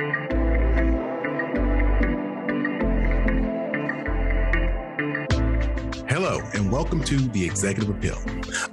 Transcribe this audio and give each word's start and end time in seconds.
Hello, 0.00 0.39
and 6.54 6.70
welcome 6.72 7.02
to 7.04 7.16
The 7.16 7.44
Executive 7.44 7.90
Appeal, 7.90 8.18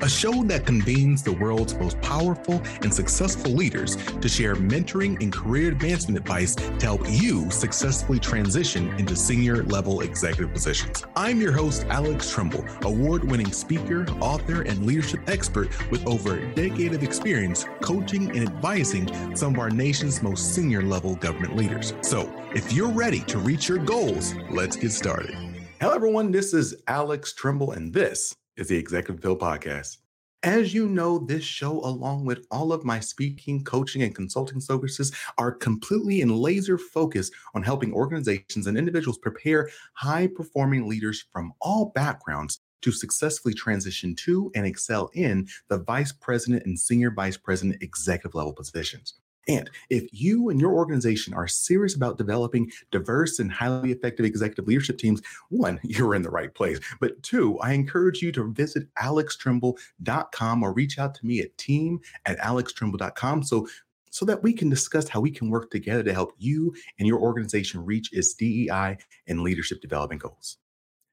a 0.01 0.09
show 0.09 0.43
that 0.45 0.65
convenes 0.65 1.21
the 1.21 1.33
world's 1.33 1.75
most 1.75 1.99
powerful 2.01 2.61
and 2.81 2.93
successful 2.93 3.51
leaders 3.51 3.95
to 3.95 4.29
share 4.29 4.55
mentoring 4.55 5.21
and 5.21 5.31
career 5.31 5.71
advancement 5.71 6.17
advice 6.17 6.55
to 6.55 6.85
help 6.85 7.01
you 7.07 7.49
successfully 7.51 8.19
transition 8.19 8.89
into 8.99 9.15
senior 9.15 9.63
level 9.63 10.01
executive 10.01 10.51
positions. 10.53 11.05
I'm 11.15 11.39
your 11.39 11.51
host, 11.51 11.85
Alex 11.89 12.31
Trimble, 12.31 12.65
award 12.83 13.23
winning 13.29 13.51
speaker, 13.51 14.05
author, 14.19 14.61
and 14.61 14.85
leadership 14.85 15.21
expert 15.27 15.69
with 15.91 16.05
over 16.07 16.37
a 16.37 16.55
decade 16.55 16.93
of 16.93 17.03
experience 17.03 17.65
coaching 17.81 18.29
and 18.31 18.47
advising 18.47 19.35
some 19.35 19.53
of 19.53 19.59
our 19.59 19.69
nation's 19.69 20.23
most 20.23 20.55
senior 20.55 20.81
level 20.81 21.15
government 21.15 21.55
leaders. 21.55 21.93
So, 22.01 22.31
if 22.55 22.73
you're 22.73 22.91
ready 22.91 23.19
to 23.21 23.37
reach 23.37 23.67
your 23.67 23.79
goals, 23.79 24.33
let's 24.49 24.75
get 24.75 24.91
started. 24.91 25.46
Hello, 25.79 25.93
everyone. 25.93 26.31
This 26.31 26.55
is 26.55 26.81
Alex 26.87 27.33
Trimble, 27.33 27.73
and 27.73 27.93
this 27.93 28.33
is 28.55 28.67
the 28.67 28.75
Executive 28.75 29.19
Appeal 29.19 29.37
Podcast. 29.37 29.97
As 30.41 30.73
you 30.73 30.89
know, 30.89 31.19
this 31.19 31.43
show, 31.43 31.81
along 31.85 32.25
with 32.25 32.47
all 32.49 32.73
of 32.73 32.83
my 32.83 32.99
speaking, 32.99 33.63
coaching, 33.63 34.01
and 34.01 34.15
consulting 34.15 34.59
services, 34.59 35.11
are 35.37 35.51
completely 35.51 36.21
and 36.21 36.35
laser 36.35 36.79
focused 36.79 37.31
on 37.53 37.61
helping 37.61 37.93
organizations 37.93 38.65
and 38.65 38.75
individuals 38.75 39.19
prepare 39.19 39.69
high 39.93 40.25
performing 40.25 40.89
leaders 40.89 41.27
from 41.31 41.53
all 41.61 41.91
backgrounds 41.93 42.59
to 42.81 42.91
successfully 42.91 43.53
transition 43.53 44.15
to 44.15 44.51
and 44.55 44.65
excel 44.65 45.11
in 45.13 45.47
the 45.69 45.77
vice 45.77 46.11
president 46.11 46.65
and 46.65 46.79
senior 46.79 47.11
vice 47.11 47.37
president 47.37 47.83
executive 47.83 48.33
level 48.33 48.51
positions. 48.51 49.13
And 49.47 49.69
if 49.89 50.07
you 50.11 50.49
and 50.49 50.59
your 50.59 50.73
organization 50.73 51.33
are 51.33 51.47
serious 51.47 51.95
about 51.95 52.17
developing 52.17 52.71
diverse 52.91 53.39
and 53.39 53.51
highly 53.51 53.91
effective 53.91 54.25
executive 54.25 54.67
leadership 54.67 54.97
teams, 54.97 55.21
one, 55.49 55.79
you're 55.83 56.15
in 56.15 56.21
the 56.21 56.29
right 56.29 56.53
place. 56.53 56.79
But 56.99 57.21
two, 57.23 57.57
I 57.59 57.73
encourage 57.73 58.21
you 58.21 58.31
to 58.33 58.51
visit 58.51 58.93
alextrimble.com 58.95 60.63
or 60.63 60.73
reach 60.73 60.99
out 60.99 61.15
to 61.15 61.25
me 61.25 61.39
at 61.39 61.57
team 61.57 61.99
at 62.25 62.37
alextrimble.com 62.39 63.43
so 63.43 63.67
so 64.09 64.25
that 64.25 64.41
we 64.41 64.51
can 64.51 64.69
discuss 64.69 65.07
how 65.07 65.19
we 65.19 65.29
can 65.29 65.49
work 65.49 65.69
together 65.69 66.01
to 66.01 66.13
help 66.13 66.33
you 66.39 66.73
and 66.97 67.07
your 67.07 67.19
organization 67.19 67.85
reach 67.85 68.11
its 68.13 68.33
DEI 68.33 68.97
and 69.27 69.41
leadership 69.41 69.79
development 69.79 70.21
goals. 70.21 70.57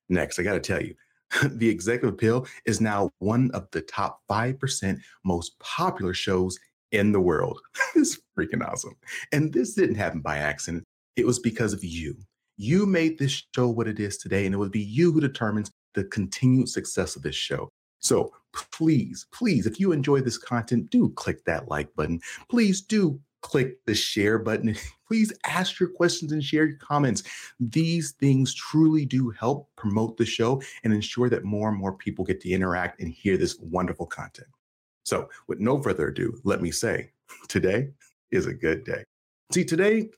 Next, 0.09 0.39
I 0.39 0.43
got 0.43 0.55
to 0.55 0.61
tell 0.61 0.83
you, 0.83 0.95
the 1.45 1.69
Executive 1.69 2.15
Appeal 2.15 2.47
is 2.67 2.81
now 2.81 3.11
one 3.19 3.51
of 3.53 3.69
the 3.73 3.83
top 3.83 4.21
5% 4.31 4.99
most 5.25 5.59
popular 5.59 6.15
shows 6.15 6.59
in 6.93 7.13
the 7.13 7.21
world. 7.21 7.61
it's 7.95 8.19
freaking 8.39 8.67
awesome. 8.67 8.95
And 9.33 9.53
this 9.53 9.75
didn't 9.75 9.97
happen 9.97 10.21
by 10.21 10.39
accident. 10.39 10.85
It 11.17 11.27
was 11.27 11.39
because 11.39 11.73
of 11.73 11.85
you. 11.85 12.17
You 12.57 12.87
made 12.87 13.19
this 13.19 13.43
show 13.55 13.69
what 13.69 13.89
it 13.89 13.99
is 13.99 14.17
today, 14.17 14.47
and 14.47 14.55
it 14.55 14.59
would 14.59 14.73
be 14.73 14.81
you 14.81 15.13
who 15.13 15.21
determines 15.21 15.71
the 15.95 16.05
continued 16.05 16.69
success 16.69 17.17
of 17.17 17.23
this 17.23 17.35
show. 17.35 17.69
So 18.01 18.33
please, 18.73 19.27
please, 19.33 19.67
if 19.67 19.81
you 19.81 19.93
enjoy 19.93 20.21
this 20.21 20.39
content, 20.39 20.91
do 20.91 21.09
click 21.11 21.45
that 21.45 21.69
like 21.69 21.95
button. 21.95 22.21
Please 22.51 22.81
do 22.81 23.21
click 23.45 23.85
the 23.87 23.95
share 23.95 24.39
button. 24.39 24.75
Please 25.09 25.33
ask 25.45 25.79
your 25.79 25.91
questions 25.91 26.33
and 26.33 26.43
share 26.43 26.65
your 26.65 26.79
comments. 26.79 27.23
These 27.61 28.13
things 28.13 28.55
truly 28.55 29.05
do 29.05 29.31
help 29.39 29.69
promote 29.77 30.17
the 30.17 30.25
show 30.25 30.63
and 30.83 30.95
ensure 30.95 31.29
that 31.29 31.45
more 31.45 31.69
and 31.69 31.79
more 31.79 31.93
people 31.93 32.25
get 32.25 32.41
to 32.41 32.51
interact 32.51 33.01
and 33.01 33.13
hear 33.13 33.37
this 33.37 33.59
wonderful 33.61 34.07
content. 34.07 34.49
So, 35.05 35.29
with 35.47 35.61
no 35.61 35.81
further 35.81 36.09
ado, 36.09 36.39
let 36.45 36.63
me 36.63 36.71
say 36.71 37.11
today 37.49 37.91
is 38.31 38.47
a 38.47 38.55
good 38.55 38.85
day. 38.85 39.05
See, 39.53 39.65
today 39.65 40.11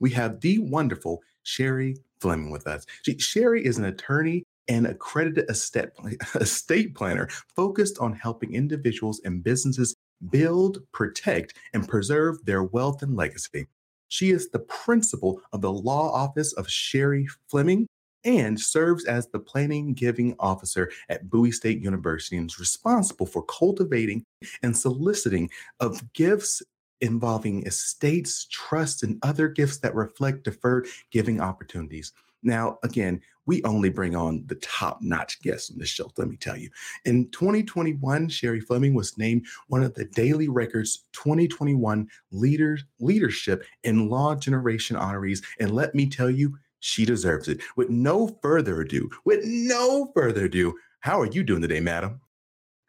we 0.00 0.10
have 0.10 0.40
the 0.40 0.58
wonderful 0.58 1.22
Shari 1.42 1.96
Fleming 2.20 2.50
with 2.50 2.66
us. 2.66 2.86
Shari 3.18 3.64
is 3.64 3.78
an 3.78 3.84
attorney 3.84 4.44
and 4.68 4.86
accredited 4.86 5.50
estate, 5.50 5.90
estate 6.34 6.94
planner 6.94 7.28
focused 7.54 7.98
on 7.98 8.12
helping 8.12 8.54
individuals 8.54 9.20
and 9.24 9.42
businesses 9.42 9.94
build, 10.30 10.78
protect, 10.92 11.54
and 11.74 11.88
preserve 11.88 12.44
their 12.44 12.62
wealth 12.62 13.02
and 13.02 13.16
legacy. 13.16 13.66
She 14.08 14.30
is 14.30 14.50
the 14.50 14.60
principal 14.60 15.40
of 15.52 15.62
the 15.62 15.72
law 15.72 16.12
office 16.12 16.52
of 16.52 16.70
Shari 16.70 17.26
Fleming 17.48 17.86
and 18.24 18.58
serves 18.58 19.04
as 19.04 19.28
the 19.28 19.38
planning 19.38 19.94
giving 19.94 20.34
officer 20.38 20.90
at 21.08 21.28
Bowie 21.28 21.52
State 21.52 21.80
University 21.80 22.36
and 22.36 22.50
is 22.50 22.58
responsible 22.58 23.26
for 23.26 23.42
cultivating 23.44 24.24
and 24.62 24.76
soliciting 24.76 25.50
of 25.80 26.12
gifts 26.12 26.62
involving 27.00 27.66
estates, 27.66 28.46
trusts, 28.50 29.02
and 29.02 29.18
other 29.22 29.48
gifts 29.48 29.78
that 29.78 29.94
reflect 29.94 30.44
deferred 30.44 30.86
giving 31.10 31.40
opportunities. 31.40 32.12
Now, 32.44 32.78
again, 32.82 33.20
we 33.46 33.62
only 33.64 33.88
bring 33.88 34.14
on 34.14 34.44
the 34.46 34.54
top 34.56 34.98
notch 35.00 35.42
guests 35.42 35.70
on 35.70 35.78
this 35.78 35.88
show, 35.88 36.10
let 36.16 36.28
me 36.28 36.36
tell 36.36 36.56
you. 36.56 36.70
In 37.04 37.28
2021, 37.30 38.28
Shari 38.28 38.60
Fleming 38.60 38.94
was 38.94 39.18
named 39.18 39.46
one 39.68 39.82
of 39.82 39.94
the 39.94 40.04
Daily 40.06 40.48
Records 40.48 41.04
2021 41.12 42.08
Leaders, 42.30 42.84
Leadership 43.00 43.64
in 43.82 44.08
Law 44.08 44.34
Generation 44.34 44.96
honorees. 44.96 45.42
And 45.60 45.72
let 45.72 45.94
me 45.94 46.08
tell 46.08 46.30
you, 46.30 46.56
she 46.82 47.04
deserves 47.04 47.48
it. 47.48 47.60
With 47.76 47.88
no 47.88 48.28
further 48.42 48.80
ado, 48.80 49.08
with 49.24 49.40
no 49.44 50.10
further 50.14 50.46
ado, 50.46 50.74
how 51.00 51.20
are 51.20 51.26
you 51.26 51.42
doing 51.42 51.62
today, 51.62 51.80
madam? 51.80 52.20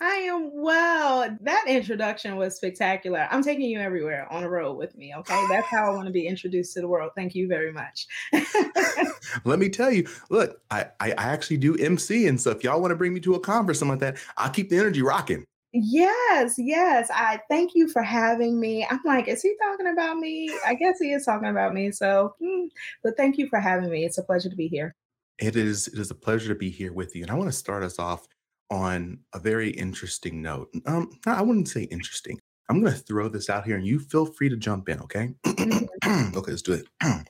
I 0.01 0.15
am 0.15 0.51
well. 0.53 1.37
That 1.41 1.65
introduction 1.67 2.35
was 2.35 2.55
spectacular. 2.55 3.27
I'm 3.31 3.43
taking 3.43 3.69
you 3.69 3.79
everywhere 3.79 4.27
on 4.31 4.43
a 4.43 4.49
road 4.49 4.73
with 4.73 4.97
me. 4.97 5.13
Okay. 5.15 5.45
That's 5.47 5.67
how 5.67 5.89
I 5.89 5.95
want 5.95 6.07
to 6.07 6.11
be 6.11 6.27
introduced 6.27 6.73
to 6.73 6.81
the 6.81 6.87
world. 6.87 7.11
Thank 7.15 7.35
you 7.35 7.47
very 7.47 7.71
much. 7.71 8.07
Let 9.45 9.59
me 9.59 9.69
tell 9.69 9.91
you, 9.91 10.07
look, 10.29 10.59
I, 10.71 10.87
I, 10.99 11.11
I 11.11 11.23
actually 11.25 11.57
do 11.57 11.77
MC. 11.77 12.27
And 12.27 12.41
so 12.41 12.49
if 12.49 12.63
y'all 12.63 12.81
want 12.81 12.91
to 12.91 12.97
bring 12.97 13.13
me 13.13 13.21
to 13.21 13.35
a 13.35 13.39
conference, 13.39 13.77
or 13.77 13.79
something 13.79 13.99
like 14.01 14.15
that, 14.15 14.23
I'll 14.35 14.49
keep 14.49 14.69
the 14.69 14.77
energy 14.77 15.01
rocking. 15.01 15.45
Yes, 15.75 16.53
yes. 16.59 17.09
I 17.11 17.39
thank 17.49 17.71
you 17.73 17.89
for 17.89 18.03
having 18.03 18.59
me. 18.59 18.85
I'm 18.87 18.99
like, 19.03 19.27
is 19.27 19.41
he 19.41 19.55
talking 19.59 19.87
about 19.87 20.17
me? 20.17 20.47
I 20.67 20.75
guess 20.75 20.99
he 20.99 21.11
is 21.11 21.25
talking 21.25 21.49
about 21.49 21.73
me. 21.73 21.91
So, 21.91 22.35
mm, 22.39 22.67
but 23.03 23.17
thank 23.17 23.39
you 23.39 23.47
for 23.47 23.59
having 23.59 23.89
me. 23.89 24.05
It's 24.05 24.19
a 24.19 24.23
pleasure 24.23 24.49
to 24.49 24.55
be 24.55 24.67
here. 24.67 24.95
It 25.39 25.55
is. 25.55 25.87
It 25.87 25.97
is 25.97 26.11
a 26.11 26.15
pleasure 26.15 26.49
to 26.49 26.55
be 26.55 26.69
here 26.69 26.93
with 26.93 27.15
you. 27.15 27.23
And 27.23 27.31
I 27.31 27.33
want 27.33 27.49
to 27.49 27.57
start 27.57 27.81
us 27.81 27.97
off 27.97 28.27
on 28.69 29.17
a 29.33 29.39
very 29.39 29.71
interesting 29.71 30.43
note. 30.43 30.69
Um, 30.85 31.19
I 31.25 31.41
wouldn't 31.41 31.69
say 31.69 31.83
interesting. 31.83 32.39
I'm 32.69 32.79
going 32.79 32.93
to 32.93 32.99
throw 32.99 33.27
this 33.27 33.49
out 33.49 33.65
here, 33.65 33.75
and 33.75 33.85
you 33.85 33.99
feel 33.99 34.27
free 34.27 34.49
to 34.49 34.55
jump 34.55 34.89
in. 34.89 34.99
Okay. 35.01 35.33
Mm-hmm. 35.43 36.37
okay, 36.37 36.51
let's 36.51 36.61
do 36.61 36.73
it. 36.73 36.87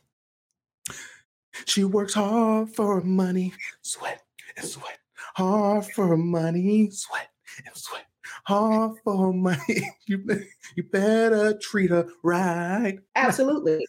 she 1.65 1.85
works 1.85 2.13
hard 2.13 2.75
for 2.75 2.99
money, 2.99 3.53
sweat 3.83 4.21
and 4.57 4.65
sweat. 4.65 4.99
Hard 5.35 5.85
for 5.85 6.17
money, 6.17 6.89
sweat 6.91 7.29
and 7.65 7.75
sweat 7.75 8.05
hard 8.43 8.97
for 9.03 9.33
money. 9.33 9.89
You, 10.05 10.21
you 10.75 10.83
better 10.83 11.57
treat 11.59 11.89
her 11.89 12.07
right. 12.23 12.99
Absolutely. 13.15 13.85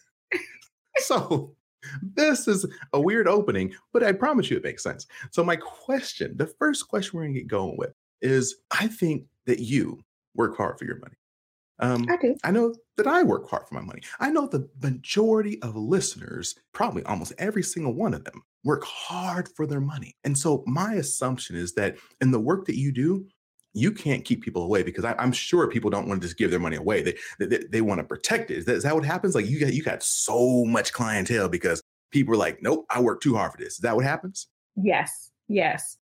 so 0.97 1.53
this 2.01 2.47
is 2.47 2.65
a 2.93 3.01
weird 3.01 3.27
opening, 3.27 3.73
but 3.91 4.01
I 4.03 4.13
promise 4.13 4.49
you 4.49 4.57
it 4.57 4.63
makes 4.63 4.81
sense. 4.81 5.07
So 5.31 5.43
my 5.43 5.57
question, 5.57 6.37
the 6.37 6.47
first 6.47 6.87
question 6.87 7.17
we're 7.17 7.25
gonna 7.25 7.33
get 7.33 7.47
going 7.47 7.75
with 7.77 7.93
is 8.21 8.55
I 8.71 8.87
think 8.87 9.25
that 9.45 9.59
you 9.59 9.99
work 10.35 10.55
hard 10.55 10.79
for 10.79 10.85
your 10.85 10.99
money. 10.99 11.15
Um, 11.79 12.07
I 12.09 12.17
do. 12.17 12.35
I 12.43 12.51
know 12.51 12.73
that 12.97 13.07
I 13.07 13.23
work 13.23 13.49
hard 13.49 13.67
for 13.67 13.75
my 13.75 13.81
money. 13.81 14.01
I 14.19 14.31
know 14.31 14.47
the 14.47 14.69
majority 14.81 15.61
of 15.61 15.75
listeners, 15.75 16.55
probably 16.73 17.03
almost 17.03 17.33
every 17.37 17.63
single 17.63 17.93
one 17.93 18.13
of 18.13 18.23
them, 18.23 18.41
work 18.63 18.83
hard 18.85 19.49
for 19.49 19.67
their 19.67 19.81
money. 19.81 20.15
And 20.23 20.37
so 20.37 20.63
my 20.65 20.93
assumption 20.93 21.55
is 21.55 21.73
that 21.73 21.97
in 22.21 22.31
the 22.31 22.39
work 22.39 22.65
that 22.65 22.77
you 22.77 22.93
do, 22.93 23.27
you 23.75 23.91
can't 23.91 24.23
keep 24.23 24.41
people 24.41 24.63
away 24.63 24.83
because 24.83 25.03
I, 25.03 25.21
am 25.21 25.33
sure 25.33 25.67
people 25.67 25.89
don't 25.89 26.07
want 26.07 26.21
to 26.21 26.27
just 26.27 26.37
give 26.37 26.49
their 26.49 26.59
money 26.59 26.77
away. 26.77 27.03
They 27.03 27.17
they, 27.39 27.65
they 27.69 27.81
want 27.81 27.99
to 27.99 28.05
protect 28.05 28.49
it. 28.49 28.57
Is 28.57 28.65
that, 28.65 28.75
is 28.75 28.83
that 28.83 28.95
what 28.95 29.05
happens? 29.05 29.35
Like 29.35 29.47
you 29.47 29.59
got 29.59 29.73
you 29.73 29.83
got 29.83 30.01
so 30.01 30.63
much 30.65 30.93
clientele 30.93 31.49
because 31.49 31.81
people 32.11 32.33
are 32.33 32.37
like, 32.37 32.61
nope, 32.61 32.85
I 32.89 33.01
work 33.01 33.21
too 33.21 33.35
hard 33.35 33.51
for 33.51 33.57
this. 33.57 33.73
Is 33.73 33.79
that 33.79 33.95
what 33.95 34.05
happens? 34.05 34.47
Yes, 34.75 35.31
yes. 35.47 35.97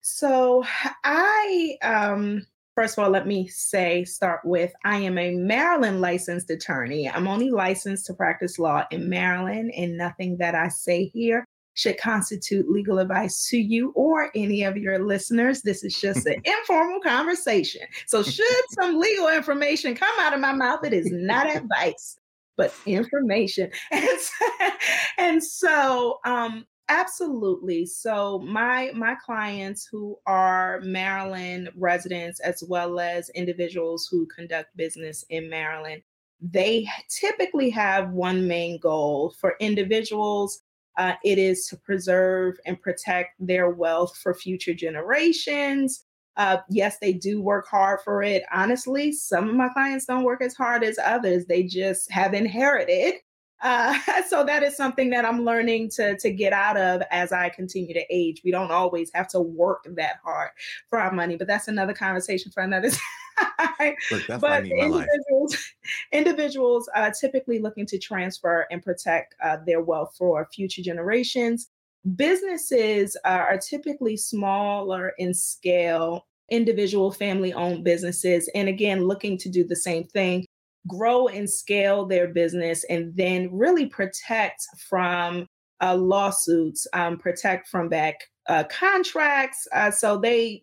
So 0.00 0.64
I 1.04 1.76
um 1.82 2.44
first 2.74 2.98
of 2.98 3.04
all, 3.04 3.10
let 3.10 3.26
me 3.26 3.46
say, 3.46 4.04
start 4.04 4.40
with 4.44 4.72
I 4.84 4.98
am 4.98 5.16
a 5.16 5.36
Maryland 5.36 6.00
licensed 6.00 6.50
attorney. 6.50 7.08
I'm 7.08 7.28
only 7.28 7.50
licensed 7.50 8.06
to 8.06 8.14
practice 8.14 8.58
law 8.58 8.84
in 8.90 9.08
Maryland, 9.08 9.72
and 9.76 9.96
nothing 9.96 10.38
that 10.38 10.56
I 10.56 10.68
say 10.68 11.04
here 11.04 11.46
should 11.74 11.98
constitute 11.98 12.70
legal 12.70 12.98
advice 12.98 13.48
to 13.48 13.58
you 13.58 13.92
or 13.94 14.30
any 14.34 14.62
of 14.62 14.76
your 14.76 14.98
listeners. 14.98 15.62
This 15.62 15.84
is 15.84 15.98
just 15.98 16.26
an 16.26 16.40
informal 16.44 17.00
conversation. 17.00 17.82
So, 18.06 18.22
should 18.22 18.64
some 18.70 18.98
legal 18.98 19.28
information 19.28 19.94
come 19.94 20.14
out 20.20 20.34
of 20.34 20.40
my 20.40 20.52
mouth, 20.52 20.84
it 20.84 20.92
is 20.92 21.10
not 21.10 21.54
advice, 21.54 22.18
but 22.56 22.74
information. 22.86 23.70
And 23.90 24.20
so, 24.20 24.70
and 25.18 25.44
so 25.44 26.20
um, 26.24 26.64
absolutely. 26.88 27.86
So, 27.86 28.40
my 28.40 28.90
my 28.94 29.16
clients 29.24 29.88
who 29.90 30.18
are 30.26 30.80
Maryland 30.82 31.70
residents 31.76 32.40
as 32.40 32.62
well 32.66 33.00
as 33.00 33.30
individuals 33.30 34.08
who 34.10 34.26
conduct 34.26 34.76
business 34.76 35.24
in 35.30 35.48
Maryland 35.48 36.02
they 36.42 36.88
typically 37.08 37.70
have 37.70 38.10
one 38.10 38.48
main 38.48 38.78
goal. 38.80 39.32
For 39.38 39.54
individuals, 39.60 40.61
uh, 40.96 41.14
it 41.24 41.38
is 41.38 41.66
to 41.66 41.76
preserve 41.76 42.56
and 42.66 42.80
protect 42.80 43.34
their 43.38 43.70
wealth 43.70 44.16
for 44.16 44.34
future 44.34 44.74
generations. 44.74 46.04
Uh, 46.36 46.58
yes, 46.70 46.98
they 46.98 47.12
do 47.12 47.42
work 47.42 47.66
hard 47.68 48.00
for 48.04 48.22
it. 48.22 48.42
Honestly, 48.52 49.12
some 49.12 49.48
of 49.48 49.54
my 49.54 49.68
clients 49.68 50.06
don't 50.06 50.24
work 50.24 50.42
as 50.42 50.54
hard 50.54 50.82
as 50.82 50.98
others. 50.98 51.46
They 51.46 51.62
just 51.62 52.10
have 52.10 52.34
inherited. 52.34 53.14
Uh, 53.62 53.96
so 54.28 54.44
that 54.44 54.62
is 54.62 54.76
something 54.76 55.10
that 55.10 55.24
I'm 55.24 55.44
learning 55.44 55.90
to 55.90 56.16
to 56.18 56.30
get 56.30 56.52
out 56.52 56.76
of 56.76 57.02
as 57.10 57.32
I 57.32 57.48
continue 57.48 57.94
to 57.94 58.04
age. 58.10 58.42
We 58.44 58.50
don't 58.50 58.70
always 58.70 59.10
have 59.14 59.28
to 59.28 59.40
work 59.40 59.86
that 59.96 60.16
hard 60.24 60.50
for 60.88 60.98
our 60.98 61.12
money, 61.12 61.36
but 61.36 61.46
that's 61.46 61.68
another 61.68 61.94
conversation 61.94 62.52
for 62.52 62.62
another 62.62 62.90
time. 63.78 63.94
Look, 64.10 64.40
but 64.40 64.66
individuals, 64.66 65.56
individuals 66.12 66.88
uh, 66.94 67.10
typically 67.18 67.60
looking 67.60 67.86
to 67.86 67.98
transfer 67.98 68.66
and 68.70 68.82
protect 68.82 69.34
uh, 69.42 69.58
their 69.66 69.80
wealth 69.80 70.14
for 70.18 70.48
future 70.52 70.82
generations. 70.82 71.68
Businesses 72.16 73.16
are 73.24 73.56
typically 73.58 74.16
smaller 74.16 75.12
in 75.18 75.32
scale, 75.32 76.26
individual 76.50 77.12
family 77.12 77.52
owned 77.52 77.84
businesses. 77.84 78.50
And 78.56 78.68
again, 78.68 79.04
looking 79.04 79.38
to 79.38 79.48
do 79.48 79.62
the 79.62 79.76
same 79.76 80.04
thing, 80.04 80.44
grow 80.86 81.28
and 81.28 81.48
scale 81.48 82.06
their 82.06 82.28
business, 82.28 82.84
and 82.84 83.16
then 83.16 83.48
really 83.52 83.86
protect 83.86 84.62
from 84.88 85.46
uh, 85.82 85.96
lawsuits, 85.96 86.86
um, 86.92 87.18
protect 87.18 87.68
from 87.68 87.88
back 87.88 88.16
uh, 88.48 88.64
contracts. 88.64 89.66
Uh, 89.72 89.90
so 89.90 90.18
they 90.18 90.60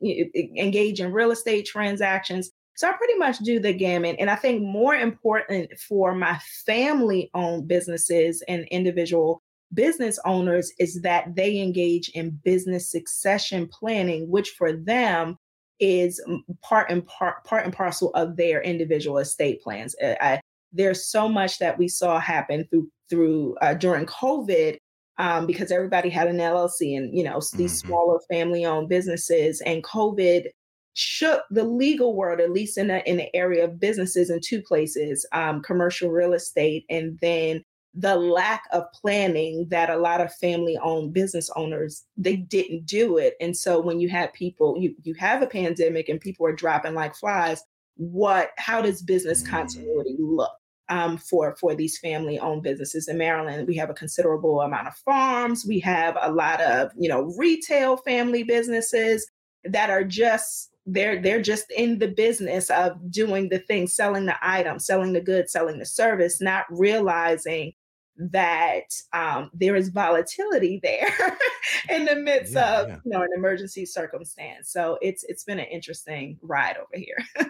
engage 0.58 1.00
in 1.00 1.12
real 1.12 1.32
estate 1.32 1.66
transactions. 1.66 2.50
So 2.76 2.88
I 2.88 2.94
pretty 2.94 3.18
much 3.18 3.40
do 3.40 3.60
the 3.60 3.74
gamut. 3.74 4.16
And 4.20 4.30
I 4.30 4.36
think 4.36 4.62
more 4.62 4.96
important 4.96 5.78
for 5.78 6.16
my 6.16 6.40
family 6.66 7.30
owned 7.34 7.68
businesses 7.68 8.42
and 8.48 8.66
individual 8.72 9.42
business 9.74 10.18
owners 10.26 10.72
is 10.80 11.02
that 11.02 11.36
they 11.36 11.60
engage 11.60 12.10
in 12.10 12.40
business 12.44 12.90
succession 12.90 13.68
planning, 13.68 14.30
which 14.30 14.52
for 14.58 14.74
them 14.74 15.38
is 15.80 16.24
part 16.62 16.90
and 16.90 17.06
part 17.06 17.44
part 17.46 17.66
and 17.66 17.74
parcel 17.74 18.12
of 18.14 18.36
their 18.38 18.62
individual 18.62 19.18
estate 19.18 19.62
plans. 19.62 19.96
I, 20.02 20.42
there's 20.72 21.06
so 21.06 21.28
much 21.28 21.60
that 21.60 21.78
we 21.78 21.88
saw 21.88 22.20
happen 22.20 22.66
through 22.70 22.90
through 23.10 23.56
uh, 23.62 23.74
during 23.74 24.06
COVID 24.06 24.78
um, 25.18 25.46
because 25.46 25.72
everybody 25.72 26.10
had 26.10 26.28
an 26.28 26.38
LLC 26.38 26.98
and 26.98 27.16
you 27.16 27.24
know 27.24 27.42
these 27.56 27.82
mm-hmm. 27.82 27.88
smaller 27.88 28.20
family 28.30 28.66
owned 28.66 28.90
businesses 28.90 29.62
and 29.62 29.84
COVID 29.84 30.48
shook 30.94 31.44
the 31.50 31.64
legal 31.64 32.16
world 32.16 32.40
at 32.40 32.52
least 32.52 32.78
in 32.78 32.88
the 32.88 33.08
in 33.10 33.18
the 33.18 33.36
area 33.36 33.64
of 33.64 33.80
businesses 33.80 34.30
in 34.30 34.40
two 34.44 34.62
places 34.62 35.26
um, 35.34 35.62
commercial 35.62 36.10
real 36.10 36.34
estate 36.34 36.86
and 36.90 37.18
then 37.22 37.64
the 37.96 38.16
lack 38.16 38.64
of 38.72 38.84
planning 38.94 39.68
that 39.70 39.90
a 39.90 39.98
lot 39.98 40.22
of 40.22 40.34
family 40.36 40.78
owned 40.82 41.14
business 41.14 41.50
owners 41.56 42.06
they 42.18 42.36
didn't 42.36 42.86
do 42.86 43.18
it. 43.18 43.36
And 43.42 43.58
so 43.58 43.80
when 43.80 44.00
you 44.00 44.10
have 44.10 44.32
people 44.34 44.78
you 44.80 44.96
you 45.04 45.14
have 45.16 45.42
a 45.42 45.48
pandemic 45.48 46.10
and 46.10 46.22
people 46.22 46.46
are 46.46 46.54
dropping 46.54 46.94
like 46.94 47.16
flies 47.16 47.64
what 48.00 48.52
how 48.58 48.82
does 48.82 49.02
business 49.02 49.46
continuity 49.46 50.16
look 50.18 50.52
um, 50.88 51.18
for 51.18 51.56
for 51.58 51.76
these 51.76 52.00
family 52.00 52.40
owned 52.40 52.64
businesses 52.64 53.10
in 53.10 53.18
Maryland? 53.18 53.68
We 53.68 53.76
have 53.76 53.90
a 53.90 53.94
considerable 53.94 54.62
amount 54.62 54.88
of 54.88 54.96
farms. 54.96 55.66
We 55.68 55.80
have 55.80 56.18
a 56.20 56.32
lot 56.32 56.62
of 56.62 56.92
you 56.98 57.10
know 57.10 57.34
retail 57.38 57.98
family 57.98 58.44
businesses 58.44 59.30
that 59.66 59.90
are 59.90 60.06
just 60.06 60.70
they're 60.86 61.22
they're 61.22 61.42
just 61.42 61.66
in 61.76 62.00
the 62.00 62.08
business 62.08 62.70
of 62.70 63.12
doing 63.12 63.50
the 63.50 63.60
thing 63.60 63.86
selling 63.86 64.26
the 64.26 64.38
item 64.42 64.80
selling 64.80 65.12
the 65.14 65.22
goods 65.22 65.52
selling 65.52 65.78
the 65.78 65.86
service 65.86 66.42
not 66.42 66.66
realizing 66.70 67.74
that 68.20 68.94
um, 69.14 69.50
there 69.54 69.76
is 69.76 69.90
volatility 69.90 70.80
there 70.84 71.10
in 71.90 72.06
the 72.06 72.16
midst 72.16 72.54
yeah, 72.54 72.82
of 72.82 72.88
yeah. 72.90 72.96
you 73.04 73.12
know 73.12 73.22
an 73.22 73.30
emergency 73.36 73.86
circumstance. 73.86 74.72
So 74.72 74.98
it's 75.02 75.24
it's 75.24 75.44
been 75.44 75.60
an 75.60 75.68
interesting 75.68 76.38
ride 76.42 76.78
over 76.78 77.02
here. 77.02 77.18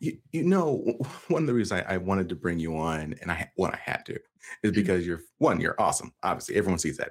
you, 0.00 0.18
you 0.32 0.42
know, 0.42 0.82
one 1.28 1.42
of 1.42 1.46
the 1.46 1.54
reasons 1.54 1.82
I, 1.86 1.94
I, 1.94 1.96
wanted 1.98 2.28
to 2.30 2.34
bring 2.34 2.58
you 2.58 2.76
on, 2.76 3.14
and 3.20 3.30
I 3.30 3.50
when 3.56 3.72
I 3.72 3.78
had 3.82 4.04
to, 4.06 4.14
is 4.14 4.20
mm-hmm. 4.64 4.70
because 4.72 5.06
you're 5.06 5.20
one, 5.38 5.60
you're 5.60 5.80
awesome. 5.80 6.12
Obviously, 6.22 6.56
everyone 6.56 6.78
sees 6.78 6.96
that. 6.96 7.10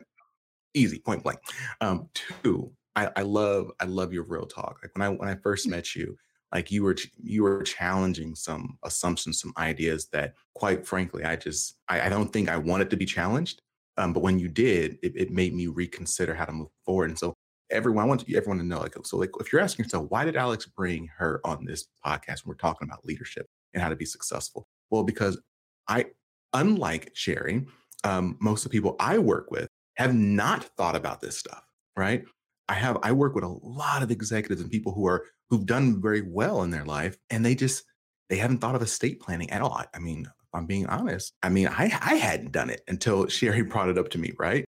Easy, 0.73 0.99
point 0.99 1.23
blank. 1.23 1.39
Um, 1.81 2.09
two, 2.13 2.71
I, 2.95 3.09
I 3.15 3.21
love 3.21 3.71
I 3.79 3.85
love 3.85 4.13
your 4.13 4.23
real 4.23 4.45
talk. 4.45 4.79
Like 4.81 4.91
when 4.95 5.01
I 5.05 5.09
when 5.09 5.29
I 5.29 5.35
first 5.35 5.67
mm. 5.67 5.71
met 5.71 5.95
you, 5.95 6.17
like 6.53 6.71
you 6.71 6.83
were 6.83 6.95
you 7.21 7.43
were 7.43 7.63
challenging 7.63 8.35
some 8.35 8.77
assumptions 8.83 9.39
some 9.41 9.53
ideas 9.57 10.07
that 10.11 10.33
quite 10.55 10.85
frankly 10.85 11.23
i 11.23 11.35
just 11.35 11.77
i, 11.87 12.01
I 12.01 12.09
don't 12.09 12.31
think 12.31 12.49
i 12.49 12.57
wanted 12.57 12.89
to 12.89 12.97
be 12.97 13.05
challenged 13.05 13.61
um, 13.97 14.13
but 14.13 14.23
when 14.23 14.39
you 14.39 14.47
did 14.47 14.97
it, 15.03 15.13
it, 15.15 15.31
made 15.31 15.53
me 15.53 15.67
reconsider 15.67 16.33
how 16.33 16.45
to 16.45 16.51
move 16.51 16.69
forward 16.85 17.09
and 17.09 17.19
so 17.19 17.33
everyone 17.69 18.03
i 18.03 18.07
want 18.07 18.23
everyone 18.33 18.57
to 18.57 18.65
know 18.65 18.79
like 18.79 18.95
so 19.03 19.17
like 19.17 19.31
if 19.39 19.51
you're 19.51 19.61
asking 19.61 19.85
yourself 19.85 20.07
why 20.09 20.25
did 20.25 20.35
alex 20.35 20.65
bring 20.65 21.07
her 21.17 21.39
on 21.43 21.65
this 21.65 21.87
podcast 22.05 22.45
when 22.45 22.49
we're 22.49 22.55
talking 22.55 22.87
about 22.87 23.05
leadership 23.05 23.45
and 23.73 23.81
how 23.81 23.89
to 23.89 23.95
be 23.95 24.05
successful? 24.05 24.67
Well 24.89 25.03
because 25.03 25.39
i 25.87 26.05
unlike 26.53 27.11
Shari 27.13 27.65
um, 28.03 28.37
most 28.41 28.65
of 28.65 28.71
the 28.71 28.77
people 28.77 28.95
i 28.99 29.17
work 29.17 29.51
with 29.51 29.67
have 29.95 30.13
not 30.13 30.63
thought 30.63 30.95
about 30.95 31.21
this 31.21 31.37
stuff 31.37 31.63
right 31.95 32.25
I 32.71 32.75
have 32.75 32.97
I 33.03 33.11
work 33.11 33.35
with 33.35 33.43
a 33.43 33.59
lot 33.61 34.01
of 34.01 34.11
executives 34.11 34.61
and 34.61 34.71
people 34.71 34.93
who 34.93 35.05
are 35.05 35.25
who've 35.49 35.65
done 35.65 36.01
very 36.01 36.21
well 36.21 36.63
in 36.63 36.71
their 36.71 36.85
life 36.85 37.17
and 37.29 37.45
they 37.45 37.53
just 37.53 37.83
they 38.29 38.37
haven't 38.37 38.59
thought 38.59 38.75
of 38.75 38.81
estate 38.81 39.19
planning 39.19 39.49
at 39.49 39.61
all. 39.61 39.83
I 39.93 39.99
mean, 39.99 40.25
I'm 40.53 40.65
being 40.67 40.85
honest, 40.87 41.33
I 41.43 41.49
mean, 41.49 41.67
I 41.67 41.83
I 42.01 42.15
hadn't 42.15 42.53
done 42.53 42.69
it 42.69 42.81
until 42.87 43.27
Shari 43.35 43.63
brought 43.63 43.89
it 43.89 43.97
up 43.97 44.07
to 44.11 44.17
me, 44.17 44.31
right? 44.39 44.63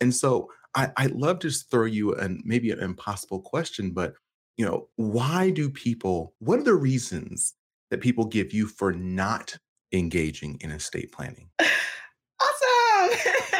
And 0.00 0.14
so 0.14 0.52
I, 0.76 0.92
I'd 0.96 1.10
love 1.10 1.40
to 1.40 1.50
throw 1.50 1.86
you 1.86 2.14
an 2.14 2.42
maybe 2.44 2.70
an 2.70 2.78
impossible 2.78 3.40
question, 3.40 3.90
but 3.90 4.14
you 4.56 4.64
know, 4.64 4.88
why 4.94 5.50
do 5.50 5.68
people, 5.68 6.34
what 6.38 6.60
are 6.60 6.64
the 6.64 6.74
reasons 6.74 7.54
that 7.90 8.00
people 8.00 8.24
give 8.24 8.52
you 8.52 8.68
for 8.68 8.92
not 8.92 9.56
engaging 9.92 10.58
in 10.60 10.70
estate 10.70 11.10
planning? 11.10 11.50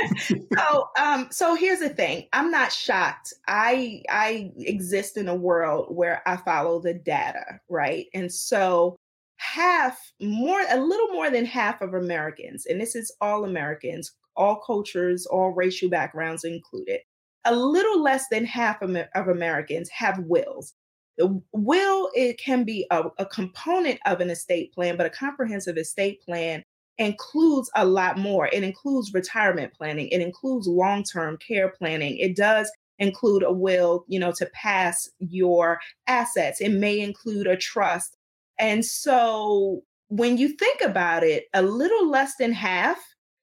so 0.57 0.89
um 1.01 1.29
so 1.31 1.55
here's 1.55 1.81
the 1.81 1.89
thing. 1.89 2.27
I'm 2.33 2.51
not 2.51 2.73
shocked. 2.73 3.33
I 3.47 4.03
i 4.11 4.53
exist 4.59 5.17
in 5.17 5.29
a 5.29 5.35
world 5.35 5.95
where 5.95 6.23
i 6.27 6.37
follow 6.37 6.81
the 6.81 6.95
data 6.95 7.61
right? 7.69 8.07
And 8.15 8.33
so 8.33 8.97
half 9.37 10.13
more 10.21 10.61
a 10.69 10.81
little 10.81 11.09
more 11.13 11.31
than 11.31 11.45
half 11.45 11.81
of 11.81 11.95
americans 11.95 12.67
and 12.67 12.81
this 12.81 12.97
is 12.97 13.15
all 13.21 13.45
americans 13.45 14.11
all 14.35 14.57
cultures 14.57 15.27
all 15.27 15.51
racial 15.51 15.89
backgrounds 15.89 16.43
included 16.43 16.99
a 17.45 17.55
little 17.55 18.03
less 18.03 18.29
than 18.29 18.45
half 18.45 18.83
of, 18.83 18.97
americans 19.29 19.89
have 19.91 20.19
wills. 20.21 20.75
The 21.17 21.41
will 21.53 22.11
it 22.15 22.39
can 22.39 22.65
be 22.65 22.87
a, 22.91 23.05
a 23.19 23.27
component 23.27 23.99
of 24.07 24.21
an 24.21 24.31
estate 24.31 24.73
plan 24.73 24.97
but 24.97 25.07
a 25.07 25.11
comprehensive 25.11 25.77
estate 25.77 26.23
plan 26.23 26.63
includes 26.99 27.71
a 27.75 27.85
lot 27.85 28.19
more. 28.19 28.49
It 28.49 28.63
includes 28.63 29.15
retirement 29.15 29.73
planning, 29.75 30.09
it 30.09 30.21
includes 30.21 30.67
long 30.67 31.05
term 31.05 31.37
care 31.39 31.71
planning. 31.71 32.19
It 32.19 32.37
does 32.37 32.71
include 32.99 33.43
a 33.45 33.53
will, 33.53 34.05
you 34.09 34.19
know, 34.19 34.33
to 34.37 34.47
pass 34.47 35.09
your 35.19 35.79
assets. 36.07 36.61
It 36.61 36.71
may 36.71 36.99
include 37.01 37.47
a 37.47 37.57
trust. 37.57 38.17
And 38.59 38.85
so 38.85 39.83
when 40.09 40.37
you 40.37 40.49
think 40.49 40.81
about 40.81 41.23
it, 41.23 41.45
a 41.55 41.63
little 41.63 42.11
less 42.11 42.35
than 42.39 42.53
half. 42.53 42.99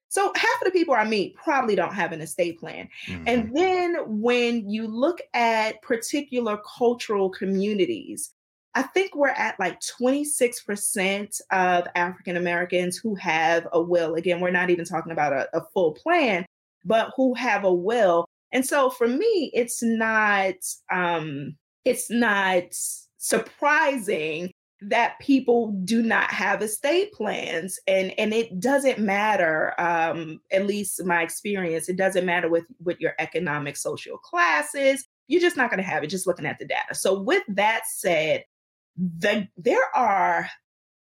So 0.08 0.32
half 0.36 0.60
of 0.60 0.64
the 0.64 0.70
people 0.70 0.94
I 0.94 1.04
meet 1.04 1.34
probably 1.36 1.74
don't 1.74 1.94
have 1.94 2.12
an 2.12 2.20
estate 2.20 2.58
plan. 2.58 2.88
Mm-hmm. 3.06 3.24
And 3.26 3.56
then 3.56 3.96
when 4.06 4.68
you 4.68 4.86
look 4.86 5.20
at 5.34 5.82
particular 5.82 6.58
cultural 6.78 7.30
communities, 7.30 8.32
I 8.76 8.82
think 8.82 9.16
we're 9.16 9.28
at 9.28 9.58
like 9.58 9.80
26% 9.80 11.40
of 11.50 11.88
African 11.94 12.36
Americans 12.36 12.98
who 12.98 13.14
have 13.14 13.66
a 13.72 13.80
will. 13.80 14.16
Again, 14.16 14.38
we're 14.38 14.50
not 14.50 14.68
even 14.68 14.84
talking 14.84 15.12
about 15.12 15.32
a, 15.32 15.48
a, 15.56 15.64
full 15.72 15.92
plan, 15.92 16.44
but 16.84 17.10
who 17.16 17.32
have 17.32 17.64
a 17.64 17.72
will. 17.72 18.26
And 18.52 18.66
so 18.66 18.90
for 18.90 19.08
me, 19.08 19.50
it's 19.54 19.82
not 19.82 20.56
um, 20.92 21.56
it's 21.86 22.10
not 22.10 22.64
surprising 23.16 24.52
that 24.82 25.18
people 25.20 25.72
do 25.84 26.02
not 26.02 26.30
have 26.30 26.60
estate 26.60 27.14
plans 27.14 27.80
and 27.86 28.12
and 28.18 28.34
it 28.34 28.60
doesn't 28.60 28.98
matter 28.98 29.72
um 29.80 30.38
at 30.52 30.66
least 30.66 31.02
my 31.02 31.22
experience 31.22 31.88
it 31.88 31.96
doesn't 31.96 32.26
matter 32.26 32.50
with 32.50 32.66
with 32.84 33.00
your 33.00 33.14
economic 33.18 33.74
social 33.74 34.18
classes 34.18 35.06
you're 35.28 35.40
just 35.40 35.56
not 35.56 35.70
going 35.70 35.78
to 35.78 35.82
have 35.82 36.04
it 36.04 36.08
just 36.08 36.26
looking 36.26 36.44
at 36.44 36.58
the 36.58 36.66
data 36.66 36.94
so 36.94 37.18
with 37.18 37.42
that 37.48 37.84
said 37.86 38.44
the, 38.96 39.48
there 39.56 39.94
are 39.94 40.48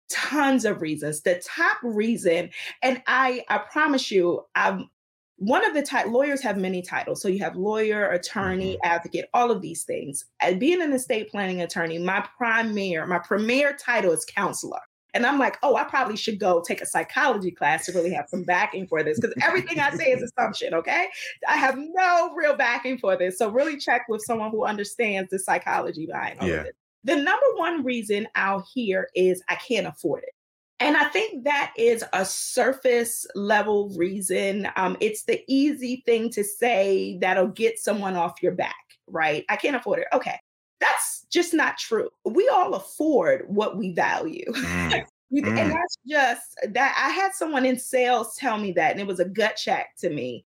tons 0.09 0.65
of 0.65 0.81
reasons. 0.81 1.21
The 1.21 1.41
top 1.45 1.77
reason, 1.83 2.49
and 2.81 3.01
I 3.07 3.43
I 3.49 3.59
promise 3.59 4.11
you, 4.11 4.45
I'm 4.55 4.89
one 5.37 5.65
of 5.65 5.73
the 5.73 5.81
type 5.81 6.07
lawyers 6.07 6.41
have 6.41 6.57
many 6.57 6.81
titles. 6.81 7.21
So 7.21 7.27
you 7.27 7.39
have 7.39 7.55
lawyer, 7.55 8.09
attorney, 8.09 8.73
mm-hmm. 8.75 8.91
advocate, 8.91 9.25
all 9.33 9.51
of 9.51 9.61
these 9.61 9.83
things. 9.83 10.25
And 10.41 10.59
being 10.59 10.81
an 10.81 10.93
estate 10.93 11.29
planning 11.29 11.61
attorney, 11.61 11.97
my 11.97 12.25
premier, 12.37 13.05
my 13.05 13.19
premier 13.19 13.75
title 13.75 14.13
is 14.13 14.25
counselor. 14.25 14.79
And 15.13 15.25
I'm 15.25 15.39
like, 15.39 15.57
oh, 15.63 15.77
I 15.77 15.85
probably 15.85 16.17
should 16.17 16.39
go 16.39 16.61
take 16.61 16.81
a 16.81 16.85
psychology 16.85 17.49
class 17.49 17.85
to 17.85 17.93
really 17.93 18.11
have 18.11 18.27
some 18.27 18.43
backing 18.43 18.85
for 18.85 19.01
this 19.01 19.17
because 19.17 19.33
everything 19.41 19.79
I 19.79 19.91
say 19.91 20.11
is 20.11 20.21
assumption, 20.21 20.73
okay? 20.73 21.07
I 21.47 21.55
have 21.55 21.77
no 21.77 22.33
real 22.35 22.55
backing 22.55 22.97
for 22.97 23.15
this. 23.15 23.37
So 23.37 23.49
really 23.49 23.77
check 23.77 24.07
with 24.09 24.21
someone 24.25 24.51
who 24.51 24.65
understands 24.65 25.29
the 25.29 25.39
psychology 25.39 26.05
behind 26.05 26.41
all 26.41 26.47
yeah. 26.47 26.55
of 26.55 26.65
it. 26.65 26.75
The 27.05 27.15
number 27.15 27.45
one 27.55 27.83
reason 27.83 28.27
I'll 28.35 28.65
hear 28.73 29.09
is 29.15 29.41
I 29.47 29.55
can't 29.55 29.87
afford 29.87 30.23
it. 30.23 30.33
And 30.79 30.97
I 30.97 31.05
think 31.05 31.45
that 31.45 31.71
is 31.77 32.03
a 32.13 32.25
surface 32.25 33.25
level 33.35 33.89
reason. 33.95 34.67
Um, 34.75 34.97
it's 34.99 35.23
the 35.23 35.41
easy 35.47 36.03
thing 36.05 36.29
to 36.31 36.43
say 36.43 37.17
that'll 37.21 37.47
get 37.47 37.79
someone 37.79 38.15
off 38.15 38.41
your 38.41 38.51
back, 38.51 38.75
right? 39.07 39.45
I 39.49 39.55
can't 39.55 39.75
afford 39.75 39.99
it. 39.99 40.07
Okay. 40.13 40.37
That's 40.81 41.25
just 41.31 41.53
not 41.53 41.77
true. 41.77 42.09
We 42.25 42.49
all 42.49 42.73
afford 42.73 43.45
what 43.47 43.77
we 43.77 43.93
value. 43.93 44.51
Mm. 44.51 45.05
Mm. 45.33 45.57
and 45.59 45.71
that's 45.71 45.97
just 46.07 46.55
that 46.69 46.95
I 47.03 47.09
had 47.09 47.33
someone 47.33 47.65
in 47.65 47.79
sales 47.79 48.35
tell 48.37 48.59
me 48.59 48.71
that, 48.73 48.91
and 48.91 49.01
it 49.01 49.07
was 49.07 49.19
a 49.19 49.25
gut 49.25 49.55
check 49.55 49.87
to 49.97 50.09
me 50.11 50.45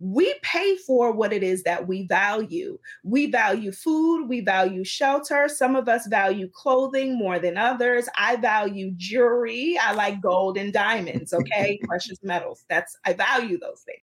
we 0.00 0.34
pay 0.42 0.76
for 0.76 1.12
what 1.12 1.32
it 1.32 1.42
is 1.42 1.62
that 1.64 1.86
we 1.86 2.06
value. 2.06 2.78
We 3.04 3.30
value 3.30 3.70
food, 3.70 4.26
we 4.28 4.40
value 4.40 4.82
shelter. 4.82 5.46
Some 5.46 5.76
of 5.76 5.88
us 5.88 6.06
value 6.06 6.48
clothing 6.48 7.18
more 7.18 7.38
than 7.38 7.58
others. 7.58 8.08
I 8.16 8.36
value 8.36 8.92
jewelry. 8.96 9.78
I 9.80 9.92
like 9.92 10.22
gold 10.22 10.56
and 10.56 10.72
diamonds, 10.72 11.34
okay? 11.34 11.78
Precious 11.86 12.18
metals. 12.22 12.64
That's 12.70 12.96
I 13.04 13.12
value 13.12 13.58
those 13.58 13.82
things. 13.82 14.00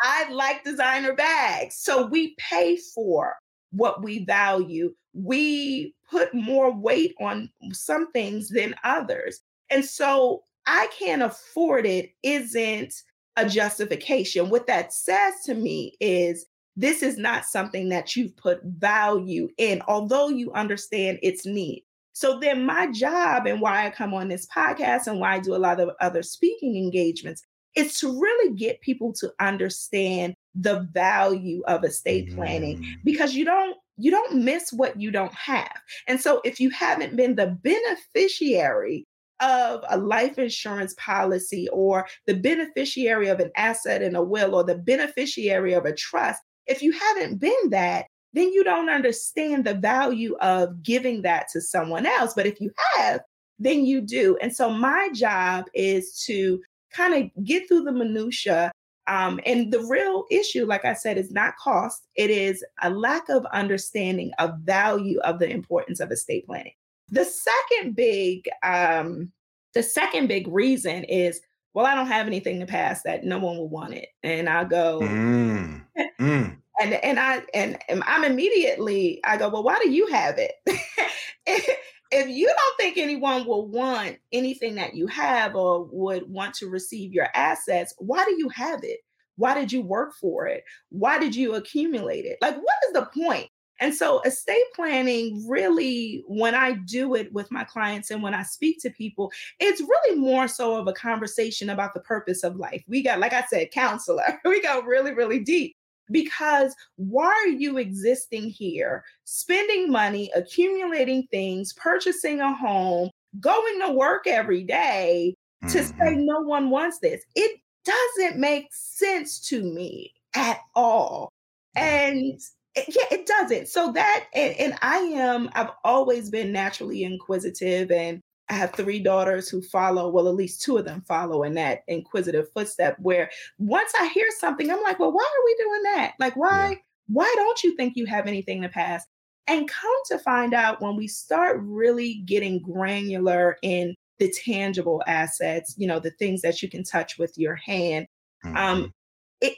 I 0.00 0.28
like 0.30 0.64
designer 0.64 1.12
bags. 1.12 1.76
So 1.76 2.06
we 2.06 2.34
pay 2.38 2.76
for 2.76 3.34
what 3.70 4.02
we 4.02 4.24
value. 4.24 4.92
We 5.14 5.94
put 6.10 6.34
more 6.34 6.72
weight 6.72 7.14
on 7.20 7.50
some 7.72 8.10
things 8.10 8.48
than 8.48 8.74
others. 8.82 9.40
And 9.70 9.84
so 9.84 10.42
I 10.66 10.88
can't 10.98 11.22
afford 11.22 11.86
it 11.86 12.10
isn't 12.22 12.92
a 13.38 13.48
justification. 13.48 14.50
What 14.50 14.66
that 14.66 14.92
says 14.92 15.34
to 15.46 15.54
me 15.54 15.94
is 16.00 16.46
this 16.76 17.02
is 17.02 17.18
not 17.18 17.44
something 17.44 17.88
that 17.88 18.14
you've 18.14 18.36
put 18.36 18.60
value 18.64 19.48
in, 19.58 19.82
although 19.88 20.28
you 20.28 20.52
understand 20.52 21.18
its 21.22 21.46
need. 21.46 21.84
So 22.12 22.38
then 22.40 22.66
my 22.66 22.90
job 22.90 23.46
and 23.46 23.60
why 23.60 23.86
I 23.86 23.90
come 23.90 24.12
on 24.12 24.28
this 24.28 24.46
podcast 24.46 25.06
and 25.06 25.20
why 25.20 25.34
I 25.34 25.38
do 25.38 25.54
a 25.54 25.56
lot 25.56 25.80
of 25.80 25.90
other 26.00 26.22
speaking 26.22 26.76
engagements 26.76 27.42
is 27.76 27.98
to 28.00 28.20
really 28.20 28.54
get 28.54 28.80
people 28.80 29.12
to 29.14 29.32
understand 29.38 30.34
the 30.54 30.88
value 30.92 31.62
of 31.68 31.84
estate 31.84 32.34
planning 32.34 32.78
mm. 32.78 32.94
because 33.04 33.34
you 33.34 33.44
don't 33.44 33.76
you 33.98 34.10
don't 34.10 34.44
miss 34.44 34.72
what 34.72 35.00
you 35.00 35.10
don't 35.10 35.34
have. 35.34 35.76
And 36.06 36.20
so 36.20 36.40
if 36.44 36.60
you 36.60 36.70
haven't 36.70 37.16
been 37.16 37.34
the 37.34 37.58
beneficiary 37.62 39.06
of 39.40 39.84
a 39.88 39.98
life 39.98 40.38
insurance 40.38 40.94
policy 40.98 41.68
or 41.72 42.06
the 42.26 42.34
beneficiary 42.34 43.28
of 43.28 43.40
an 43.40 43.50
asset 43.56 44.02
in 44.02 44.14
a 44.16 44.22
will 44.22 44.54
or 44.54 44.64
the 44.64 44.78
beneficiary 44.78 45.72
of 45.72 45.84
a 45.84 45.94
trust, 45.94 46.40
if 46.66 46.82
you 46.82 46.92
haven't 46.92 47.38
been 47.38 47.70
that, 47.70 48.06
then 48.34 48.52
you 48.52 48.62
don't 48.62 48.90
understand 48.90 49.64
the 49.64 49.74
value 49.74 50.36
of 50.40 50.82
giving 50.82 51.22
that 51.22 51.48
to 51.52 51.60
someone 51.60 52.06
else. 52.06 52.34
But 52.34 52.46
if 52.46 52.60
you 52.60 52.70
have, 52.96 53.20
then 53.58 53.84
you 53.84 54.00
do. 54.00 54.36
And 54.40 54.54
so 54.54 54.70
my 54.70 55.08
job 55.14 55.66
is 55.74 56.22
to 56.26 56.60
kind 56.92 57.14
of 57.14 57.44
get 57.44 57.68
through 57.68 57.84
the 57.84 57.92
minutia. 57.92 58.70
Um, 59.06 59.40
and 59.46 59.72
the 59.72 59.80
real 59.84 60.26
issue, 60.30 60.66
like 60.66 60.84
I 60.84 60.92
said, 60.92 61.16
is 61.16 61.30
not 61.30 61.56
cost. 61.56 62.06
It 62.14 62.30
is 62.30 62.62
a 62.82 62.90
lack 62.90 63.28
of 63.30 63.46
understanding 63.46 64.32
of 64.38 64.58
value 64.60 65.18
of 65.20 65.38
the 65.38 65.48
importance 65.48 65.98
of 66.00 66.12
estate 66.12 66.46
planning. 66.46 66.74
The 67.10 67.24
second 67.24 67.96
big, 67.96 68.48
um, 68.62 69.32
the 69.74 69.82
second 69.82 70.28
big 70.28 70.48
reason 70.48 71.04
is, 71.04 71.40
well, 71.74 71.86
I 71.86 71.94
don't 71.94 72.06
have 72.06 72.26
anything 72.26 72.60
to 72.60 72.66
pass 72.66 73.02
that 73.02 73.24
no 73.24 73.38
one 73.38 73.56
will 73.56 73.68
want 73.68 73.94
it, 73.94 74.08
and 74.22 74.48
I 74.48 74.64
go, 74.64 75.00
mm. 75.00 75.84
Mm. 76.20 76.56
and 76.80 76.94
and 76.94 77.20
I 77.20 77.42
and, 77.54 77.78
and 77.88 78.02
I'm 78.06 78.24
immediately 78.24 79.20
I 79.24 79.36
go, 79.36 79.48
well, 79.48 79.62
why 79.62 79.78
do 79.82 79.90
you 79.90 80.06
have 80.08 80.36
it? 80.38 80.52
if 82.10 82.28
you 82.28 82.46
don't 82.46 82.76
think 82.78 82.96
anyone 82.96 83.46
will 83.46 83.68
want 83.68 84.18
anything 84.32 84.76
that 84.76 84.94
you 84.94 85.06
have 85.08 85.54
or 85.54 85.84
would 85.92 86.28
want 86.28 86.54
to 86.54 86.68
receive 86.68 87.12
your 87.12 87.28
assets, 87.34 87.94
why 87.98 88.24
do 88.24 88.34
you 88.38 88.48
have 88.48 88.80
it? 88.82 89.00
Why 89.36 89.54
did 89.54 89.72
you 89.72 89.82
work 89.82 90.14
for 90.20 90.46
it? 90.46 90.64
Why 90.90 91.18
did 91.18 91.34
you 91.36 91.54
accumulate 91.54 92.24
it? 92.24 92.38
Like, 92.40 92.56
what 92.56 92.74
is 92.88 92.92
the 92.94 93.06
point? 93.14 93.48
And 93.80 93.94
so, 93.94 94.20
estate 94.22 94.64
planning 94.74 95.44
really, 95.48 96.24
when 96.26 96.54
I 96.54 96.72
do 96.72 97.14
it 97.14 97.32
with 97.32 97.50
my 97.50 97.64
clients 97.64 98.10
and 98.10 98.22
when 98.22 98.34
I 98.34 98.42
speak 98.42 98.80
to 98.82 98.90
people, 98.90 99.32
it's 99.60 99.80
really 99.80 100.18
more 100.18 100.48
so 100.48 100.76
of 100.76 100.88
a 100.88 100.92
conversation 100.92 101.70
about 101.70 101.94
the 101.94 102.00
purpose 102.00 102.42
of 102.42 102.56
life. 102.56 102.82
We 102.88 103.02
got, 103.02 103.20
like 103.20 103.32
I 103.32 103.44
said, 103.48 103.70
counselor, 103.70 104.40
we 104.44 104.60
go 104.60 104.82
really, 104.82 105.12
really 105.12 105.38
deep 105.40 105.76
because 106.10 106.74
why 106.96 107.26
are 107.26 107.48
you 107.48 107.78
existing 107.78 108.50
here, 108.50 109.04
spending 109.24 109.90
money, 109.90 110.30
accumulating 110.34 111.26
things, 111.30 111.72
purchasing 111.74 112.40
a 112.40 112.54
home, 112.54 113.10
going 113.40 113.80
to 113.80 113.92
work 113.92 114.26
every 114.26 114.62
day 114.64 115.34
to 115.68 115.78
mm-hmm. 115.78 115.98
say 115.98 116.14
no 116.16 116.40
one 116.40 116.70
wants 116.70 116.98
this? 116.98 117.22
It 117.34 117.60
doesn't 117.84 118.38
make 118.38 118.68
sense 118.72 119.40
to 119.48 119.62
me 119.62 120.12
at 120.34 120.58
all. 120.74 121.30
And 121.76 122.40
yeah, 122.88 123.04
it 123.10 123.26
doesn't. 123.26 123.68
So 123.68 123.92
that, 123.92 124.26
and, 124.34 124.54
and 124.54 124.74
I 124.82 124.98
am, 124.98 125.50
I've 125.54 125.70
always 125.84 126.30
been 126.30 126.52
naturally 126.52 127.04
inquisitive 127.04 127.90
and 127.90 128.20
I 128.50 128.54
have 128.54 128.72
three 128.72 128.98
daughters 128.98 129.48
who 129.48 129.60
follow, 129.60 130.08
well, 130.08 130.28
at 130.28 130.34
least 130.34 130.62
two 130.62 130.78
of 130.78 130.84
them 130.84 131.02
follow 131.02 131.42
in 131.42 131.54
that 131.54 131.80
inquisitive 131.86 132.50
footstep 132.52 132.96
where 132.98 133.30
once 133.58 133.92
I 134.00 134.08
hear 134.08 134.28
something, 134.38 134.70
I'm 134.70 134.82
like, 134.82 134.98
well, 134.98 135.12
why 135.12 135.22
are 135.22 135.44
we 135.44 135.56
doing 135.58 135.82
that? 135.94 136.14
Like, 136.18 136.36
why, 136.36 136.70
yeah. 136.70 136.76
why 137.08 137.32
don't 137.36 137.62
you 137.62 137.76
think 137.76 137.96
you 137.96 138.06
have 138.06 138.26
anything 138.26 138.62
to 138.62 138.68
pass? 138.68 139.04
And 139.46 139.68
come 139.68 139.90
to 140.06 140.18
find 140.18 140.52
out 140.54 140.82
when 140.82 140.96
we 140.96 141.08
start 141.08 141.58
really 141.62 142.22
getting 142.26 142.60
granular 142.60 143.56
in 143.62 143.94
the 144.18 144.30
tangible 144.44 145.02
assets, 145.06 145.74
you 145.78 145.86
know, 145.86 146.00
the 146.00 146.10
things 146.12 146.42
that 146.42 146.62
you 146.62 146.68
can 146.68 146.84
touch 146.84 147.18
with 147.18 147.32
your 147.36 147.54
hand. 147.54 148.06
Um, 148.44 148.52
mm-hmm. 148.52 148.56
Um, 148.56 148.92
it, 149.40 149.56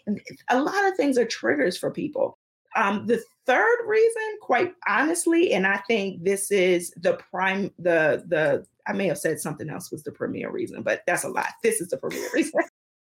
a 0.50 0.60
lot 0.62 0.88
of 0.88 0.96
things 0.96 1.16
are 1.16 1.24
triggers 1.24 1.76
for 1.76 1.90
people. 1.90 2.38
Um, 2.76 3.06
the 3.06 3.22
third 3.46 3.78
reason, 3.86 4.38
quite 4.40 4.74
honestly, 4.88 5.52
and 5.52 5.66
I 5.66 5.78
think 5.88 6.22
this 6.22 6.50
is 6.50 6.92
the 6.96 7.18
prime, 7.30 7.72
the 7.78 8.24
the 8.28 8.66
I 8.86 8.92
may 8.92 9.06
have 9.08 9.18
said 9.18 9.40
something 9.40 9.68
else 9.68 9.90
was 9.90 10.02
the 10.02 10.12
premier 10.12 10.50
reason, 10.50 10.82
but 10.82 11.02
that's 11.06 11.24
a 11.24 11.28
lot. 11.28 11.48
This 11.62 11.80
is 11.80 11.88
the 11.88 11.96
premier 11.96 12.28
reason. 12.34 12.60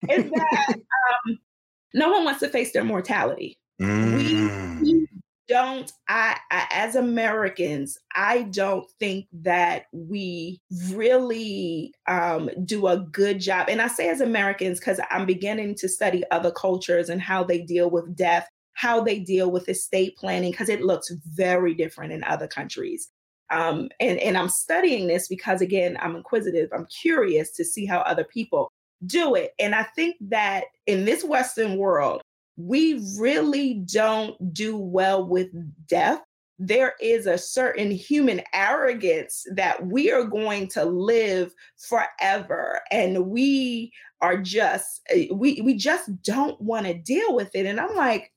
is 0.10 0.30
that 0.30 0.76
um, 0.76 1.40
no 1.94 2.12
one 2.12 2.26
wants 2.26 2.42
to 2.42 2.50
face 2.50 2.74
their 2.74 2.84
mortality. 2.84 3.58
Mm. 3.82 4.82
We, 4.82 4.94
we, 4.94 5.08
don't. 5.48 5.92
I, 6.08 6.38
I, 6.52 6.68
as 6.72 6.96
Americans, 6.96 8.00
I 8.16 8.44
don't 8.44 8.90
think 9.00 9.28
that 9.34 9.86
we 9.92 10.60
really 10.92 11.94
um, 12.08 12.50
do 12.66 12.88
a 12.88 12.98
good 12.98 13.40
job. 13.40 13.68
And 13.70 13.82
I 13.82 13.88
say 13.88 14.10
as 14.10 14.22
Americans 14.22 14.80
because 14.80 15.00
I'm 15.12 15.26
beginning 15.26 15.76
to 15.76 15.90
study 15.90 16.24
other 16.32 16.52
cultures 16.52 17.10
and 17.10 17.22
how 17.22 17.44
they 17.44 17.62
deal 17.62 17.90
with 17.90 18.16
death 18.16 18.48
how 18.76 19.02
they 19.02 19.20
deal 19.20 19.50
with 19.50 19.68
estate 19.68 20.16
planning 20.18 20.52
because 20.52 20.70
it 20.70 20.84
looks 20.84 21.12
very 21.34 21.74
different 21.74 22.14
in 22.14 22.24
other 22.26 22.48
countries. 22.48 23.10
Um, 23.50 23.90
and, 24.00 24.20
and 24.20 24.38
I'm 24.38 24.50
studying 24.50 25.08
this 25.08 25.28
because, 25.28 25.62
again, 25.62 25.98
I'm 26.02 26.16
inquisitive. 26.16 26.70
I'm 26.74 26.86
curious 26.88 27.52
to 27.52 27.66
see 27.66 27.86
how 27.86 28.00
other 28.00 28.24
people 28.24 28.72
do 29.06 29.36
it. 29.36 29.54
And 29.60 29.76
I 29.76 29.84
think 29.84 30.16
that 30.22 30.66
in 30.88 31.06
this 31.06 31.24
Western 31.24 31.78
world, 31.78 32.22
we 32.58 33.02
really 33.20 33.76
don't 33.92 34.54
do 34.54 34.78
well 34.78 35.26
with 35.26 35.50
death. 35.88 36.22
There 36.58 36.94
is 37.02 37.28
a 37.28 37.38
certain 37.38 37.92
human 37.92 38.42
arrogance 38.54 39.46
that 39.54 39.86
we 39.88 40.12
are 40.12 40.24
going 40.24 40.68
to 40.70 40.86
live 40.86 41.54
forever. 41.78 42.82
And 42.92 43.28
we 43.28 43.92
are 44.22 44.38
just, 44.38 45.02
eh, 45.10 45.28
we, 45.32 45.62
we 45.62 45.76
just 45.76 46.10
don't 46.24 46.60
want 46.62 46.86
to 46.88 46.94
deal 46.94 47.36
with 47.36 47.54
it. 47.56 47.66
And 47.66 47.80
I'm 47.80 47.96
like, 47.96 48.32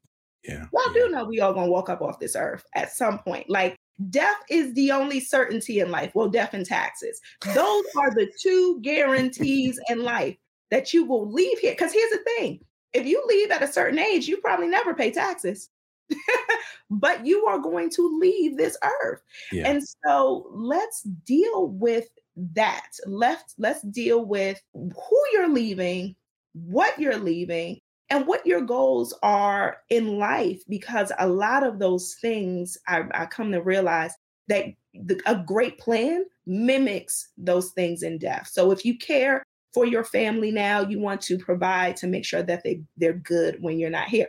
yeah. 0.44 0.66
Y'all 0.72 0.82
yeah. 0.88 0.92
do 0.94 1.08
know 1.10 1.24
we 1.24 1.40
all 1.40 1.52
gonna 1.52 1.70
walk 1.70 1.88
up 1.88 2.02
off 2.02 2.18
this 2.18 2.36
earth 2.36 2.64
at 2.74 2.92
some 2.92 3.18
point. 3.18 3.48
Like 3.48 3.76
death 4.10 4.36
is 4.50 4.72
the 4.74 4.92
only 4.92 5.20
certainty 5.20 5.80
in 5.80 5.90
life. 5.90 6.12
Well, 6.14 6.28
death 6.28 6.54
and 6.54 6.64
taxes. 6.64 7.20
Those 7.54 7.84
are 7.96 8.10
the 8.10 8.30
two 8.40 8.80
guarantees 8.82 9.80
in 9.88 10.02
life 10.02 10.36
that 10.70 10.92
you 10.92 11.04
will 11.04 11.30
leave 11.30 11.58
here. 11.58 11.72
Because 11.72 11.92
here's 11.92 12.10
the 12.10 12.24
thing: 12.36 12.60
if 12.92 13.06
you 13.06 13.22
leave 13.26 13.50
at 13.50 13.62
a 13.62 13.72
certain 13.72 13.98
age, 13.98 14.28
you 14.28 14.38
probably 14.38 14.68
never 14.68 14.94
pay 14.94 15.10
taxes. 15.10 15.70
but 16.90 17.26
you 17.26 17.44
are 17.46 17.58
going 17.58 17.90
to 17.90 18.18
leave 18.18 18.56
this 18.56 18.76
earth. 19.02 19.20
Yeah. 19.52 19.68
And 19.68 19.82
so 20.04 20.48
let's 20.52 21.02
deal 21.02 21.68
with 21.68 22.08
that. 22.36 22.86
Let's 23.06 23.54
let's 23.58 23.82
deal 23.82 24.24
with 24.24 24.60
who 24.72 25.22
you're 25.32 25.48
leaving, 25.48 26.16
what 26.54 26.98
you're 26.98 27.18
leaving, 27.18 27.80
and 28.10 28.26
what 28.26 28.46
your 28.46 28.60
goals 28.60 29.14
are 29.22 29.78
in 29.90 30.18
life 30.18 30.62
because 30.68 31.12
a 31.18 31.28
lot 31.28 31.62
of 31.62 31.78
those 31.78 32.16
things 32.20 32.78
I, 32.86 33.02
I, 33.12 33.26
come 33.26 33.52
to 33.52 33.60
realize 33.60 34.12
that 34.48 34.66
the, 34.94 35.20
a 35.26 35.36
great 35.36 35.78
plan 35.78 36.24
mimics 36.46 37.28
those 37.36 37.70
things 37.72 38.02
in 38.02 38.18
depth. 38.18 38.48
So 38.48 38.70
if 38.70 38.84
you 38.84 38.96
care 38.96 39.42
for 39.74 39.84
your 39.84 40.04
family 40.04 40.50
now, 40.50 40.80
you 40.80 40.98
want 40.98 41.20
to 41.22 41.38
provide 41.38 41.96
to 41.98 42.06
make 42.06 42.24
sure 42.24 42.42
that 42.42 42.64
they 42.64 42.80
they're 42.96 43.12
good 43.12 43.58
when 43.60 43.78
you're 43.78 43.90
not 43.90 44.08
here. 44.08 44.28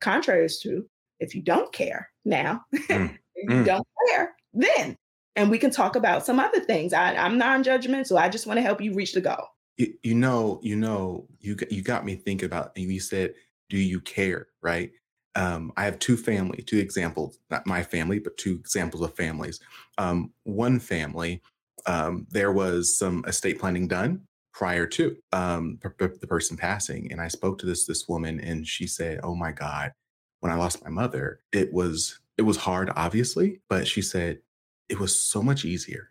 Contrary 0.00 0.46
is 0.46 0.60
true. 0.60 0.86
If 1.20 1.34
you 1.34 1.42
don't 1.42 1.72
care 1.72 2.08
now, 2.24 2.64
mm. 2.74 3.18
you 3.36 3.48
mm. 3.48 3.64
don't 3.66 3.86
care 4.08 4.34
then. 4.54 4.96
And 5.36 5.50
we 5.50 5.58
can 5.58 5.70
talk 5.70 5.94
about 5.94 6.24
some 6.24 6.40
other 6.40 6.60
things. 6.60 6.92
I, 6.92 7.14
I'm 7.14 7.38
non-judgmental. 7.38 8.18
I 8.18 8.28
just 8.28 8.46
want 8.46 8.56
to 8.56 8.62
help 8.62 8.80
you 8.80 8.94
reach 8.94 9.12
the 9.12 9.20
goal. 9.20 9.46
You, 9.76 9.94
you 10.02 10.14
know, 10.14 10.60
you 10.62 10.76
know, 10.76 11.26
you 11.40 11.56
you 11.70 11.82
got 11.82 12.04
me 12.04 12.16
thinking 12.16 12.46
about. 12.46 12.72
And 12.76 12.90
you 12.90 13.00
said, 13.00 13.34
"Do 13.68 13.78
you 13.78 14.00
care?" 14.00 14.48
Right? 14.62 14.92
um, 15.36 15.72
I 15.76 15.84
have 15.84 15.98
two 15.98 16.16
family, 16.16 16.62
two 16.62 16.78
examples, 16.78 17.38
not 17.50 17.66
my 17.66 17.82
family, 17.82 18.18
but 18.18 18.36
two 18.36 18.54
examples 18.54 19.02
of 19.02 19.14
families. 19.14 19.60
Um, 19.98 20.32
one 20.44 20.80
family, 20.80 21.40
um, 21.86 22.26
there 22.30 22.52
was 22.52 22.96
some 22.98 23.24
estate 23.26 23.58
planning 23.58 23.86
done 23.86 24.22
prior 24.52 24.86
to 24.86 25.16
um, 25.32 25.78
the 25.82 26.26
person 26.26 26.56
passing, 26.56 27.12
and 27.12 27.20
I 27.20 27.28
spoke 27.28 27.58
to 27.58 27.66
this 27.66 27.86
this 27.86 28.08
woman, 28.08 28.40
and 28.40 28.66
she 28.66 28.86
said, 28.86 29.20
"Oh 29.22 29.34
my 29.34 29.52
God, 29.52 29.92
when 30.40 30.52
I 30.52 30.56
lost 30.56 30.82
my 30.82 30.90
mother, 30.90 31.40
it 31.52 31.72
was 31.72 32.20
it 32.36 32.42
was 32.42 32.56
hard, 32.56 32.90
obviously, 32.96 33.60
but 33.68 33.86
she 33.86 34.02
said 34.02 34.40
it 34.88 34.98
was 34.98 35.18
so 35.18 35.42
much 35.42 35.64
easier. 35.64 36.10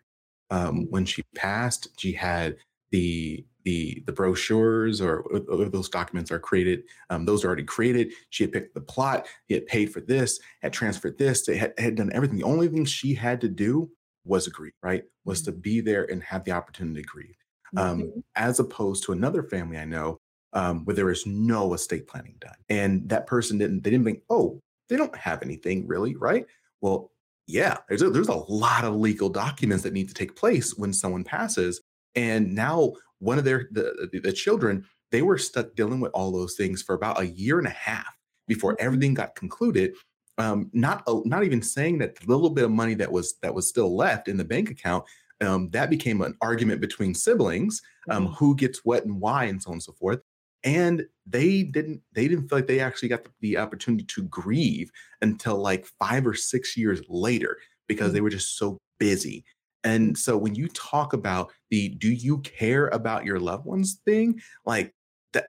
Um, 0.50 0.86
when 0.90 1.04
she 1.04 1.22
passed, 1.34 1.88
she 1.98 2.12
had 2.12 2.56
the 2.90 3.44
the 3.64 4.02
the 4.06 4.12
brochures 4.12 5.00
or, 5.00 5.20
or 5.20 5.68
those 5.68 5.88
documents 5.88 6.30
are 6.30 6.38
created. 6.38 6.84
Um, 7.10 7.24
those 7.24 7.44
are 7.44 7.48
already 7.48 7.64
created. 7.64 8.12
She 8.30 8.44
had 8.44 8.52
picked 8.52 8.74
the 8.74 8.80
plot. 8.80 9.26
He 9.46 9.54
had 9.54 9.66
paid 9.66 9.92
for 9.92 10.00
this. 10.00 10.40
Had 10.62 10.72
transferred 10.72 11.18
this. 11.18 11.44
They 11.44 11.56
had, 11.56 11.74
had 11.78 11.96
done 11.96 12.10
everything. 12.12 12.38
The 12.38 12.44
only 12.44 12.68
thing 12.68 12.84
she 12.84 13.14
had 13.14 13.40
to 13.42 13.48
do 13.48 13.90
was 14.24 14.46
agree. 14.46 14.72
Right? 14.82 15.04
Was 15.24 15.42
to 15.42 15.52
be 15.52 15.80
there 15.80 16.10
and 16.10 16.22
have 16.22 16.44
the 16.44 16.52
opportunity 16.52 17.02
to 17.02 17.06
grieve. 17.06 17.36
Um, 17.76 18.02
mm-hmm. 18.02 18.20
As 18.34 18.58
opposed 18.58 19.04
to 19.04 19.12
another 19.12 19.42
family 19.42 19.78
I 19.78 19.84
know 19.84 20.18
um, 20.52 20.84
where 20.84 20.96
there 20.96 21.10
is 21.10 21.26
no 21.26 21.74
estate 21.74 22.08
planning 22.08 22.34
done, 22.40 22.56
and 22.68 23.08
that 23.08 23.26
person 23.26 23.58
didn't. 23.58 23.84
They 23.84 23.90
didn't 23.90 24.06
think, 24.06 24.22
oh, 24.28 24.60
they 24.88 24.96
don't 24.96 25.14
have 25.16 25.42
anything 25.42 25.86
really, 25.86 26.16
right? 26.16 26.46
Well, 26.80 27.12
yeah, 27.46 27.78
there's 27.88 28.02
a, 28.02 28.10
there's 28.10 28.28
a 28.28 28.34
lot 28.34 28.84
of 28.84 28.94
legal 28.94 29.28
documents 29.28 29.82
that 29.84 29.92
need 29.92 30.08
to 30.08 30.14
take 30.14 30.36
place 30.36 30.76
when 30.76 30.92
someone 30.92 31.24
passes. 31.24 31.80
And 32.14 32.54
now 32.54 32.92
one 33.20 33.38
of 33.38 33.44
their 33.44 33.68
the, 33.70 34.20
the 34.22 34.32
children 34.32 34.84
they 35.12 35.22
were 35.22 35.38
stuck 35.38 35.74
dealing 35.74 36.00
with 36.00 36.12
all 36.12 36.32
those 36.32 36.54
things 36.56 36.82
for 36.82 36.94
about 36.94 37.20
a 37.20 37.26
year 37.26 37.58
and 37.58 37.66
a 37.66 37.70
half 37.70 38.16
before 38.48 38.72
mm-hmm. 38.72 38.86
everything 38.86 39.14
got 39.14 39.34
concluded 39.34 39.92
um, 40.38 40.70
not 40.72 41.02
not 41.24 41.44
even 41.44 41.62
saying 41.62 41.98
that 41.98 42.16
the 42.16 42.26
little 42.26 42.50
bit 42.50 42.64
of 42.64 42.70
money 42.70 42.94
that 42.94 43.12
was 43.12 43.34
that 43.42 43.54
was 43.54 43.68
still 43.68 43.94
left 43.94 44.28
in 44.28 44.36
the 44.36 44.44
bank 44.44 44.70
account 44.70 45.04
um, 45.42 45.70
that 45.70 45.90
became 45.90 46.20
an 46.20 46.34
argument 46.40 46.80
between 46.80 47.14
siblings 47.14 47.80
um, 48.10 48.24
mm-hmm. 48.24 48.34
who 48.34 48.56
gets 48.56 48.80
what 48.84 49.04
and 49.04 49.20
why 49.20 49.44
and 49.44 49.62
so 49.62 49.70
on 49.70 49.74
and 49.74 49.82
so 49.82 49.92
forth 49.92 50.20
and 50.64 51.06
they 51.26 51.62
didn't 51.62 52.00
they 52.12 52.28
didn't 52.28 52.48
feel 52.48 52.58
like 52.58 52.66
they 52.66 52.80
actually 52.80 53.08
got 53.08 53.24
the, 53.24 53.30
the 53.40 53.56
opportunity 53.56 54.04
to 54.04 54.22
grieve 54.24 54.90
until 55.22 55.56
like 55.56 55.86
five 55.98 56.26
or 56.26 56.34
six 56.34 56.76
years 56.76 57.00
later 57.08 57.58
because 57.86 58.08
mm-hmm. 58.08 58.14
they 58.14 58.20
were 58.20 58.30
just 58.30 58.56
so 58.56 58.78
busy 58.98 59.44
and 59.84 60.16
so 60.16 60.36
when 60.36 60.54
you 60.54 60.68
talk 60.68 61.12
about 61.12 61.52
the 61.70 61.88
do 61.88 62.10
you 62.10 62.38
care 62.38 62.88
about 62.88 63.24
your 63.24 63.40
loved 63.40 63.64
ones 63.64 64.00
thing, 64.04 64.40
like 64.66 64.94
that, 65.32 65.48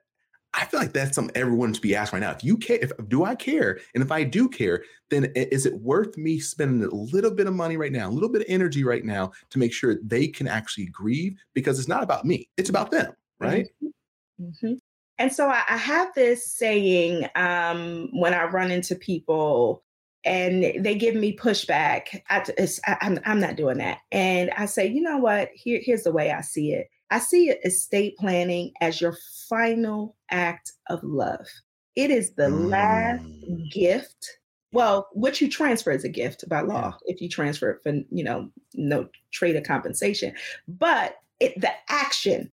I 0.54 0.64
feel 0.64 0.80
like 0.80 0.92
that's 0.92 1.14
something 1.14 1.36
everyone 1.36 1.74
should 1.74 1.82
be 1.82 1.94
asked 1.94 2.12
right 2.12 2.20
now. 2.20 2.30
If 2.30 2.42
you 2.42 2.56
care, 2.56 2.78
if 2.80 2.92
do 3.08 3.24
I 3.24 3.34
care? 3.34 3.78
And 3.94 4.02
if 4.02 4.10
I 4.10 4.24
do 4.24 4.48
care, 4.48 4.84
then 5.10 5.32
is 5.34 5.66
it 5.66 5.80
worth 5.80 6.16
me 6.16 6.38
spending 6.38 6.88
a 6.88 6.94
little 6.94 7.30
bit 7.30 7.46
of 7.46 7.54
money 7.54 7.76
right 7.76 7.92
now, 7.92 8.08
a 8.08 8.12
little 8.12 8.30
bit 8.30 8.42
of 8.42 8.46
energy 8.48 8.84
right 8.84 9.04
now 9.04 9.32
to 9.50 9.58
make 9.58 9.72
sure 9.72 9.96
they 10.02 10.28
can 10.28 10.48
actually 10.48 10.86
grieve? 10.86 11.36
Because 11.54 11.78
it's 11.78 11.88
not 11.88 12.02
about 12.02 12.24
me, 12.24 12.48
it's 12.56 12.70
about 12.70 12.90
them, 12.90 13.12
right? 13.38 13.68
Mm-hmm. 13.82 14.44
mm-hmm. 14.44 14.74
And 15.18 15.32
so 15.32 15.46
I, 15.46 15.62
I 15.68 15.76
have 15.76 16.12
this 16.14 16.50
saying 16.50 17.28
um, 17.36 18.08
when 18.12 18.34
I 18.34 18.44
run 18.44 18.72
into 18.72 18.96
people 18.96 19.84
and 20.24 20.84
they 20.84 20.94
give 20.94 21.14
me 21.14 21.36
pushback. 21.36 22.22
I, 22.30 22.44
am 22.58 22.98
I'm, 23.00 23.20
I'm 23.24 23.40
not 23.40 23.56
doing 23.56 23.78
that. 23.78 23.98
And 24.10 24.50
I 24.56 24.66
say, 24.66 24.86
you 24.86 25.00
know 25.00 25.18
what? 25.18 25.50
Here, 25.54 25.80
here's 25.82 26.04
the 26.04 26.12
way 26.12 26.30
I 26.30 26.40
see 26.40 26.72
it. 26.72 26.88
I 27.10 27.18
see 27.18 27.50
estate 27.50 28.16
planning 28.16 28.72
as 28.80 29.00
your 29.00 29.16
final 29.48 30.16
act 30.30 30.72
of 30.88 31.02
love. 31.02 31.46
It 31.94 32.10
is 32.10 32.32
the 32.32 32.44
mm. 32.44 32.70
last 32.70 33.24
gift. 33.70 34.38
Well, 34.72 35.08
what 35.12 35.40
you 35.40 35.50
transfer 35.50 35.90
is 35.90 36.04
a 36.04 36.08
gift 36.08 36.48
by 36.48 36.62
law 36.62 36.96
if 37.04 37.20
you 37.20 37.28
transfer 37.28 37.70
it 37.70 37.82
for, 37.82 37.92
you 38.10 38.24
know, 38.24 38.50
no 38.74 39.08
trade 39.30 39.56
of 39.56 39.64
compensation. 39.64 40.34
But 40.66 41.16
it, 41.40 41.60
the 41.60 41.72
action 41.90 42.50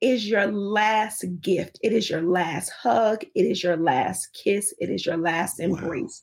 is 0.00 0.28
your 0.28 0.46
last 0.46 1.24
gift. 1.40 1.80
It 1.82 1.92
is 1.92 2.08
your 2.08 2.22
last 2.22 2.70
hug. 2.70 3.24
It 3.34 3.42
is 3.46 3.64
your 3.64 3.76
last 3.76 4.28
kiss. 4.32 4.72
It 4.78 4.90
is 4.90 5.04
your 5.04 5.16
last 5.16 5.58
embrace. 5.58 6.22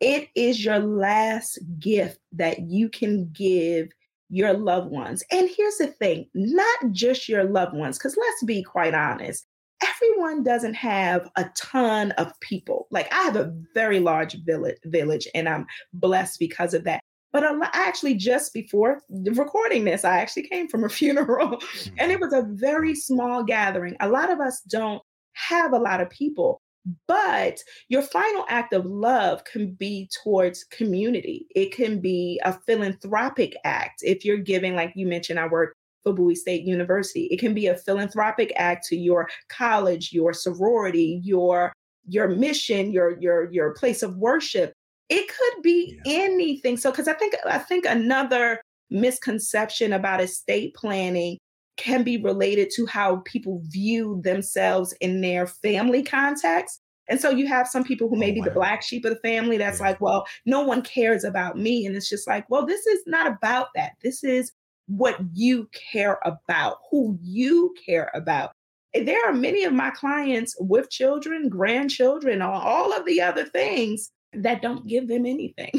It 0.00 0.28
is 0.34 0.64
your 0.64 0.78
last 0.78 1.58
gift 1.78 2.18
that 2.32 2.60
you 2.60 2.88
can 2.88 3.30
give 3.32 3.88
your 4.28 4.52
loved 4.52 4.90
ones. 4.90 5.22
And 5.30 5.48
here's 5.56 5.76
the 5.76 5.86
thing 5.86 6.28
not 6.34 6.78
just 6.90 7.28
your 7.28 7.44
loved 7.44 7.74
ones, 7.74 7.98
because 7.98 8.16
let's 8.16 8.42
be 8.44 8.62
quite 8.62 8.94
honest, 8.94 9.46
everyone 9.82 10.42
doesn't 10.42 10.74
have 10.74 11.28
a 11.36 11.46
ton 11.56 12.12
of 12.12 12.32
people. 12.40 12.86
Like 12.90 13.12
I 13.12 13.22
have 13.22 13.36
a 13.36 13.54
very 13.74 14.00
large 14.00 14.36
village, 14.44 14.78
village 14.84 15.28
and 15.34 15.48
I'm 15.48 15.66
blessed 15.92 16.38
because 16.38 16.74
of 16.74 16.84
that. 16.84 17.00
But 17.32 17.44
I 17.44 17.52
actually, 17.72 18.14
just 18.14 18.54
before 18.54 19.02
recording 19.10 19.84
this, 19.84 20.04
I 20.04 20.18
actually 20.18 20.48
came 20.48 20.68
from 20.68 20.84
a 20.84 20.88
funeral 21.00 21.60
and 21.98 22.12
it 22.12 22.18
mm. 22.18 22.20
was 22.20 22.32
a 22.32 22.46
very 22.48 22.94
small 22.94 23.42
gathering. 23.42 23.96
A 24.00 24.08
lot 24.08 24.30
of 24.30 24.40
us 24.40 24.62
don't 24.68 25.02
have 25.32 25.72
a 25.72 25.78
lot 25.78 26.00
of 26.00 26.08
people. 26.10 26.60
But 27.06 27.60
your 27.88 28.02
final 28.02 28.44
act 28.48 28.74
of 28.74 28.84
love 28.84 29.44
can 29.44 29.72
be 29.72 30.08
towards 30.22 30.64
community. 30.64 31.46
It 31.54 31.74
can 31.74 32.00
be 32.00 32.40
a 32.44 32.52
philanthropic 32.52 33.56
act. 33.64 34.00
If 34.02 34.24
you're 34.24 34.36
giving, 34.38 34.76
like 34.76 34.92
you 34.94 35.06
mentioned, 35.06 35.40
I 35.40 35.46
work 35.46 35.74
for 36.02 36.12
Bowie 36.12 36.34
State 36.34 36.64
University. 36.64 37.24
It 37.30 37.40
can 37.40 37.54
be 37.54 37.66
a 37.66 37.76
philanthropic 37.76 38.52
act 38.56 38.86
to 38.88 38.96
your 38.96 39.28
college, 39.48 40.12
your 40.12 40.32
sorority, 40.32 41.20
your 41.24 41.72
your 42.06 42.28
mission, 42.28 42.92
your 42.92 43.18
your 43.18 43.50
your 43.50 43.72
place 43.72 44.02
of 44.02 44.16
worship. 44.18 44.74
It 45.08 45.26
could 45.28 45.62
be 45.62 45.98
yeah. 46.04 46.22
anything. 46.22 46.76
So 46.76 46.90
because 46.90 47.08
I 47.08 47.14
think 47.14 47.34
I 47.46 47.58
think 47.58 47.86
another 47.86 48.60
misconception 48.90 49.92
about 49.92 50.20
estate 50.20 50.74
planning 50.74 51.38
can 51.76 52.02
be 52.02 52.16
related 52.16 52.70
to 52.76 52.86
how 52.86 53.16
people 53.24 53.60
view 53.64 54.20
themselves 54.22 54.94
in 55.00 55.20
their 55.20 55.46
family 55.46 56.02
context. 56.02 56.80
And 57.08 57.20
so 57.20 57.30
you 57.30 57.46
have 57.46 57.68
some 57.68 57.84
people 57.84 58.08
who 58.08 58.16
may 58.16 58.30
oh, 58.30 58.34
be 58.34 58.40
wow. 58.40 58.46
the 58.46 58.52
black 58.52 58.82
sheep 58.82 59.04
of 59.04 59.10
the 59.10 59.20
family 59.20 59.58
that's 59.58 59.80
yeah. 59.80 59.88
like, 59.88 60.00
well, 60.00 60.26
no 60.46 60.62
one 60.62 60.82
cares 60.82 61.24
about 61.24 61.58
me. 61.58 61.84
And 61.84 61.94
it's 61.96 62.08
just 62.08 62.26
like, 62.26 62.48
well, 62.48 62.64
this 62.64 62.86
is 62.86 63.02
not 63.06 63.26
about 63.26 63.68
that. 63.74 63.92
This 64.02 64.24
is 64.24 64.52
what 64.86 65.18
you 65.32 65.68
care 65.92 66.18
about, 66.24 66.78
who 66.90 67.18
you 67.22 67.74
care 67.84 68.10
about. 68.14 68.52
Eh, 68.94 69.04
there 69.04 69.28
are 69.28 69.34
many 69.34 69.64
of 69.64 69.72
my 69.72 69.90
clients 69.90 70.56
with 70.60 70.90
children, 70.90 71.48
grandchildren, 71.48 72.40
all 72.40 72.92
of 72.92 73.04
the 73.04 73.20
other 73.20 73.44
things 73.44 74.10
that 74.32 74.62
don't 74.62 74.86
give 74.86 75.08
them 75.08 75.26
anything. 75.26 75.72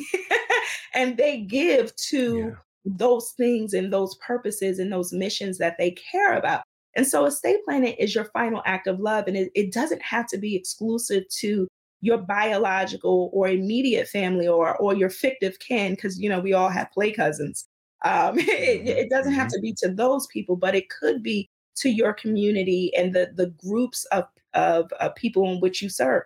and 0.93 1.17
they 1.17 1.41
give 1.41 1.95
to 1.95 2.37
yeah 2.37 2.55
those 2.85 3.31
things 3.31 3.73
and 3.73 3.91
those 3.91 4.15
purposes 4.15 4.79
and 4.79 4.91
those 4.91 5.11
missions 5.11 5.57
that 5.57 5.77
they 5.77 5.91
care 5.91 6.37
about. 6.37 6.63
And 6.95 7.05
so 7.05 7.25
estate 7.25 7.59
planning 7.65 7.93
is 7.93 8.15
your 8.15 8.25
final 8.25 8.61
act 8.65 8.87
of 8.87 8.99
love. 8.99 9.25
And 9.27 9.35
it, 9.35 9.51
it 9.53 9.73
doesn't 9.73 10.01
have 10.01 10.27
to 10.27 10.37
be 10.37 10.55
exclusive 10.55 11.23
to 11.39 11.67
your 12.01 12.19
biological 12.19 13.29
or 13.33 13.47
immediate 13.47 14.07
family 14.07 14.47
or 14.47 14.77
or 14.77 14.93
your 14.93 15.09
fictive 15.09 15.57
kin, 15.59 15.95
because 15.95 16.19
you 16.19 16.29
know 16.29 16.39
we 16.39 16.53
all 16.53 16.69
have 16.69 16.91
play 16.91 17.11
cousins. 17.11 17.65
Um, 18.03 18.37
it, 18.39 18.45
mm-hmm, 18.45 18.87
it, 18.87 19.09
doesn't 19.09 19.33
have 19.33 19.47
mm-hmm. 19.47 19.55
to 19.55 19.61
be 19.61 19.75
to 19.79 19.89
those 19.89 20.27
people, 20.27 20.55
but 20.55 20.75
it 20.75 20.89
could 20.89 21.23
be 21.23 21.49
to 21.77 21.89
your 21.89 22.13
community 22.13 22.91
and 22.95 23.13
the 23.13 23.31
the 23.35 23.47
groups 23.63 24.05
of 24.11 24.25
of, 24.53 24.91
of 24.99 25.15
people 25.15 25.49
in 25.51 25.59
which 25.59 25.81
you 25.81 25.89
serve. 25.89 26.23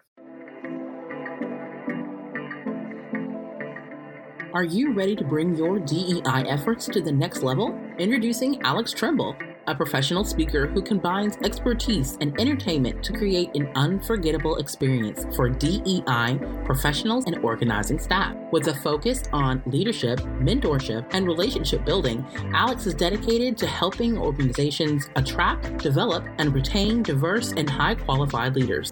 Are 4.51 4.63
you 4.63 4.93
ready 4.93 5.15
to 5.15 5.23
bring 5.23 5.55
your 5.55 5.77
DEI 5.77 6.43
efforts 6.47 6.87
to 6.87 7.01
the 7.01 7.11
next 7.11 7.43
level? 7.43 7.79
Introducing 7.99 8.59
Alex 8.63 8.91
Trimble, 8.91 9.35
a 9.67 9.75
professional 9.75 10.23
speaker 10.23 10.65
who 10.65 10.81
combines 10.81 11.37
expertise 11.43 12.17
and 12.19 12.33
entertainment 12.41 13.03
to 13.03 13.13
create 13.13 13.53
an 13.53 13.69
unforgettable 13.75 14.55
experience 14.55 15.23
for 15.35 15.49
DEI 15.49 16.39
professionals 16.65 17.25
and 17.27 17.37
organizing 17.45 17.99
staff. 17.99 18.35
With 18.51 18.67
a 18.67 18.73
focus 18.73 19.21
on 19.31 19.61
leadership, 19.67 20.19
mentorship, 20.41 21.05
and 21.11 21.27
relationship 21.27 21.85
building, 21.85 22.25
Alex 22.51 22.87
is 22.87 22.95
dedicated 22.95 23.55
to 23.59 23.67
helping 23.67 24.17
organizations 24.17 25.11
attract, 25.15 25.77
develop, 25.77 26.25
and 26.39 26.55
retain 26.55 27.03
diverse 27.03 27.53
and 27.55 27.69
high 27.69 27.93
qualified 27.93 28.55
leaders. 28.55 28.89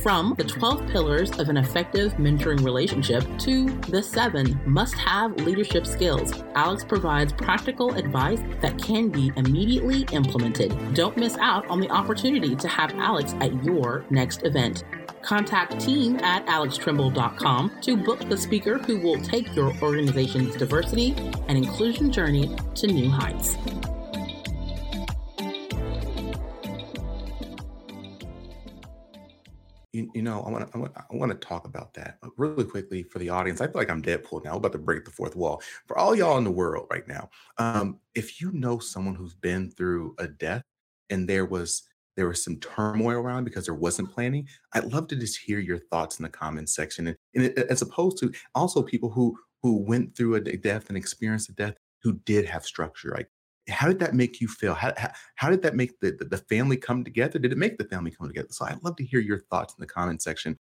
From 0.00 0.34
the 0.36 0.44
12 0.44 0.88
pillars 0.88 1.30
of 1.38 1.48
an 1.48 1.56
effective 1.56 2.14
mentoring 2.14 2.64
relationship 2.64 3.24
to 3.40 3.68
the 3.88 4.02
seven 4.02 4.60
must 4.66 4.94
have 4.94 5.36
leadership 5.36 5.86
skills, 5.86 6.42
Alex 6.56 6.82
provides 6.82 7.32
practical 7.32 7.94
advice 7.94 8.40
that 8.60 8.82
can 8.82 9.10
be 9.10 9.30
immediately 9.36 10.04
implemented. 10.10 10.94
Don't 10.94 11.16
miss 11.16 11.36
out 11.38 11.66
on 11.68 11.78
the 11.78 11.90
opportunity 11.90 12.56
to 12.56 12.66
have 12.66 12.92
Alex 12.94 13.34
at 13.40 13.64
your 13.64 14.04
next 14.10 14.44
event. 14.44 14.82
Contact 15.22 15.78
team 15.80 16.16
at 16.16 16.44
alextrimble.com 16.46 17.78
to 17.82 17.96
book 17.96 18.28
the 18.28 18.36
speaker 18.36 18.78
who 18.78 18.98
will 19.00 19.20
take 19.22 19.54
your 19.54 19.72
organization's 19.80 20.56
diversity 20.56 21.14
and 21.46 21.56
inclusion 21.56 22.10
journey 22.10 22.56
to 22.74 22.88
new 22.88 23.08
heights. 23.08 23.56
You, 30.22 30.28
know, 30.28 30.40
I 30.42 30.50
want 30.50 30.70
to 30.70 31.02
I 31.10 31.16
want 31.16 31.32
to 31.32 31.38
talk 31.48 31.66
about 31.66 31.94
that 31.94 32.18
really 32.36 32.62
quickly 32.62 33.02
for 33.02 33.18
the 33.18 33.28
audience. 33.28 33.60
I 33.60 33.66
feel 33.66 33.74
like 33.74 33.90
I'm 33.90 34.00
Deadpool 34.00 34.44
now. 34.44 34.52
I'm 34.52 34.58
about 34.58 34.70
to 34.70 34.78
break 34.78 35.04
the 35.04 35.10
fourth 35.10 35.34
wall 35.34 35.60
for 35.88 35.98
all 35.98 36.14
y'all 36.14 36.38
in 36.38 36.44
the 36.44 36.50
world 36.52 36.86
right 36.92 37.08
now. 37.08 37.28
Um, 37.58 37.98
if 38.14 38.40
you 38.40 38.52
know 38.52 38.78
someone 38.78 39.16
who's 39.16 39.34
been 39.34 39.68
through 39.72 40.14
a 40.20 40.28
death 40.28 40.62
and 41.10 41.28
there 41.28 41.44
was 41.44 41.82
there 42.16 42.28
was 42.28 42.44
some 42.44 42.60
turmoil 42.60 43.16
around 43.16 43.42
because 43.42 43.64
there 43.64 43.74
wasn't 43.74 44.12
planning, 44.12 44.46
I'd 44.74 44.92
love 44.92 45.08
to 45.08 45.16
just 45.16 45.40
hear 45.40 45.58
your 45.58 45.78
thoughts 45.78 46.20
in 46.20 46.22
the 46.22 46.28
comments 46.28 46.76
section. 46.76 47.08
And, 47.08 47.16
and 47.34 47.44
it, 47.46 47.58
as 47.68 47.82
opposed 47.82 48.18
to 48.18 48.32
also 48.54 48.80
people 48.80 49.10
who 49.10 49.36
who 49.60 49.78
went 49.78 50.16
through 50.16 50.36
a 50.36 50.40
death 50.40 50.86
and 50.86 50.96
experienced 50.96 51.48
a 51.48 51.52
death 51.54 51.74
who 52.04 52.12
did 52.24 52.46
have 52.46 52.64
structure. 52.64 53.12
Like, 53.12 53.28
how 53.68 53.86
did 53.86 54.00
that 54.00 54.14
make 54.14 54.40
you 54.40 54.48
feel? 54.48 54.74
How, 54.74 54.92
how, 54.96 55.10
how 55.36 55.50
did 55.50 55.62
that 55.62 55.76
make 55.76 55.98
the, 56.00 56.16
the, 56.18 56.38
family 56.38 56.76
come 56.76 57.04
together? 57.04 57.38
Did 57.38 57.52
it 57.52 57.58
make 57.58 57.78
the 57.78 57.84
family 57.84 58.10
come 58.10 58.26
together? 58.26 58.48
So 58.50 58.64
I'd 58.64 58.82
love 58.82 58.96
to 58.96 59.04
hear 59.04 59.20
your 59.20 59.38
thoughts 59.38 59.74
in 59.78 59.80
the 59.80 59.86
comment 59.86 60.20
section. 60.22 60.58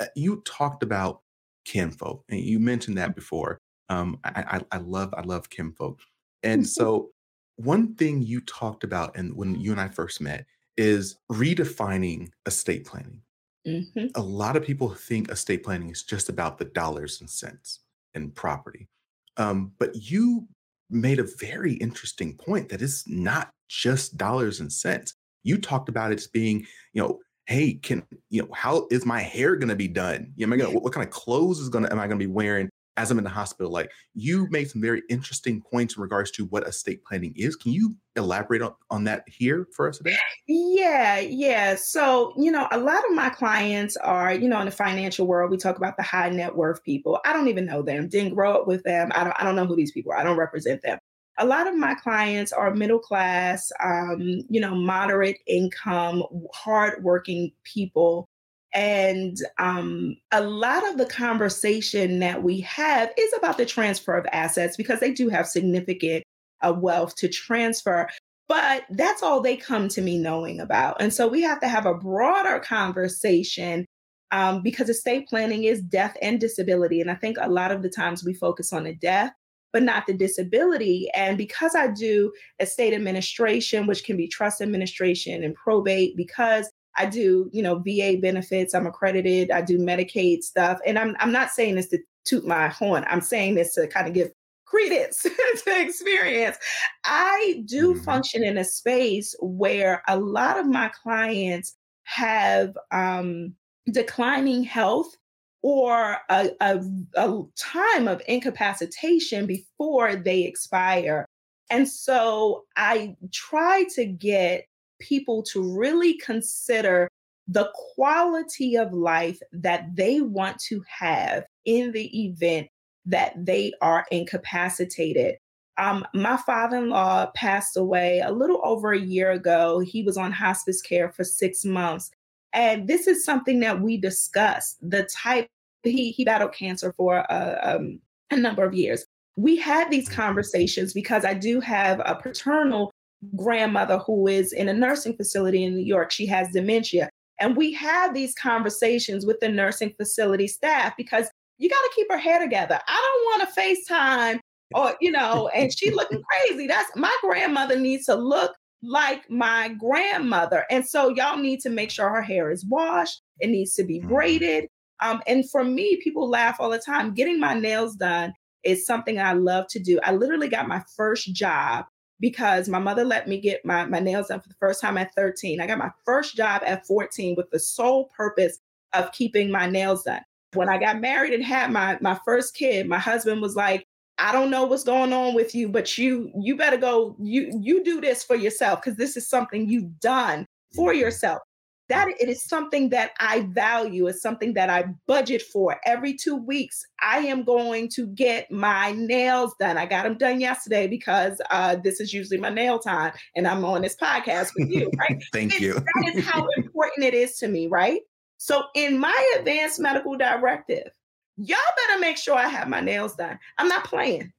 Uh, 0.00 0.06
you 0.16 0.42
talked 0.46 0.82
about 0.82 1.20
kinfolk, 1.64 2.24
and 2.30 2.40
you 2.40 2.58
mentioned 2.58 2.96
that 2.98 3.14
before. 3.14 3.58
Um, 3.90 4.18
I, 4.24 4.60
I, 4.72 4.76
I 4.76 4.78
love 4.78 5.12
I 5.16 5.22
love 5.22 5.50
kinfolk, 5.50 6.00
and 6.42 6.66
so 6.78 7.10
one 7.56 7.94
thing 7.96 8.22
you 8.22 8.40
talked 8.40 8.84
about, 8.84 9.16
and 9.16 9.34
when 9.36 9.60
you 9.60 9.72
and 9.72 9.80
I 9.80 9.88
first 9.88 10.20
met, 10.20 10.46
is 10.76 11.16
redefining 11.30 12.30
estate 12.46 12.86
planning. 12.86 13.20
Mm-hmm. 13.66 14.06
A 14.14 14.22
lot 14.22 14.56
of 14.56 14.64
people 14.64 14.88
think 14.90 15.30
estate 15.30 15.64
planning 15.64 15.90
is 15.90 16.04
just 16.04 16.28
about 16.28 16.58
the 16.58 16.66
dollars 16.66 17.20
and 17.20 17.28
cents 17.28 17.80
and 18.14 18.34
property. 18.34 18.88
Um, 19.36 19.72
but 19.78 19.94
you 19.94 20.46
made 20.90 21.18
a 21.18 21.28
very 21.38 21.74
interesting 21.74 22.36
point 22.36 22.68
that 22.68 22.82
it's 22.82 23.06
not 23.08 23.50
just 23.68 24.16
dollars 24.16 24.60
and 24.60 24.72
cents. 24.72 25.14
You 25.42 25.58
talked 25.58 25.88
about 25.88 26.12
it 26.12 26.18
as 26.18 26.26
being, 26.26 26.66
you 26.92 27.02
know, 27.02 27.20
hey, 27.46 27.74
can 27.74 28.02
you 28.30 28.42
know 28.42 28.48
how 28.54 28.86
is 28.90 29.06
my 29.06 29.20
hair 29.20 29.56
going 29.56 29.68
to 29.68 29.76
be 29.76 29.88
done? 29.88 30.32
You 30.36 30.46
know, 30.46 30.50
am 30.50 30.52
I 30.54 30.62
gonna, 30.62 30.74
what, 30.74 30.84
what 30.84 30.92
kind 30.92 31.06
of 31.06 31.12
clothes 31.12 31.58
is 31.60 31.68
gonna 31.68 31.88
am 31.90 31.98
I 31.98 32.06
going 32.06 32.18
to 32.18 32.26
be 32.26 32.30
wearing? 32.30 32.68
As 32.98 33.10
I'm 33.10 33.18
in 33.18 33.24
the 33.24 33.30
hospital. 33.30 33.70
Like 33.70 33.90
you 34.14 34.48
made 34.50 34.68
some 34.68 34.82
very 34.82 35.02
interesting 35.08 35.62
points 35.62 35.96
in 35.96 36.02
regards 36.02 36.32
to 36.32 36.44
what 36.46 36.66
estate 36.66 37.04
planning 37.04 37.32
is. 37.36 37.54
Can 37.54 37.72
you 37.72 37.94
elaborate 38.16 38.60
on, 38.60 38.74
on 38.90 39.04
that 39.04 39.22
here 39.28 39.68
for 39.74 39.88
us 39.88 39.98
today? 39.98 40.16
Yeah, 40.48 41.20
yeah. 41.20 41.76
So, 41.76 42.34
you 42.36 42.50
know, 42.50 42.66
a 42.72 42.78
lot 42.78 42.98
of 43.08 43.14
my 43.14 43.30
clients 43.30 43.96
are, 43.98 44.34
you 44.34 44.48
know, 44.48 44.58
in 44.58 44.66
the 44.66 44.72
financial 44.72 45.26
world, 45.28 45.50
we 45.50 45.56
talk 45.56 45.76
about 45.76 45.96
the 45.96 46.02
high 46.02 46.28
net 46.28 46.54
worth 46.54 46.82
people. 46.82 47.20
I 47.24 47.32
don't 47.32 47.48
even 47.48 47.66
know 47.66 47.82
them, 47.82 48.08
didn't 48.08 48.34
grow 48.34 48.52
up 48.52 48.66
with 48.66 48.82
them. 48.82 49.12
I 49.14 49.22
don't, 49.22 49.40
I 49.40 49.44
don't 49.44 49.54
know 49.56 49.66
who 49.66 49.76
these 49.76 49.92
people 49.92 50.12
are. 50.12 50.18
I 50.18 50.24
don't 50.24 50.36
represent 50.36 50.82
them. 50.82 50.98
A 51.40 51.46
lot 51.46 51.68
of 51.68 51.76
my 51.76 51.94
clients 51.94 52.52
are 52.52 52.74
middle 52.74 52.98
class, 52.98 53.70
um, 53.80 54.42
you 54.50 54.60
know, 54.60 54.74
moderate 54.74 55.38
income, 55.46 56.24
hardworking 56.52 57.52
people 57.62 58.27
and 58.74 59.36
um, 59.58 60.16
a 60.30 60.42
lot 60.42 60.86
of 60.88 60.98
the 60.98 61.06
conversation 61.06 62.18
that 62.20 62.42
we 62.42 62.60
have 62.60 63.10
is 63.16 63.32
about 63.36 63.56
the 63.56 63.66
transfer 63.66 64.16
of 64.16 64.26
assets 64.32 64.76
because 64.76 65.00
they 65.00 65.12
do 65.12 65.28
have 65.28 65.46
significant 65.46 66.24
uh, 66.62 66.74
wealth 66.76 67.14
to 67.16 67.28
transfer. 67.28 68.08
But 68.46 68.84
that's 68.90 69.22
all 69.22 69.40
they 69.40 69.56
come 69.56 69.88
to 69.88 70.00
me 70.00 70.18
knowing 70.18 70.60
about. 70.60 71.00
And 71.00 71.12
so 71.12 71.28
we 71.28 71.42
have 71.42 71.60
to 71.60 71.68
have 71.68 71.86
a 71.86 71.94
broader 71.94 72.60
conversation 72.60 73.84
um, 74.30 74.62
because 74.62 74.88
estate 74.88 75.28
planning 75.28 75.64
is 75.64 75.82
death 75.82 76.16
and 76.20 76.40
disability. 76.40 77.00
And 77.00 77.10
I 77.10 77.14
think 77.14 77.36
a 77.40 77.48
lot 77.48 77.72
of 77.72 77.82
the 77.82 77.90
times 77.90 78.24
we 78.24 78.34
focus 78.34 78.72
on 78.72 78.84
the 78.84 78.94
death, 78.94 79.32
but 79.72 79.82
not 79.82 80.06
the 80.06 80.14
disability. 80.14 81.08
And 81.14 81.38
because 81.38 81.74
I 81.74 81.88
do 81.88 82.32
estate 82.58 82.94
administration, 82.94 83.86
which 83.86 84.04
can 84.04 84.16
be 84.16 84.28
trust 84.28 84.60
administration 84.60 85.42
and 85.42 85.54
probate, 85.54 86.16
because 86.16 86.70
I 86.98 87.06
do, 87.06 87.48
you 87.52 87.62
know, 87.62 87.78
VA 87.78 88.18
benefits. 88.20 88.74
I'm 88.74 88.86
accredited. 88.86 89.50
I 89.50 89.62
do 89.62 89.78
Medicaid 89.78 90.42
stuff. 90.42 90.78
And 90.84 90.98
I'm 90.98 91.16
I'm 91.20 91.32
not 91.32 91.50
saying 91.50 91.76
this 91.76 91.88
to 91.88 91.98
toot 92.24 92.46
my 92.46 92.68
horn. 92.68 93.04
I'm 93.08 93.20
saying 93.20 93.54
this 93.54 93.74
to 93.74 93.86
kind 93.86 94.06
of 94.06 94.14
give 94.14 94.30
credence 94.66 95.22
to 95.64 95.80
experience. 95.80 96.56
I 97.04 97.62
do 97.66 97.94
mm-hmm. 97.94 98.02
function 98.02 98.44
in 98.44 98.58
a 98.58 98.64
space 98.64 99.34
where 99.40 100.02
a 100.08 100.18
lot 100.18 100.58
of 100.58 100.66
my 100.66 100.90
clients 101.02 101.74
have 102.04 102.76
um, 102.90 103.54
declining 103.90 104.64
health 104.64 105.16
or 105.62 106.18
a, 106.30 106.50
a, 106.60 106.80
a 107.16 107.42
time 107.56 108.08
of 108.08 108.22
incapacitation 108.28 109.46
before 109.46 110.16
they 110.16 110.42
expire. 110.42 111.26
And 111.70 111.88
so 111.88 112.64
I 112.76 113.16
try 113.32 113.84
to 113.94 114.06
get 114.06 114.66
people 114.98 115.42
to 115.44 115.62
really 115.62 116.14
consider 116.18 117.08
the 117.46 117.70
quality 117.94 118.76
of 118.76 118.92
life 118.92 119.40
that 119.52 119.96
they 119.96 120.20
want 120.20 120.58
to 120.58 120.82
have 120.86 121.44
in 121.64 121.92
the 121.92 122.26
event 122.26 122.68
that 123.06 123.32
they 123.44 123.72
are 123.80 124.04
incapacitated. 124.10 125.36
Um, 125.78 126.04
my 126.12 126.36
father 126.36 126.76
in 126.76 126.90
law 126.90 127.30
passed 127.34 127.76
away 127.76 128.20
a 128.20 128.32
little 128.32 128.60
over 128.64 128.92
a 128.92 129.00
year 129.00 129.30
ago. 129.30 129.78
He 129.78 130.02
was 130.02 130.18
on 130.18 130.32
hospice 130.32 130.82
care 130.82 131.10
for 131.10 131.24
six 131.24 131.64
months. 131.64 132.10
And 132.52 132.86
this 132.88 133.06
is 133.06 133.24
something 133.24 133.60
that 133.60 133.80
we 133.80 133.96
discussed 133.96 134.76
the 134.82 135.04
type, 135.04 135.48
he, 135.82 136.10
he 136.10 136.24
battled 136.24 136.52
cancer 136.52 136.92
for 136.96 137.18
a, 137.18 137.60
um, 137.62 138.00
a 138.30 138.36
number 138.36 138.64
of 138.64 138.74
years. 138.74 139.06
We 139.36 139.56
had 139.56 139.90
these 139.90 140.08
conversations 140.08 140.92
because 140.92 141.24
I 141.24 141.34
do 141.34 141.60
have 141.60 142.00
a 142.04 142.16
paternal 142.16 142.90
grandmother 143.36 143.98
who 143.98 144.28
is 144.28 144.52
in 144.52 144.68
a 144.68 144.72
nursing 144.72 145.16
facility 145.16 145.64
in 145.64 145.74
New 145.74 145.84
York. 145.84 146.10
She 146.10 146.26
has 146.26 146.48
dementia. 146.52 147.10
And 147.40 147.56
we 147.56 147.72
have 147.72 148.14
these 148.14 148.34
conversations 148.34 149.24
with 149.24 149.40
the 149.40 149.48
nursing 149.48 149.94
facility 149.96 150.48
staff 150.48 150.94
because 150.96 151.28
you 151.58 151.68
got 151.68 151.80
to 151.80 151.92
keep 151.94 152.10
her 152.10 152.18
hair 152.18 152.38
together. 152.40 152.80
I 152.86 153.12
don't 153.12 153.40
want 153.40 153.54
to 153.54 153.60
FaceTime 153.60 154.40
or, 154.74 154.96
you 155.00 155.10
know, 155.10 155.48
and 155.48 155.76
she 155.76 155.90
looking 155.90 156.22
crazy. 156.48 156.66
That's 156.66 156.90
my 156.96 157.14
grandmother 157.22 157.78
needs 157.78 158.06
to 158.06 158.14
look 158.14 158.54
like 158.82 159.28
my 159.28 159.74
grandmother. 159.78 160.64
And 160.70 160.86
so 160.86 161.08
y'all 161.08 161.38
need 161.38 161.60
to 161.60 161.70
make 161.70 161.90
sure 161.90 162.08
her 162.08 162.22
hair 162.22 162.50
is 162.50 162.64
washed. 162.68 163.22
It 163.40 163.48
needs 163.48 163.74
to 163.74 163.84
be 163.84 163.98
mm-hmm. 163.98 164.08
braided. 164.08 164.68
Um, 165.00 165.22
and 165.26 165.48
for 165.50 165.64
me, 165.64 166.00
people 166.02 166.28
laugh 166.28 166.56
all 166.58 166.70
the 166.70 166.78
time. 166.78 167.14
Getting 167.14 167.38
my 167.38 167.54
nails 167.54 167.94
done 167.96 168.32
is 168.64 168.86
something 168.86 169.18
I 169.18 169.32
love 169.32 169.66
to 169.70 169.78
do. 169.78 170.00
I 170.02 170.12
literally 170.12 170.48
got 170.48 170.68
my 170.68 170.82
first 170.96 171.32
job 171.32 171.86
because 172.20 172.68
my 172.68 172.78
mother 172.78 173.04
let 173.04 173.28
me 173.28 173.40
get 173.40 173.64
my, 173.64 173.84
my 173.86 174.00
nails 174.00 174.28
done 174.28 174.40
for 174.40 174.48
the 174.48 174.54
first 174.54 174.80
time 174.80 174.98
at 174.98 175.14
13. 175.14 175.60
I 175.60 175.66
got 175.66 175.78
my 175.78 175.90
first 176.04 176.36
job 176.36 176.62
at 176.64 176.86
14 176.86 177.34
with 177.36 177.50
the 177.50 177.58
sole 177.58 178.10
purpose 178.16 178.58
of 178.92 179.12
keeping 179.12 179.50
my 179.50 179.68
nails 179.68 180.04
done. 180.04 180.22
When 180.54 180.68
I 180.68 180.78
got 180.78 181.00
married 181.00 181.34
and 181.34 181.44
had 181.44 181.70
my 181.70 181.98
my 182.00 182.18
first 182.24 182.54
kid, 182.54 182.88
my 182.88 182.98
husband 182.98 183.42
was 183.42 183.54
like, 183.54 183.86
I 184.16 184.32
don't 184.32 184.50
know 184.50 184.64
what's 184.64 184.84
going 184.84 185.12
on 185.12 185.34
with 185.34 185.54
you, 185.54 185.68
but 185.68 185.98
you 185.98 186.32
you 186.40 186.56
better 186.56 186.78
go 186.78 187.16
you 187.20 187.52
you 187.60 187.84
do 187.84 188.00
this 188.00 188.24
for 188.24 188.34
yourself 188.34 188.80
because 188.80 188.96
this 188.96 189.16
is 189.16 189.28
something 189.28 189.68
you've 189.68 190.00
done 190.00 190.46
for 190.74 190.94
yourself 190.94 191.40
that 191.88 192.08
it 192.20 192.28
is 192.28 192.42
something 192.42 192.90
that 192.90 193.12
I 193.18 193.40
value. 193.40 194.06
It's 194.08 194.20
something 194.20 194.54
that 194.54 194.68
I 194.68 194.84
budget 195.06 195.42
for. 195.42 195.80
Every 195.86 196.14
two 196.14 196.36
weeks, 196.36 196.84
I 197.00 197.18
am 197.18 197.44
going 197.44 197.88
to 197.90 198.06
get 198.08 198.50
my 198.50 198.92
nails 198.92 199.54
done. 199.58 199.78
I 199.78 199.86
got 199.86 200.04
them 200.04 200.18
done 200.18 200.40
yesterday 200.40 200.86
because 200.86 201.40
uh, 201.50 201.76
this 201.76 202.00
is 202.00 202.12
usually 202.12 202.38
my 202.38 202.50
nail 202.50 202.78
time, 202.78 203.12
and 203.34 203.48
I'm 203.48 203.64
on 203.64 203.82
this 203.82 203.96
podcast 203.96 204.50
with 204.56 204.70
you, 204.70 204.90
right? 204.98 205.22
Thank 205.32 205.60
you. 205.60 205.74
that 205.74 206.12
is 206.14 206.24
how 206.26 206.46
important 206.56 207.06
it 207.06 207.14
is 207.14 207.36
to 207.38 207.48
me, 207.48 207.68
right? 207.68 208.00
So, 208.36 208.64
in 208.74 208.98
my 208.98 209.32
advanced 209.38 209.80
medical 209.80 210.16
directive, 210.16 210.90
y'all 211.38 211.58
better 211.88 212.00
make 212.00 212.18
sure 212.18 212.36
I 212.36 212.48
have 212.48 212.68
my 212.68 212.80
nails 212.80 213.16
done. 213.16 213.38
I'm 213.56 213.68
not 213.68 213.84
playing. 213.84 214.32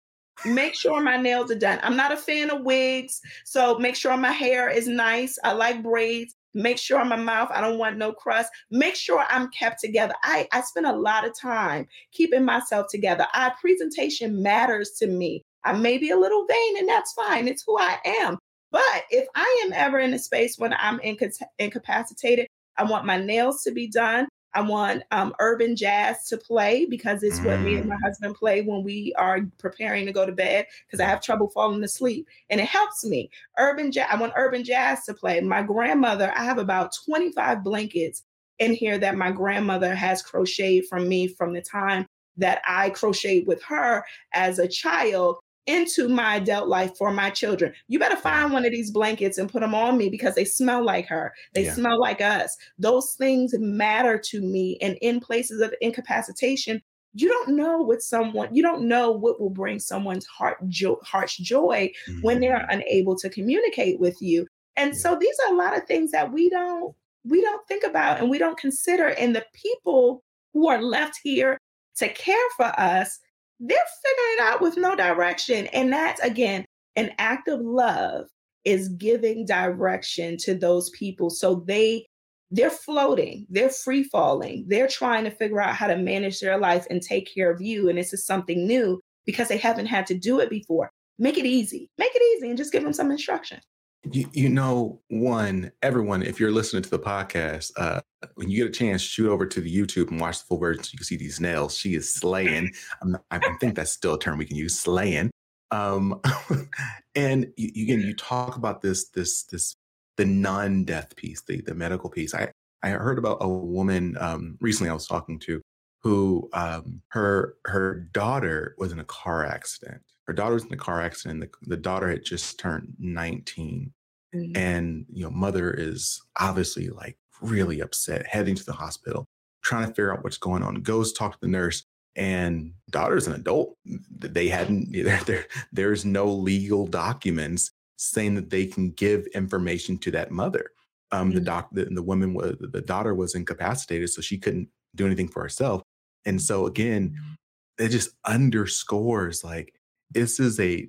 Make 0.45 0.73
sure 0.73 1.01
my 1.01 1.17
nails 1.17 1.51
are 1.51 1.59
done. 1.59 1.79
I'm 1.83 1.97
not 1.97 2.13
a 2.13 2.17
fan 2.17 2.49
of 2.49 2.61
wigs, 2.61 3.19
so 3.43 3.77
make 3.77 3.95
sure 3.95 4.15
my 4.15 4.31
hair 4.31 4.69
is 4.69 4.87
nice. 4.87 5.37
I 5.43 5.51
like 5.51 5.83
braids 5.83 6.35
make 6.53 6.77
sure 6.77 7.03
my 7.05 7.15
mouth 7.15 7.49
i 7.53 7.61
don't 7.61 7.77
want 7.77 7.97
no 7.97 8.11
crust. 8.11 8.49
Make 8.71 8.95
sure 8.95 9.23
i'm 9.29 9.49
kept 9.51 9.79
together. 9.81 10.13
I 10.23 10.47
i 10.51 10.61
spend 10.61 10.85
a 10.85 10.95
lot 10.95 11.25
of 11.25 11.37
time 11.39 11.87
keeping 12.11 12.45
myself 12.45 12.87
together. 12.89 13.27
Our 13.33 13.53
presentation 13.61 14.41
matters 14.41 14.91
to 14.99 15.07
me. 15.07 15.43
I 15.63 15.73
may 15.73 15.97
be 15.97 16.11
a 16.11 16.17
little 16.17 16.45
vain 16.47 16.77
and 16.77 16.87
that's 16.87 17.13
fine. 17.13 17.47
It's 17.47 17.63
who 17.65 17.77
i 17.79 17.97
am. 18.05 18.37
But 18.71 19.03
if 19.09 19.27
i 19.35 19.63
am 19.65 19.73
ever 19.73 19.99
in 19.99 20.13
a 20.13 20.19
space 20.19 20.57
when 20.57 20.73
i'm 20.73 20.99
inca- 21.01 21.31
incapacitated 21.57 22.47
i 22.77 22.83
want 22.83 23.05
my 23.05 23.17
nails 23.17 23.63
to 23.63 23.71
be 23.71 23.87
done 23.87 24.27
I 24.53 24.61
want 24.61 25.03
um, 25.11 25.33
urban 25.39 25.75
jazz 25.75 26.27
to 26.27 26.37
play 26.37 26.85
because 26.85 27.23
it's 27.23 27.39
what 27.41 27.59
me 27.61 27.75
and 27.75 27.87
my 27.87 27.95
mm. 27.95 28.03
husband 28.03 28.35
play 28.35 28.61
when 28.61 28.83
we 28.83 29.13
are 29.17 29.41
preparing 29.57 30.05
to 30.05 30.11
go 30.11 30.25
to 30.25 30.31
bed 30.31 30.65
because 30.87 30.99
I 30.99 31.05
have 31.05 31.21
trouble 31.21 31.49
falling 31.49 31.83
asleep 31.83 32.27
and 32.49 32.59
it 32.59 32.67
helps 32.67 33.05
me. 33.05 33.29
Urban 33.57 33.91
jazz, 33.91 34.07
I 34.09 34.19
want 34.19 34.33
urban 34.35 34.63
jazz 34.63 35.05
to 35.05 35.13
play. 35.13 35.39
My 35.41 35.61
grandmother, 35.61 36.33
I 36.35 36.43
have 36.43 36.57
about 36.57 36.93
25 37.05 37.63
blankets 37.63 38.23
in 38.57 38.73
here 38.73 38.97
that 38.97 39.17
my 39.17 39.31
grandmother 39.31 39.95
has 39.95 40.21
crocheted 40.21 40.87
from 40.87 41.07
me 41.07 41.27
from 41.27 41.53
the 41.53 41.61
time 41.61 42.05
that 42.37 42.61
I 42.65 42.89
crocheted 42.89 43.47
with 43.47 43.61
her 43.63 44.03
as 44.33 44.59
a 44.59 44.67
child 44.67 45.37
into 45.65 46.09
my 46.09 46.35
adult 46.35 46.67
life 46.67 46.97
for 46.97 47.11
my 47.11 47.29
children. 47.29 47.73
You 47.87 47.99
better 47.99 48.15
find 48.15 48.51
one 48.51 48.65
of 48.65 48.71
these 48.71 48.91
blankets 48.91 49.37
and 49.37 49.49
put 49.49 49.61
them 49.61 49.75
on 49.75 49.97
me 49.97 50.09
because 50.09 50.35
they 50.35 50.45
smell 50.45 50.83
like 50.83 51.07
her. 51.07 51.33
They 51.53 51.65
yeah. 51.65 51.73
smell 51.73 51.99
like 51.99 52.21
us. 52.21 52.57
Those 52.77 53.13
things 53.13 53.53
matter 53.57 54.17
to 54.17 54.41
me. 54.41 54.77
And 54.81 54.97
in 55.01 55.19
places 55.19 55.61
of 55.61 55.73
incapacitation, 55.81 56.81
you 57.13 57.27
don't 57.27 57.55
know 57.55 57.79
what 57.79 58.01
someone 58.01 58.53
you 58.53 58.61
don't 58.61 58.87
know 58.87 59.11
what 59.11 59.39
will 59.39 59.49
bring 59.49 59.79
someone's 59.79 60.25
heart 60.25 60.57
jo- 60.67 60.99
heart's 61.03 61.37
joy 61.37 61.91
mm-hmm. 62.07 62.21
when 62.21 62.39
they're 62.39 62.67
unable 62.69 63.15
to 63.17 63.29
communicate 63.29 63.99
with 63.99 64.21
you. 64.21 64.47
And 64.77 64.93
yeah. 64.93 64.99
so 64.99 65.17
these 65.19 65.35
are 65.45 65.53
a 65.53 65.57
lot 65.57 65.77
of 65.77 65.85
things 65.85 66.11
that 66.11 66.31
we 66.31 66.49
don't 66.49 66.95
we 67.25 67.41
don't 67.41 67.67
think 67.67 67.83
about 67.83 68.19
and 68.19 68.29
we 68.29 68.37
don't 68.37 68.57
consider 68.57 69.09
and 69.09 69.35
the 69.35 69.45
people 69.53 70.23
who 70.53 70.67
are 70.67 70.81
left 70.81 71.19
here 71.23 71.57
to 71.97 72.07
care 72.09 72.37
for 72.55 72.71
us 72.79 73.19
they're 73.59 73.77
figuring 74.03 74.35
it 74.37 74.41
out 74.41 74.61
with 74.61 74.77
no 74.77 74.95
direction. 74.95 75.67
And 75.67 75.91
that's 75.91 76.21
again, 76.21 76.65
an 76.95 77.11
act 77.17 77.47
of 77.47 77.61
love 77.61 78.27
is 78.65 78.89
giving 78.89 79.45
direction 79.45 80.37
to 80.37 80.53
those 80.53 80.89
people 80.91 81.29
so 81.29 81.63
they 81.65 82.05
they're 82.51 82.69
floating 82.69 83.45
they're 83.49 83.69
free 83.69 84.03
falling 84.03 84.65
they're 84.67 84.87
trying 84.87 85.23
to 85.23 85.31
figure 85.31 85.61
out 85.61 85.75
how 85.75 85.87
to 85.87 85.95
manage 85.95 86.39
their 86.39 86.57
life 86.57 86.85
and 86.89 87.01
take 87.01 87.33
care 87.33 87.49
of 87.51 87.61
you 87.61 87.87
and 87.89 87.97
this 87.97 88.11
is 88.11 88.25
something 88.25 88.67
new 88.67 88.99
because 89.25 89.47
they 89.47 89.57
haven't 89.57 89.85
had 89.85 90.05
to 90.05 90.13
do 90.13 90.39
it 90.39 90.49
before 90.49 90.89
make 91.19 91.37
it 91.37 91.45
easy 91.45 91.89
make 91.97 92.11
it 92.13 92.37
easy 92.37 92.49
and 92.49 92.57
just 92.57 92.71
give 92.71 92.83
them 92.83 92.93
some 92.93 93.11
instruction 93.11 93.59
you, 94.03 94.29
you 94.33 94.49
know, 94.49 95.01
one, 95.09 95.71
everyone, 95.81 96.23
if 96.23 96.39
you're 96.39 96.51
listening 96.51 96.83
to 96.83 96.89
the 96.89 96.99
podcast, 96.99 97.71
uh, 97.77 98.01
when 98.35 98.49
you 98.49 98.57
get 98.57 98.67
a 98.67 98.77
chance, 98.77 99.01
shoot 99.01 99.29
over 99.29 99.45
to 99.45 99.61
the 99.61 99.73
YouTube 99.73 100.09
and 100.09 100.19
watch 100.19 100.39
the 100.39 100.45
full 100.45 100.57
version 100.57 100.83
so 100.83 100.89
you 100.93 100.97
can 100.97 101.05
see 101.05 101.17
these 101.17 101.39
nails. 101.39 101.77
She 101.77 101.95
is 101.95 102.13
slaying. 102.13 102.71
Not, 103.03 103.23
i 103.31 103.39
think 103.59 103.75
that's 103.75 103.91
still 103.91 104.15
a 104.15 104.19
term 104.19 104.37
we 104.37 104.45
can 104.45 104.57
use, 104.57 104.79
slaying. 104.79 105.31
Um, 105.71 106.21
and 107.15 107.47
you, 107.57 107.83
again, 107.83 108.01
you 108.01 108.15
talk 108.15 108.55
about 108.55 108.81
this, 108.81 109.09
this, 109.09 109.43
this, 109.43 109.75
the 110.19 110.25
non-death 110.25 111.15
piece, 111.15 111.41
the 111.43 111.61
the 111.61 111.73
medical 111.73 112.09
piece. 112.09 112.35
I 112.35 112.51
I 112.83 112.89
heard 112.89 113.17
about 113.17 113.37
a 113.39 113.47
woman 113.47 114.17
um, 114.19 114.57
recently 114.59 114.89
I 114.89 114.93
was 114.93 115.07
talking 115.07 115.39
to 115.39 115.61
who 116.03 116.49
um, 116.51 117.01
her 117.09 117.55
her 117.65 118.09
daughter 118.11 118.75
was 118.77 118.91
in 118.91 118.99
a 118.99 119.05
car 119.05 119.45
accident 119.45 120.01
her 120.29 120.33
daughter 120.33 120.53
was 120.53 120.65
in 120.65 120.73
a 120.73 120.77
car 120.77 121.01
accident. 121.01 121.41
The, 121.41 121.49
the 121.63 121.75
daughter 121.75 122.07
had 122.07 122.23
just 122.23 122.59
turned 122.59 122.93
19. 122.99 123.91
Mm-hmm. 124.35 124.55
And, 124.55 125.05
you 125.11 125.23
know, 125.23 125.31
mother 125.31 125.71
is 125.71 126.21
obviously 126.39 126.89
like 126.89 127.17
really 127.41 127.79
upset, 127.79 128.27
heading 128.27 128.53
to 128.53 128.63
the 128.63 128.73
hospital, 128.73 129.25
trying 129.63 129.87
to 129.87 129.87
figure 129.87 130.13
out 130.13 130.23
what's 130.23 130.37
going 130.37 130.61
on, 130.61 130.75
goes 130.75 131.13
talk 131.13 131.31
to 131.31 131.39
the 131.41 131.47
nurse. 131.47 131.83
And 132.15 132.73
daughter's 132.91 133.25
an 133.25 133.33
adult. 133.33 133.73
They 134.11 134.49
hadn't, 134.49 134.91
there, 135.25 135.47
there's 135.71 136.05
no 136.05 136.27
legal 136.27 136.85
documents 136.85 137.71
saying 137.97 138.35
that 138.35 138.51
they 138.51 138.67
can 138.67 138.91
give 138.91 139.25
information 139.33 139.97
to 139.97 140.11
that 140.11 140.29
mother. 140.29 140.69
Um, 141.11 141.29
mm-hmm. 141.29 141.39
The 141.39 141.43
doc, 141.43 141.69
the, 141.71 141.85
the 141.85 142.03
woman 142.03 142.35
was, 142.35 142.55
the 142.59 142.81
daughter 142.81 143.15
was 143.15 143.33
incapacitated, 143.33 144.11
so 144.11 144.21
she 144.21 144.37
couldn't 144.37 144.69
do 144.93 145.07
anything 145.07 145.27
for 145.27 145.41
herself. 145.41 145.81
And 146.25 146.39
so 146.39 146.67
again, 146.67 147.15
mm-hmm. 147.15 147.83
it 147.83 147.89
just 147.89 148.11
underscores 148.27 149.43
like 149.43 149.73
this 150.11 150.39
is 150.39 150.59
a 150.59 150.87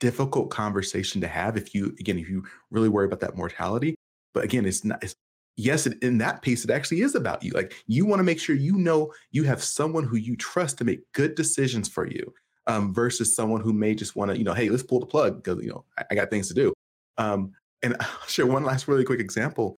difficult 0.00 0.50
conversation 0.50 1.20
to 1.20 1.28
have 1.28 1.56
if 1.56 1.74
you 1.74 1.86
again 1.98 2.18
if 2.18 2.28
you 2.28 2.44
really 2.70 2.88
worry 2.88 3.06
about 3.06 3.20
that 3.20 3.36
mortality 3.36 3.94
but 4.32 4.44
again 4.44 4.64
it's 4.64 4.84
not 4.84 5.02
it's, 5.02 5.14
yes 5.56 5.86
in 5.86 6.18
that 6.18 6.40
piece 6.40 6.64
it 6.64 6.70
actually 6.70 7.00
is 7.00 7.16
about 7.16 7.42
you 7.42 7.50
like 7.50 7.74
you 7.88 8.06
want 8.06 8.20
to 8.20 8.24
make 8.24 8.38
sure 8.38 8.54
you 8.54 8.74
know 8.74 9.12
you 9.32 9.42
have 9.42 9.62
someone 9.62 10.04
who 10.04 10.16
you 10.16 10.36
trust 10.36 10.78
to 10.78 10.84
make 10.84 11.00
good 11.12 11.34
decisions 11.34 11.88
for 11.88 12.06
you 12.06 12.32
um, 12.68 12.94
versus 12.94 13.34
someone 13.34 13.60
who 13.60 13.72
may 13.72 13.94
just 13.94 14.14
want 14.14 14.30
to 14.30 14.38
you 14.38 14.44
know 14.44 14.54
hey 14.54 14.68
let's 14.68 14.84
pull 14.84 15.00
the 15.00 15.06
plug 15.06 15.42
because 15.42 15.60
you 15.62 15.70
know 15.70 15.84
I, 15.98 16.04
I, 16.10 16.14
got 16.14 16.30
things 16.30 16.48
to 16.48 16.54
do. 16.54 16.72
Um, 17.16 17.52
and 17.82 17.96
i'll 18.00 18.26
share 18.28 18.46
one 18.46 18.62
last 18.64 18.86
really 18.86 19.04
quick 19.04 19.20
example. 19.20 19.76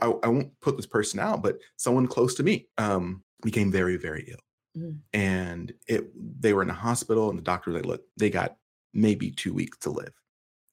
I, 0.00 0.12
I, 0.22 0.28
won't 0.28 0.52
put 0.60 0.76
this 0.76 0.86
person 0.86 1.18
out 1.18 1.42
but 1.42 1.58
someone 1.76 2.06
close 2.06 2.34
to 2.36 2.42
me 2.42 2.68
um, 2.78 3.22
became 3.42 3.72
very 3.72 3.96
very 3.96 4.26
ill 4.30 4.38
Mm. 4.78 4.98
And 5.12 5.72
it 5.86 6.10
they 6.40 6.52
were 6.52 6.62
in 6.62 6.70
a 6.70 6.74
hospital 6.74 7.30
and 7.30 7.38
the 7.38 7.42
doctor 7.42 7.70
was 7.70 7.80
like, 7.80 7.86
look, 7.86 8.02
they 8.16 8.30
got 8.30 8.56
maybe 8.94 9.30
two 9.30 9.52
weeks 9.52 9.78
to 9.78 9.90
live. 9.90 10.12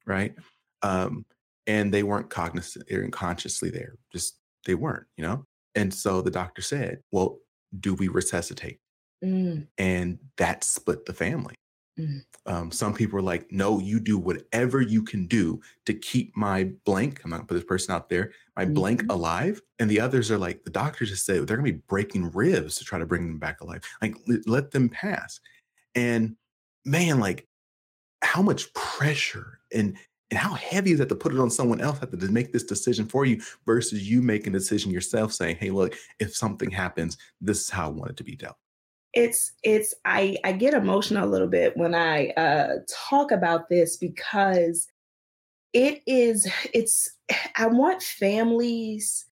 Right. 0.05 0.35
Um, 0.81 1.25
and 1.67 1.93
they 1.93 2.03
weren't 2.03 2.29
cognizant 2.29 2.91
or 2.91 3.07
consciously 3.09 3.69
there. 3.69 3.95
Just 4.11 4.37
they 4.65 4.75
weren't, 4.75 5.07
you 5.17 5.23
know? 5.23 5.45
And 5.73 5.93
so 5.93 6.21
the 6.21 6.31
doctor 6.31 6.61
said, 6.61 6.99
Well, 7.11 7.39
do 7.79 7.93
we 7.93 8.07
resuscitate? 8.07 8.79
Mm. 9.23 9.67
And 9.77 10.19
that 10.37 10.63
split 10.63 11.05
the 11.05 11.13
family. 11.13 11.55
Mm. 11.99 12.21
Um, 12.45 12.71
some 12.71 12.93
people 12.93 13.17
are 13.17 13.23
like, 13.23 13.51
no, 13.51 13.79
you 13.79 13.99
do 13.99 14.17
whatever 14.17 14.81
you 14.81 15.01
can 15.01 15.27
do 15.27 15.61
to 15.85 15.93
keep 15.93 16.35
my 16.35 16.71
blank. 16.85 17.21
I'm 17.23 17.29
not 17.29 17.37
gonna 17.37 17.47
put 17.47 17.55
this 17.55 17.63
person 17.63 17.95
out 17.95 18.09
there, 18.09 18.31
my 18.55 18.65
mm-hmm. 18.65 18.73
blank 18.73 19.03
alive. 19.09 19.61
And 19.79 19.89
the 19.89 19.99
others 19.99 20.29
are 20.29 20.37
like, 20.37 20.63
the 20.63 20.71
doctor 20.71 21.05
just 21.05 21.25
said 21.25 21.47
they're 21.47 21.57
gonna 21.57 21.71
be 21.71 21.81
breaking 21.87 22.31
ribs 22.31 22.75
to 22.75 22.85
try 22.85 22.99
to 22.99 23.05
bring 23.05 23.27
them 23.27 23.39
back 23.39 23.61
alive. 23.61 23.81
Like, 24.01 24.17
let 24.45 24.71
them 24.71 24.89
pass. 24.89 25.39
And 25.95 26.35
man, 26.83 27.19
like, 27.19 27.47
how 28.21 28.41
much 28.41 28.73
pressure 28.73 29.59
and 29.73 29.97
and 30.31 30.39
how 30.39 30.55
heavy 30.55 30.91
is 30.91 30.97
that 30.97 31.07
to 31.09 31.15
put 31.15 31.33
it 31.33 31.39
on 31.39 31.51
someone 31.51 31.79
else 31.79 31.99
have 31.99 32.09
to 32.09 32.27
make 32.31 32.51
this 32.51 32.63
decision 32.63 33.05
for 33.05 33.25
you 33.25 33.39
versus 33.65 34.09
you 34.09 34.23
making 34.23 34.55
a 34.55 34.57
decision 34.57 34.91
yourself 34.91 35.31
saying, 35.31 35.55
hey, 35.57 35.69
look, 35.69 35.95
if 36.19 36.35
something 36.35 36.71
happens, 36.71 37.15
this 37.39 37.61
is 37.61 37.69
how 37.69 37.85
I 37.85 37.91
want 37.91 38.09
it 38.09 38.17
to 38.17 38.23
be 38.23 38.35
dealt 38.35 38.57
it's 39.15 39.53
it's 39.63 39.93
I 40.03 40.37
I 40.43 40.51
get 40.51 40.73
emotional 40.73 41.27
a 41.27 41.31
little 41.31 41.47
bit 41.47 41.75
when 41.77 41.95
I 41.95 42.27
uh, 42.31 42.79
talk 43.09 43.31
about 43.31 43.69
this 43.69 43.97
because 43.97 44.87
it 45.73 46.01
is 46.05 46.47
it's 46.73 47.09
I 47.57 47.67
want 47.67 48.03
families 48.03 49.25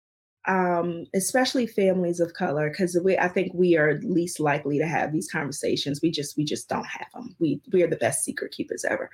um, 0.49 1.05
especially 1.14 1.66
families 1.66 2.19
of 2.19 2.33
color, 2.33 2.71
because 2.71 2.99
I 3.19 3.29
think 3.29 3.53
we 3.53 3.77
are 3.77 4.01
least 4.03 4.40
likely 4.40 4.79
to 4.79 4.87
have 4.87 5.12
these 5.12 5.31
conversations. 5.31 6.01
We 6.03 6.11
just 6.11 6.37
we 6.37 6.45
just 6.45 6.69
don't 6.69 6.87
have 6.87 7.09
them. 7.14 7.37
We 7.38 7.61
we 7.73 7.83
are 7.83 7.87
the 7.87 7.97
best 7.97 8.25
secret 8.25 8.53
keepers 8.53 8.85
ever. 8.85 9.11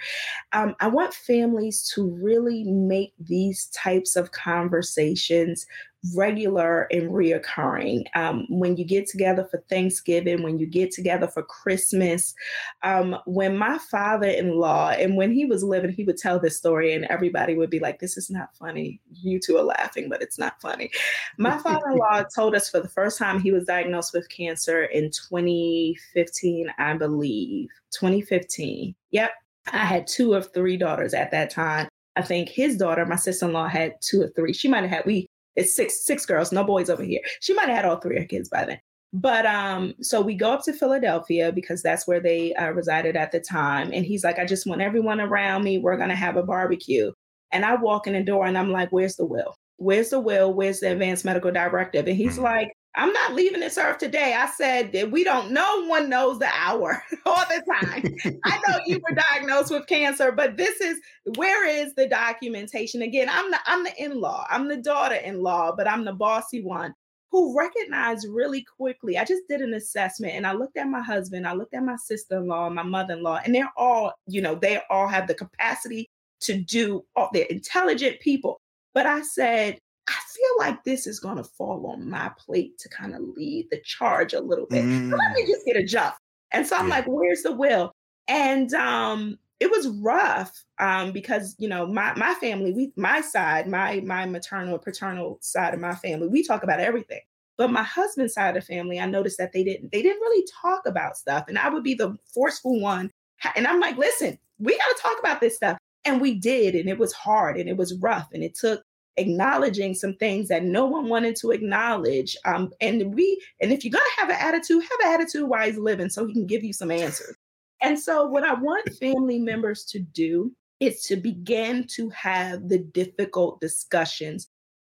Um, 0.52 0.76
I 0.80 0.86
want 0.86 1.14
families 1.14 1.90
to 1.94 2.08
really 2.22 2.64
make 2.64 3.12
these 3.18 3.66
types 3.66 4.14
of 4.14 4.30
conversations 4.32 5.66
regular 6.14 6.86
and 6.90 7.10
reoccurring. 7.10 8.04
Um, 8.14 8.46
when 8.48 8.76
you 8.76 8.84
get 8.84 9.06
together 9.08 9.46
for 9.50 9.62
Thanksgiving, 9.68 10.42
when 10.42 10.58
you 10.58 10.66
get 10.66 10.90
together 10.90 11.26
for 11.26 11.42
Christmas, 11.42 12.34
um, 12.82 13.16
when 13.26 13.56
my 13.56 13.78
father 13.78 14.28
in 14.28 14.56
law, 14.56 14.90
and 14.90 15.16
when 15.16 15.32
he 15.32 15.44
was 15.44 15.62
living, 15.62 15.90
he 15.90 16.04
would 16.04 16.18
tell 16.18 16.38
this 16.38 16.56
story, 16.56 16.92
and 16.94 17.04
everybody 17.06 17.56
would 17.56 17.70
be 17.70 17.80
like, 17.80 18.00
This 18.00 18.16
is 18.16 18.30
not 18.30 18.54
funny. 18.56 19.00
You 19.12 19.40
two 19.40 19.56
are 19.56 19.64
laughing, 19.64 20.08
but 20.08 20.22
it's 20.22 20.38
not 20.38 20.60
funny. 20.60 20.90
My 21.38 21.58
father 21.62 21.90
in 21.90 21.98
law 21.98 22.22
told 22.22 22.54
us 22.54 22.68
for 22.68 22.80
the 22.80 22.88
first 22.88 23.18
time 23.18 23.40
he 23.40 23.52
was 23.52 23.64
diagnosed 23.64 24.12
with 24.12 24.28
cancer 24.28 24.84
in 24.84 25.10
2015, 25.10 26.72
I 26.78 26.94
believe. 26.94 27.68
2015. 27.92 28.94
Yep. 29.10 29.30
I 29.72 29.78
had 29.78 30.06
two 30.06 30.34
of 30.34 30.52
three 30.52 30.76
daughters 30.76 31.14
at 31.14 31.30
that 31.32 31.50
time. 31.50 31.88
I 32.14 32.22
think 32.22 32.48
his 32.48 32.76
daughter, 32.76 33.04
my 33.04 33.16
sister-in-law, 33.16 33.68
had 33.68 33.94
two 34.00 34.22
or 34.22 34.28
three. 34.28 34.52
She 34.52 34.68
might 34.68 34.82
have 34.82 34.90
had 34.90 35.06
we 35.06 35.26
it's 35.56 35.74
six 35.74 36.04
six 36.04 36.26
girls, 36.26 36.52
no 36.52 36.64
boys 36.64 36.90
over 36.90 37.02
here. 37.02 37.20
She 37.40 37.54
might 37.54 37.68
have 37.68 37.76
had 37.76 37.84
all 37.84 37.96
three 37.96 38.16
of 38.16 38.22
her 38.22 38.28
kids 38.28 38.48
by 38.48 38.64
then. 38.64 38.80
But 39.12 39.46
um, 39.46 39.94
so 40.02 40.20
we 40.20 40.34
go 40.34 40.52
up 40.52 40.64
to 40.64 40.72
Philadelphia 40.72 41.52
because 41.52 41.82
that's 41.82 42.06
where 42.06 42.20
they 42.20 42.54
uh, 42.54 42.70
resided 42.70 43.16
at 43.16 43.32
the 43.32 43.40
time. 43.40 43.90
And 43.92 44.04
he's 44.04 44.24
like, 44.24 44.38
I 44.38 44.44
just 44.44 44.66
want 44.66 44.82
everyone 44.82 45.20
around 45.20 45.64
me. 45.64 45.78
We're 45.78 45.96
gonna 45.96 46.16
have 46.16 46.36
a 46.36 46.42
barbecue. 46.42 47.12
And 47.52 47.64
I 47.64 47.76
walk 47.76 48.06
in 48.06 48.12
the 48.12 48.22
door 48.22 48.46
and 48.46 48.58
I'm 48.58 48.70
like, 48.70 48.90
Where's 48.90 49.16
the 49.16 49.24
will? 49.24 49.56
Where's 49.78 50.10
the 50.10 50.20
will? 50.20 50.52
Where's 50.52 50.80
the 50.80 50.92
advanced 50.92 51.24
medical 51.24 51.50
directive? 51.50 52.06
And 52.06 52.16
he's 52.16 52.34
mm-hmm. 52.34 52.44
like, 52.44 52.72
I'm 52.96 53.12
not 53.12 53.34
leaving 53.34 53.60
this 53.60 53.76
earth 53.76 53.98
today. 53.98 54.34
I 54.34 54.46
said 54.46 54.92
that 54.92 55.10
we 55.10 55.22
don't, 55.22 55.50
no 55.50 55.84
one 55.86 56.08
knows 56.08 56.38
the 56.38 56.48
hour 56.52 57.02
or 57.26 57.34
the 57.34 57.62
time. 57.80 58.38
I 58.44 58.58
know 58.66 58.78
you 58.86 59.00
were 59.06 59.16
diagnosed 59.30 59.70
with 59.70 59.86
cancer, 59.86 60.32
but 60.32 60.56
this 60.56 60.80
is 60.80 60.98
where 61.36 61.68
is 61.68 61.94
the 61.94 62.08
documentation? 62.08 63.02
Again, 63.02 63.28
I'm 63.30 63.50
the 63.50 63.58
I'm 63.66 63.84
the 63.84 63.92
in-law, 64.02 64.46
I'm 64.48 64.68
the 64.68 64.78
daughter-in-law, 64.78 65.76
but 65.76 65.88
I'm 65.88 66.04
the 66.04 66.14
bossy 66.14 66.62
one 66.62 66.94
who 67.30 67.58
recognized 67.58 68.26
really 68.30 68.64
quickly. 68.78 69.18
I 69.18 69.24
just 69.24 69.42
did 69.48 69.60
an 69.60 69.74
assessment 69.74 70.34
and 70.34 70.46
I 70.46 70.52
looked 70.52 70.78
at 70.78 70.88
my 70.88 71.02
husband, 71.02 71.46
I 71.46 71.52
looked 71.52 71.74
at 71.74 71.82
my 71.82 71.96
sister-in-law, 71.96 72.70
my 72.70 72.82
mother-in-law, 72.82 73.40
and 73.44 73.54
they're 73.54 73.72
all, 73.76 74.14
you 74.26 74.40
know, 74.40 74.54
they 74.54 74.80
all 74.88 75.08
have 75.08 75.26
the 75.26 75.34
capacity 75.34 76.08
to 76.40 76.58
do 76.58 77.04
all 77.14 77.28
they're 77.32 77.44
intelligent 77.44 78.20
people. 78.20 78.60
But 78.94 79.04
I 79.04 79.20
said, 79.20 79.78
I 80.08 80.18
feel 80.28 80.66
like 80.66 80.84
this 80.84 81.06
is 81.06 81.18
going 81.18 81.36
to 81.36 81.44
fall 81.44 81.86
on 81.86 82.08
my 82.08 82.30
plate 82.38 82.78
to 82.78 82.88
kind 82.88 83.14
of 83.14 83.22
lead 83.36 83.68
the 83.70 83.80
charge 83.84 84.34
a 84.34 84.40
little 84.40 84.66
bit. 84.66 84.84
Mm. 84.84 85.10
let 85.10 85.32
me 85.34 85.44
mm. 85.44 85.46
just 85.46 85.66
get 85.66 85.76
a 85.76 85.84
jump. 85.84 86.14
And 86.52 86.66
so 86.66 86.76
I'm 86.76 86.88
yeah. 86.88 86.94
like, 86.94 87.04
where's 87.06 87.42
the 87.42 87.52
will? 87.52 87.92
And 88.28 88.72
um, 88.74 89.38
it 89.60 89.70
was 89.70 89.88
rough 89.88 90.52
um, 90.78 91.12
because 91.12 91.56
you 91.58 91.68
know 91.68 91.86
my 91.86 92.14
my 92.14 92.34
family, 92.34 92.72
we 92.72 92.92
my 92.96 93.20
side, 93.20 93.68
my 93.68 94.00
my 94.04 94.26
maternal 94.26 94.78
paternal 94.78 95.38
side 95.40 95.74
of 95.74 95.80
my 95.80 95.94
family, 95.94 96.28
we 96.28 96.42
talk 96.42 96.62
about 96.62 96.80
everything. 96.80 97.20
But 97.56 97.72
my 97.72 97.82
husband's 97.82 98.34
side 98.34 98.54
of 98.54 98.62
the 98.62 98.74
family, 98.74 99.00
I 99.00 99.06
noticed 99.06 99.38
that 99.38 99.52
they 99.52 99.64
didn't 99.64 99.90
they 99.92 100.02
didn't 100.02 100.20
really 100.20 100.46
talk 100.60 100.86
about 100.86 101.16
stuff, 101.16 101.44
and 101.48 101.58
I 101.58 101.68
would 101.68 101.84
be 101.84 101.94
the 101.94 102.16
forceful 102.34 102.80
one. 102.80 103.10
And 103.54 103.66
I'm 103.66 103.80
like, 103.80 103.96
listen, 103.96 104.38
we 104.58 104.76
got 104.76 104.96
to 104.96 105.02
talk 105.02 105.18
about 105.18 105.40
this 105.40 105.56
stuff, 105.56 105.78
and 106.04 106.20
we 106.20 106.34
did, 106.34 106.74
and 106.74 106.88
it 106.88 106.98
was 106.98 107.12
hard, 107.12 107.56
and 107.56 107.68
it 107.68 107.76
was 107.76 107.98
rough, 107.98 108.28
and 108.32 108.42
it 108.42 108.54
took 108.54 108.82
acknowledging 109.16 109.94
some 109.94 110.14
things 110.14 110.48
that 110.48 110.64
no 110.64 110.86
one 110.86 111.08
wanted 111.08 111.36
to 111.36 111.50
acknowledge. 111.50 112.36
Um, 112.44 112.72
and 112.80 113.14
we, 113.14 113.40
and 113.60 113.72
if 113.72 113.84
you're 113.84 113.92
gonna 113.92 114.04
have 114.18 114.30
an 114.30 114.36
attitude, 114.38 114.82
have 114.82 115.00
an 115.12 115.20
attitude 115.20 115.48
while 115.48 115.66
he's 115.66 115.78
living, 115.78 116.08
so 116.08 116.26
he 116.26 116.32
can 116.32 116.46
give 116.46 116.64
you 116.64 116.72
some 116.72 116.90
answers. 116.90 117.36
And 117.82 117.98
so, 117.98 118.26
what 118.26 118.44
I 118.44 118.54
want 118.54 118.88
family 119.00 119.38
members 119.38 119.84
to 119.86 119.98
do 119.98 120.52
is 120.80 121.02
to 121.04 121.16
begin 121.16 121.86
to 121.88 122.10
have 122.10 122.68
the 122.68 122.78
difficult 122.78 123.60
discussions 123.60 124.48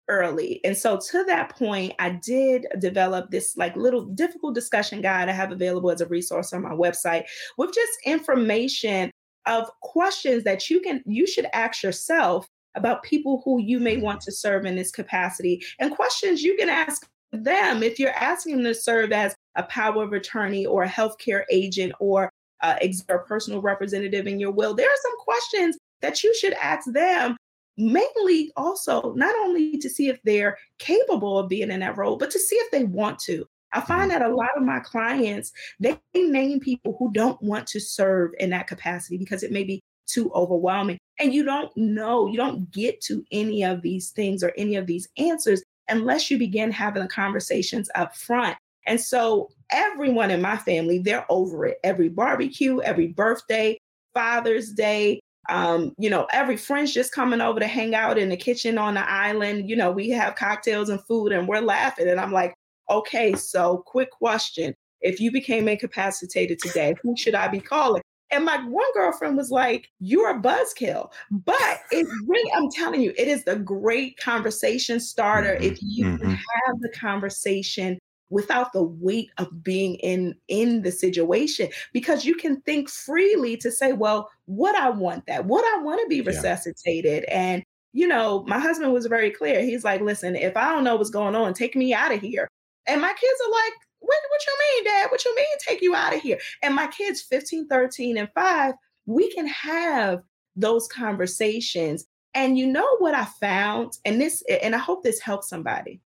early. 0.08 0.60
And 0.64 0.76
so, 0.76 0.98
to 1.10 1.24
that 1.24 1.50
point, 1.56 1.94
I 1.98 2.10
did 2.10 2.66
develop 2.78 3.30
this 3.30 3.56
like 3.56 3.76
little 3.76 4.04
difficult 4.06 4.54
discussion 4.54 5.00
guide 5.00 5.28
I 5.28 5.32
have 5.32 5.52
available 5.52 5.90
as 5.90 6.00
a 6.00 6.06
resource 6.06 6.52
on 6.52 6.62
my 6.62 6.70
website 6.70 7.24
with 7.58 7.74
just 7.74 7.92
information 8.04 9.10
of 9.46 9.70
questions 9.80 10.42
that 10.42 10.68
you 10.68 10.80
can 10.80 11.02
you 11.06 11.26
should 11.26 11.46
ask 11.52 11.82
yourself 11.82 12.48
about 12.76 13.02
people 13.02 13.42
who 13.44 13.60
you 13.60 13.80
may 13.80 13.96
want 13.96 14.20
to 14.20 14.32
serve 14.32 14.64
in 14.64 14.76
this 14.76 14.90
capacity 14.90 15.62
and 15.80 15.96
questions 15.96 16.42
you 16.42 16.56
can 16.56 16.68
ask 16.68 17.08
them 17.32 17.82
if 17.82 17.98
you're 17.98 18.10
asking 18.10 18.56
them 18.56 18.64
to 18.64 18.74
serve 18.74 19.12
as 19.12 19.34
a 19.56 19.62
power 19.64 20.02
of 20.02 20.12
attorney 20.12 20.66
or 20.66 20.84
a 20.84 20.88
healthcare 20.88 21.44
agent 21.50 21.92
or 21.98 22.30
uh, 22.62 22.76
a 22.80 23.18
personal 23.26 23.60
representative 23.60 24.26
in 24.26 24.40
your 24.40 24.50
will, 24.50 24.74
there 24.74 24.86
are 24.86 25.02
some 25.02 25.18
questions 25.18 25.78
that 26.00 26.22
you 26.22 26.34
should 26.34 26.54
ask 26.54 26.90
them, 26.92 27.36
mainly 27.76 28.50
also 28.56 29.12
not 29.14 29.34
only 29.36 29.76
to 29.78 29.90
see 29.90 30.08
if 30.08 30.20
they're 30.24 30.56
capable 30.78 31.38
of 31.38 31.48
being 31.48 31.70
in 31.70 31.80
that 31.80 31.96
role, 31.96 32.16
but 32.16 32.30
to 32.30 32.38
see 32.38 32.56
if 32.56 32.70
they 32.70 32.84
want 32.84 33.18
to. 33.18 33.44
I 33.72 33.80
find 33.80 34.10
mm-hmm. 34.10 34.20
that 34.20 34.30
a 34.30 34.34
lot 34.34 34.56
of 34.56 34.62
my 34.62 34.80
clients, 34.80 35.52
they 35.80 35.98
name 36.14 36.60
people 36.60 36.96
who 36.98 37.12
don't 37.12 37.40
want 37.42 37.66
to 37.68 37.80
serve 37.80 38.30
in 38.38 38.50
that 38.50 38.68
capacity 38.68 39.18
because 39.18 39.42
it 39.42 39.52
may 39.52 39.64
be 39.64 39.82
too 40.06 40.30
overwhelming. 40.34 40.98
And 41.18 41.34
you 41.34 41.44
don't 41.44 41.74
know, 41.76 42.26
you 42.26 42.36
don't 42.36 42.70
get 42.70 43.00
to 43.02 43.24
any 43.32 43.62
of 43.64 43.82
these 43.82 44.10
things 44.10 44.42
or 44.42 44.52
any 44.56 44.76
of 44.76 44.86
these 44.86 45.08
answers 45.16 45.62
unless 45.88 46.30
you 46.30 46.38
begin 46.38 46.70
having 46.70 47.02
the 47.02 47.08
conversations 47.08 47.88
up 47.94 48.16
front. 48.16 48.56
And 48.86 49.00
so 49.00 49.48
everyone 49.70 50.30
in 50.30 50.40
my 50.40 50.56
family, 50.56 50.98
they're 50.98 51.26
over 51.28 51.66
it. 51.66 51.78
Every 51.82 52.08
barbecue, 52.08 52.80
every 52.80 53.08
birthday, 53.08 53.78
Father's 54.14 54.72
Day, 54.72 55.20
um, 55.48 55.92
you 55.98 56.10
know, 56.10 56.26
every 56.32 56.56
friend's 56.56 56.92
just 56.92 57.12
coming 57.12 57.40
over 57.40 57.60
to 57.60 57.66
hang 57.66 57.94
out 57.94 58.18
in 58.18 58.28
the 58.28 58.36
kitchen 58.36 58.78
on 58.78 58.94
the 58.94 59.08
island. 59.08 59.68
You 59.68 59.76
know, 59.76 59.90
we 59.90 60.10
have 60.10 60.34
cocktails 60.34 60.88
and 60.88 61.02
food 61.04 61.32
and 61.32 61.46
we're 61.46 61.60
laughing. 61.60 62.08
And 62.08 62.20
I'm 62.20 62.32
like, 62.32 62.54
okay, 62.90 63.34
so 63.34 63.82
quick 63.86 64.10
question. 64.10 64.74
If 65.00 65.20
you 65.20 65.30
became 65.30 65.68
incapacitated 65.68 66.58
today, 66.60 66.94
who 67.02 67.16
should 67.16 67.34
I 67.34 67.48
be 67.48 67.60
calling? 67.60 68.02
And 68.36 68.44
my 68.44 68.58
one 68.58 68.86
girlfriend 68.92 69.36
was 69.36 69.50
like, 69.50 69.90
You're 69.98 70.30
a 70.30 70.40
buzzkill. 70.40 71.10
But 71.30 71.80
it's 71.90 72.10
really, 72.26 72.52
I'm 72.52 72.70
telling 72.70 73.00
you, 73.00 73.14
it 73.16 73.28
is 73.28 73.44
the 73.44 73.56
great 73.56 74.18
conversation 74.18 75.00
starter 75.00 75.54
mm-hmm. 75.54 75.64
if 75.64 75.78
you 75.80 76.04
mm-hmm. 76.04 76.30
have 76.30 76.80
the 76.80 76.92
conversation 76.94 77.98
without 78.28 78.72
the 78.72 78.82
weight 78.82 79.30
of 79.38 79.62
being 79.62 79.94
in 79.96 80.34
in 80.48 80.82
the 80.82 80.90
situation 80.92 81.68
because 81.92 82.24
you 82.24 82.34
can 82.34 82.60
think 82.62 82.90
freely 82.90 83.56
to 83.56 83.70
say 83.70 83.92
well 83.92 84.28
what 84.46 84.74
i 84.74 84.90
want 84.90 85.24
that 85.26 85.44
what 85.44 85.64
i 85.76 85.82
want 85.82 86.00
to 86.00 86.08
be 86.08 86.20
resuscitated 86.20 87.24
yeah. 87.28 87.40
and 87.40 87.62
you 87.92 88.04
know 88.04 88.44
my 88.48 88.58
husband 88.58 88.92
was 88.92 89.06
very 89.06 89.30
clear 89.30 89.62
he's 89.62 89.84
like 89.84 90.00
listen 90.00 90.34
if 90.34 90.56
i 90.56 90.72
don't 90.72 90.82
know 90.82 90.96
what's 90.96 91.08
going 91.08 91.36
on 91.36 91.54
take 91.54 91.76
me 91.76 91.94
out 91.94 92.12
of 92.12 92.20
here 92.20 92.48
and 92.88 93.00
my 93.00 93.12
kids 93.12 93.40
are 93.46 93.52
like 93.52 93.72
what, 94.06 94.18
what 94.30 94.46
you 94.46 94.56
mean 94.60 94.84
dad 94.84 95.10
what 95.10 95.24
you 95.24 95.34
mean 95.36 95.46
take 95.60 95.82
you 95.82 95.94
out 95.94 96.14
of 96.14 96.20
here 96.20 96.38
and 96.62 96.74
my 96.74 96.86
kids 96.86 97.20
15 97.22 97.68
13 97.68 98.16
and 98.16 98.28
5 98.34 98.74
we 99.06 99.32
can 99.32 99.46
have 99.46 100.22
those 100.56 100.88
conversations 100.88 102.06
and 102.34 102.58
you 102.58 102.66
know 102.66 102.96
what 102.98 103.14
i 103.14 103.24
found 103.24 103.92
and 104.04 104.20
this 104.20 104.42
and 104.62 104.74
i 104.74 104.78
hope 104.78 105.02
this 105.02 105.20
helps 105.20 105.48
somebody 105.48 106.00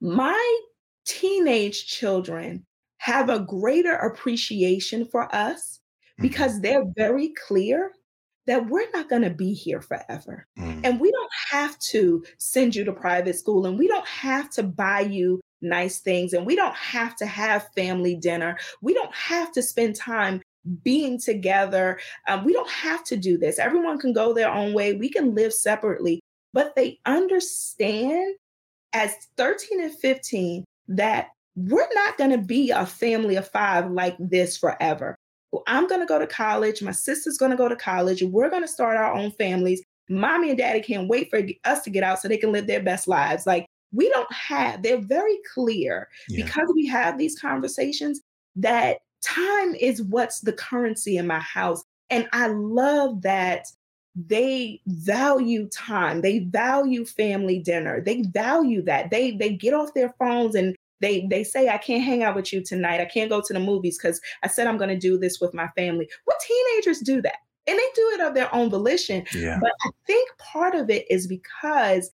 my 0.00 0.58
teenage 1.04 1.86
children 1.86 2.64
have 2.98 3.28
a 3.28 3.40
greater 3.40 3.94
appreciation 3.94 5.06
for 5.06 5.34
us 5.34 5.80
mm-hmm. 6.12 6.22
because 6.22 6.60
they're 6.60 6.84
very 6.96 7.32
clear 7.46 7.92
that 8.46 8.68
we're 8.68 8.90
not 8.94 9.10
going 9.10 9.22
to 9.22 9.30
be 9.30 9.52
here 9.52 9.82
forever. 9.82 10.46
Mm. 10.58 10.80
And 10.82 11.00
we 11.00 11.12
don't 11.12 11.32
have 11.50 11.78
to 11.90 12.24
send 12.38 12.74
you 12.74 12.82
to 12.84 12.92
private 12.92 13.36
school 13.36 13.66
and 13.66 13.78
we 13.78 13.86
don't 13.86 14.06
have 14.06 14.48
to 14.52 14.62
buy 14.62 15.00
you 15.00 15.40
nice 15.60 15.98
things 15.98 16.32
and 16.32 16.46
we 16.46 16.56
don't 16.56 16.76
have 16.76 17.16
to 17.16 17.26
have 17.26 17.68
family 17.74 18.14
dinner. 18.14 18.56
We 18.80 18.94
don't 18.94 19.14
have 19.14 19.52
to 19.52 19.62
spend 19.62 19.96
time 19.96 20.40
being 20.82 21.18
together. 21.18 21.98
Um, 22.28 22.44
we 22.44 22.52
don't 22.52 22.70
have 22.70 23.04
to 23.04 23.16
do 23.16 23.38
this. 23.38 23.58
Everyone 23.58 23.98
can 23.98 24.12
go 24.12 24.32
their 24.32 24.52
own 24.52 24.74
way. 24.74 24.94
We 24.94 25.08
can 25.08 25.34
live 25.34 25.52
separately. 25.52 26.20
But 26.52 26.74
they 26.76 26.98
understand 27.06 28.36
as 28.92 29.14
13 29.36 29.82
and 29.82 29.92
15 29.92 30.64
that 30.88 31.28
we're 31.56 31.88
not 31.94 32.16
going 32.16 32.30
to 32.30 32.38
be 32.38 32.70
a 32.70 32.86
family 32.86 33.36
of 33.36 33.48
five 33.48 33.90
like 33.90 34.16
this 34.18 34.56
forever. 34.56 35.14
I'm 35.66 35.88
going 35.88 36.00
to 36.00 36.06
go 36.06 36.18
to 36.18 36.26
college. 36.26 36.82
My 36.82 36.92
sister's 36.92 37.38
going 37.38 37.50
to 37.50 37.56
go 37.56 37.68
to 37.68 37.76
college. 37.76 38.22
We're 38.22 38.50
going 38.50 38.62
to 38.62 38.68
start 38.68 38.96
our 38.96 39.12
own 39.12 39.30
families. 39.32 39.82
Mommy 40.08 40.50
and 40.50 40.58
daddy 40.58 40.80
can't 40.80 41.08
wait 41.08 41.30
for 41.30 41.40
us 41.64 41.82
to 41.82 41.90
get 41.90 42.02
out 42.02 42.20
so 42.20 42.28
they 42.28 42.36
can 42.36 42.52
live 42.52 42.66
their 42.66 42.82
best 42.82 43.08
lives. 43.08 43.46
Like, 43.46 43.66
we 43.92 44.08
don't 44.10 44.32
have, 44.32 44.82
they're 44.82 45.00
very 45.00 45.38
clear 45.54 46.08
yeah. 46.28 46.44
because 46.44 46.68
we 46.74 46.86
have 46.86 47.18
these 47.18 47.38
conversations 47.38 48.20
that 48.56 48.98
time 49.24 49.74
is 49.74 50.02
what's 50.02 50.40
the 50.40 50.52
currency 50.52 51.16
in 51.16 51.26
my 51.26 51.40
house. 51.40 51.82
And 52.10 52.28
I 52.32 52.48
love 52.48 53.22
that 53.22 53.66
they 54.26 54.80
value 54.86 55.68
time 55.68 56.22
they 56.22 56.40
value 56.40 57.04
family 57.04 57.60
dinner 57.60 58.02
they 58.04 58.22
value 58.22 58.82
that 58.82 59.10
they 59.10 59.30
they 59.32 59.52
get 59.52 59.74
off 59.74 59.94
their 59.94 60.12
phones 60.18 60.56
and 60.56 60.74
they 61.00 61.24
they 61.30 61.44
say 61.44 61.68
i 61.68 61.78
can't 61.78 62.02
hang 62.02 62.24
out 62.24 62.34
with 62.34 62.52
you 62.52 62.60
tonight 62.60 63.00
i 63.00 63.04
can't 63.04 63.30
go 63.30 63.40
to 63.40 63.52
the 63.52 63.60
movies 63.60 63.96
because 63.96 64.20
i 64.42 64.48
said 64.48 64.66
i'm 64.66 64.78
going 64.78 64.90
to 64.90 64.98
do 64.98 65.18
this 65.18 65.40
with 65.40 65.54
my 65.54 65.68
family 65.76 66.08
what 66.24 66.36
teenagers 66.40 66.98
do 67.00 67.22
that 67.22 67.36
and 67.68 67.78
they 67.78 67.88
do 67.94 68.10
it 68.14 68.20
of 68.20 68.34
their 68.34 68.52
own 68.52 68.68
volition 68.70 69.24
yeah. 69.34 69.58
but 69.60 69.70
i 69.84 69.90
think 70.06 70.28
part 70.38 70.74
of 70.74 70.90
it 70.90 71.06
is 71.08 71.28
because 71.28 72.10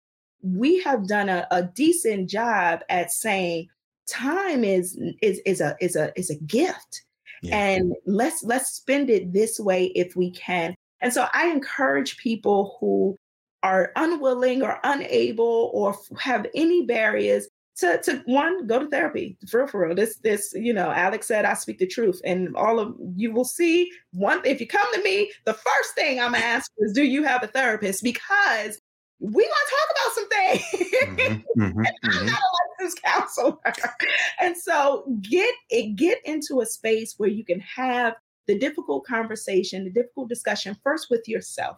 we 0.42 0.80
have 0.82 1.06
done 1.06 1.28
a, 1.28 1.46
a 1.50 1.62
decent 1.62 2.28
job 2.28 2.80
at 2.88 3.10
saying 3.10 3.68
time 4.06 4.64
is 4.64 5.00
is 5.22 5.40
is 5.46 5.60
a 5.60 5.76
is 5.80 5.96
a 5.96 6.12
is 6.18 6.30
a 6.30 6.36
gift 6.36 7.02
yeah. 7.42 7.56
and 7.56 7.94
let's 8.06 8.42
let's 8.42 8.70
spend 8.70 9.08
it 9.08 9.32
this 9.32 9.60
way 9.60 9.86
if 9.94 10.16
we 10.16 10.30
can 10.30 10.74
and 11.00 11.12
so 11.12 11.26
I 11.32 11.48
encourage 11.48 12.16
people 12.18 12.76
who 12.80 13.16
are 13.62 13.92
unwilling 13.96 14.62
or 14.62 14.78
unable 14.84 15.70
or 15.74 15.96
have 16.18 16.46
any 16.54 16.84
barriers 16.86 17.48
to, 17.76 18.00
to 18.02 18.22
one, 18.26 18.66
go 18.66 18.78
to 18.78 18.88
therapy. 18.88 19.36
For 19.48 19.60
real, 19.60 19.66
for 19.66 19.86
real. 19.86 19.94
This, 19.94 20.16
this, 20.16 20.52
you 20.54 20.72
know, 20.72 20.90
Alex 20.90 21.26
said, 21.26 21.44
I 21.44 21.54
speak 21.54 21.78
the 21.78 21.86
truth. 21.86 22.20
And 22.24 22.54
all 22.56 22.78
of 22.78 22.94
you 23.16 23.32
will 23.32 23.44
see 23.44 23.90
one, 24.12 24.40
if 24.44 24.60
you 24.60 24.66
come 24.66 24.86
to 24.94 25.02
me, 25.02 25.32
the 25.46 25.54
first 25.54 25.94
thing 25.94 26.20
I'm 26.20 26.32
gonna 26.32 26.44
ask 26.44 26.70
is, 26.78 26.92
do 26.92 27.02
you 27.02 27.22
have 27.24 27.42
a 27.42 27.46
therapist? 27.46 28.02
Because 28.02 28.78
we 29.20 29.42
gonna 29.42 29.54
talk 29.70 29.88
about 29.92 30.14
some 30.14 30.28
things. 30.28 31.44
Mm-hmm, 31.54 31.62
mm-hmm, 31.62 31.78
I'm 32.04 32.10
mm-hmm. 32.10 32.26
not 32.26 32.38
a 32.38 32.82
licensed 32.82 33.02
counselor. 33.02 33.56
and 34.40 34.56
so 34.56 35.04
get 35.20 35.54
it, 35.68 35.96
get 35.96 36.18
into 36.24 36.60
a 36.60 36.66
space 36.66 37.14
where 37.18 37.28
you 37.28 37.44
can 37.44 37.60
have 37.60 38.14
the 38.46 38.58
difficult 38.58 39.04
conversation, 39.04 39.84
the 39.84 39.90
difficult 39.90 40.28
discussion 40.28 40.76
first 40.82 41.08
with 41.10 41.28
yourself, 41.28 41.76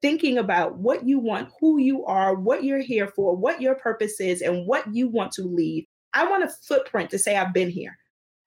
thinking 0.00 0.38
about 0.38 0.78
what 0.78 1.06
you 1.06 1.18
want, 1.18 1.50
who 1.60 1.78
you 1.78 2.04
are, 2.06 2.34
what 2.34 2.62
you're 2.62 2.80
here 2.80 3.08
for, 3.08 3.34
what 3.36 3.60
your 3.60 3.74
purpose 3.74 4.20
is, 4.20 4.40
and 4.40 4.66
what 4.66 4.84
you 4.94 5.08
want 5.08 5.32
to 5.32 5.42
leave. 5.42 5.84
I 6.14 6.28
want 6.30 6.44
a 6.44 6.48
footprint 6.48 7.10
to 7.10 7.18
say 7.18 7.36
I've 7.36 7.52
been 7.52 7.68
here. 7.68 7.98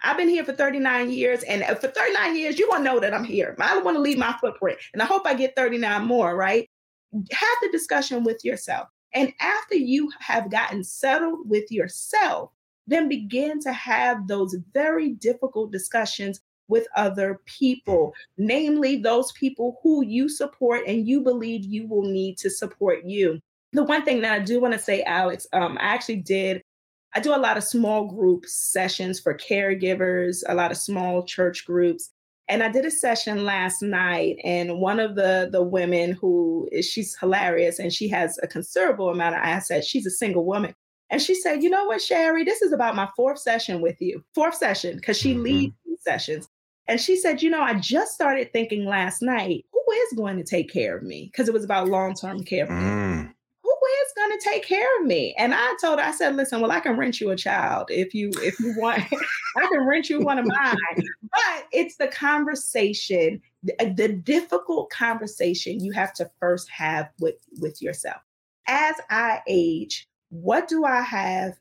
I've 0.02 0.16
been 0.16 0.30
here 0.30 0.46
for 0.46 0.54
39 0.54 1.12
years, 1.12 1.44
and 1.44 1.62
uh, 1.62 1.76
for 1.76 1.90
39 1.90 2.38
years, 2.38 2.58
you 2.58 2.70
want 2.70 2.86
to 2.86 2.92
know 2.92 3.00
that 3.02 3.14
I'm 3.14 3.26
here. 3.26 3.56
I 3.60 3.74
don't 3.74 3.84
want 3.84 3.98
to 3.98 4.02
leave 4.02 4.18
my 4.18 4.34
footprint, 4.40 4.80
and 4.94 5.02
I 5.02 5.06
hope 5.06 5.24
I 5.26 5.34
get 5.34 5.58
39 5.58 6.06
more, 6.06 6.36
right? 6.38 6.69
Have 7.14 7.58
the 7.62 7.70
discussion 7.72 8.24
with 8.24 8.44
yourself. 8.46 8.88
And 9.14 9.34
after 9.40 9.76
you 9.76 10.12
have 10.20 10.52
gotten 10.52 10.84
settled 10.84 11.50
with 11.50 11.72
yourself, 11.72 12.52
then 12.88 13.10
begin 13.10 13.60
to 13.62 13.74
have 13.74 14.28
those 14.28 14.56
very 14.74 15.12
difficult 15.12 15.72
discussions 15.72 16.42
with 16.68 16.88
other 16.96 17.42
people, 17.46 18.14
namely 18.38 18.98
those 18.98 19.32
people 19.34 19.80
who 19.84 20.06
you 20.06 20.30
support 20.30 20.82
and 20.88 21.08
you 21.08 21.22
believe 21.22 21.66
you 21.66 21.88
will 21.88 22.04
need 22.04 22.38
to 22.38 22.50
support 22.50 23.04
you. 23.06 23.40
the 23.74 23.84
one 23.84 24.04
thing 24.04 24.22
that 24.22 24.34
I 24.34 24.40
do 24.40 24.60
want 24.60 24.74
to 24.74 24.80
say, 24.80 25.04
Alex, 25.04 25.46
um, 25.54 25.78
I 25.80 25.86
actually 25.86 26.18
did. 26.18 26.64
I 27.14 27.20
do 27.20 27.36
a 27.36 27.38
lot 27.38 27.58
of 27.58 27.64
small 27.64 28.06
group 28.06 28.46
sessions 28.46 29.20
for 29.20 29.34
caregivers, 29.34 30.44
a 30.48 30.56
lot 30.56 30.72
of 30.72 30.78
small 30.78 31.24
church 31.24 31.66
groups. 31.66 32.12
And 32.50 32.64
I 32.64 32.70
did 32.70 32.84
a 32.84 32.92
session 32.92 33.46
last 33.46 33.84
night, 33.84 34.38
and 34.44 34.80
one 34.80 35.00
of 35.00 35.16
the 35.16 35.48
the 35.52 35.62
women 35.62 36.14
who 36.14 36.68
is 36.72 36.86
she's 36.86 37.16
hilarious 37.16 37.78
and 37.78 37.94
she 37.94 38.10
has 38.10 38.40
a 38.42 38.48
considerable 38.48 39.10
amount 39.10 39.36
of 39.36 39.42
assets. 39.44 39.88
She's 39.88 40.08
a 40.08 40.12
single 40.12 40.46
woman. 40.46 40.74
And 41.12 41.22
she 41.22 41.36
said, 41.36 41.64
you 41.64 41.70
know 41.70 41.86
what, 41.86 42.02
Shari, 42.02 42.44
this 42.44 42.62
is 42.62 42.72
about 42.72 42.96
my 42.96 43.08
fourth 43.16 43.40
session 43.40 43.82
with 43.82 44.00
you. 44.00 44.24
Fourth 44.36 44.56
session, 44.56 44.96
because 44.96 45.18
she 45.18 45.34
mm-hmm. 45.34 45.42
leads 45.44 45.76
sessions. 46.02 46.48
And 46.88 47.00
she 47.00 47.16
said, 47.16 47.42
you 47.42 47.50
know, 47.50 47.62
I 47.62 47.76
just 47.80 48.14
started 48.14 48.52
thinking 48.52 48.86
last 48.86 49.22
night, 49.22 49.66
who 49.72 49.92
is 49.92 50.14
going 50.18 50.38
to 50.38 50.44
take 50.44 50.72
care 50.72 50.98
of 50.98 51.04
me? 51.04 51.30
Because 51.32 51.48
it 51.48 51.54
was 51.54 51.64
about 51.64 51.88
long-term 51.88 52.44
care. 52.44 52.68
Mm 52.68 52.99
is 52.99 52.99
going 52.99 52.99
take 54.42 54.66
care 54.66 54.88
of 55.00 55.06
me? 55.06 55.36
And 55.38 55.54
I 55.54 55.76
told 55.82 56.00
her, 56.00 56.06
I 56.06 56.12
said, 56.12 56.36
listen, 56.36 56.62
well, 56.62 56.72
I 56.72 56.80
can 56.80 56.98
rent 56.98 57.20
you 57.20 57.30
a 57.32 57.36
child 57.36 57.88
if 57.90 58.14
you 58.14 58.32
if 58.38 58.60
you 58.60 58.74
want. 58.78 59.00
I 59.58 59.68
can 59.72 59.86
rent 59.86 60.10
you 60.10 60.20
one 60.20 60.40
of 60.40 60.46
mine. 60.46 60.78
But 60.96 61.68
it's 61.72 61.98
the 61.98 62.08
conversation, 62.08 63.42
the, 63.64 63.94
the 63.96 64.10
difficult 64.10 64.90
conversation 64.90 65.84
you 65.84 65.92
have 65.92 66.14
to 66.14 66.30
first 66.40 66.70
have 66.70 67.10
with 67.20 67.36
with 67.60 67.82
yourself. 67.82 68.22
As 68.68 68.96
I 69.10 69.42
age, 69.48 70.08
what 70.30 70.68
do 70.68 70.86
I 70.86 71.02
have? 71.02 71.54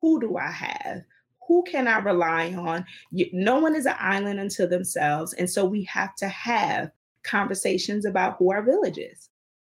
Who 0.00 0.20
do 0.20 0.36
I 0.36 0.50
have? 0.50 1.02
Who 1.48 1.64
can 1.64 1.88
I 1.88 1.98
rely 1.98 2.52
on? 2.54 2.84
You, 3.10 3.26
no 3.32 3.58
one 3.58 3.74
is 3.74 3.86
an 3.86 3.96
island 3.98 4.40
unto 4.40 4.66
themselves. 4.66 5.32
And 5.34 5.50
so 5.50 5.64
we 5.64 5.84
have 5.84 6.14
to 6.16 6.28
have 6.28 6.90
conversations 7.24 8.04
about 8.04 8.36
who 8.38 8.52
our 8.52 8.62
village 8.62 8.98
is. 8.98 9.28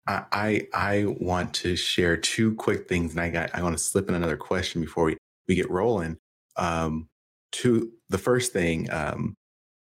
I 0.06 0.66
I 0.74 1.04
want 1.20 1.54
to 1.54 1.76
share 1.76 2.16
two 2.16 2.54
quick 2.56 2.88
things, 2.88 3.12
and 3.12 3.20
I 3.20 3.30
got 3.30 3.54
I 3.54 3.62
want 3.62 3.76
to 3.76 3.82
slip 3.82 4.08
in 4.08 4.14
another 4.14 4.36
question 4.36 4.80
before 4.80 5.04
we, 5.04 5.16
we 5.46 5.54
get 5.54 5.70
rolling. 5.70 6.18
Um, 6.56 7.08
to 7.52 7.92
the 8.08 8.18
first 8.18 8.52
thing, 8.52 8.90
um, 8.90 9.36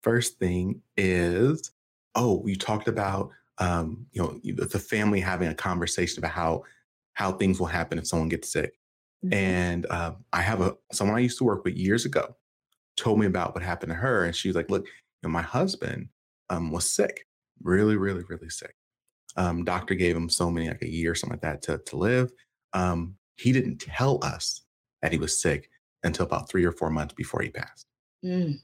first 0.02 0.40
thing 0.40 0.82
is, 0.96 1.72
oh, 2.16 2.44
you 2.48 2.56
talked 2.56 2.88
about 2.88 3.30
um, 3.60 4.08
you 4.12 4.22
know 4.22 4.40
the 4.44 4.80
family 4.80 5.20
having 5.20 5.50
a 5.50 5.56
conversation 5.56 6.20
about 6.20 6.32
how 6.32 6.64
how 7.14 7.32
things 7.32 7.60
will 7.60 7.68
happen 7.68 8.00
if 8.00 8.08
someone 8.08 8.30
gets 8.30 8.52
sick, 8.52 8.74
mm-hmm. 9.24 9.34
and 9.34 9.86
uh, 9.88 10.14
I 10.34 10.42
have 10.42 10.62
a 10.62 10.76
someone 10.92 11.16
I 11.18 11.22
used 11.22 11.38
to 11.40 11.44
work 11.44 11.64
with 11.64 11.76
years 11.76 12.06
ago 12.06 12.36
told 12.96 13.20
me 13.20 13.28
about 13.28 13.54
what 13.54 13.64
happened 13.64 13.92
to 13.92 13.96
her, 13.96 14.26
and 14.26 14.36
she 14.36 14.50
was 14.50 14.56
like, 14.56 14.72
look, 14.72 14.84
you 14.84 14.92
know, 15.24 15.30
my 15.30 15.44
husband 15.44 16.10
um, 16.50 16.72
was 16.72 16.92
sick, 16.92 17.28
really, 17.62 17.96
really, 17.96 18.24
really 18.28 18.50
sick 18.50 18.74
um, 19.38 19.64
doctor 19.64 19.96
gave 19.96 20.16
him 20.16 20.30
so 20.30 20.52
many, 20.52 20.68
like 20.68 20.82
a 20.82 20.92
year 20.92 21.12
or 21.12 21.16
something 21.16 21.36
like 21.36 21.42
that, 21.42 21.62
to, 21.64 21.78
to 21.78 21.98
live. 21.98 22.32
Um, 22.74 23.16
he 23.36 23.52
didn't 23.52 23.78
tell 23.78 24.20
us 24.24 24.62
that 25.02 25.12
he 25.12 25.18
was 25.18 25.40
sick 25.40 25.70
until 26.04 26.26
about 26.26 26.50
three 26.50 26.66
or 26.66 26.72
four 26.72 26.90
months 26.90 27.14
before 27.14 27.42
he 27.42 27.50
passed. 27.50 27.86
Mm. 28.26 28.60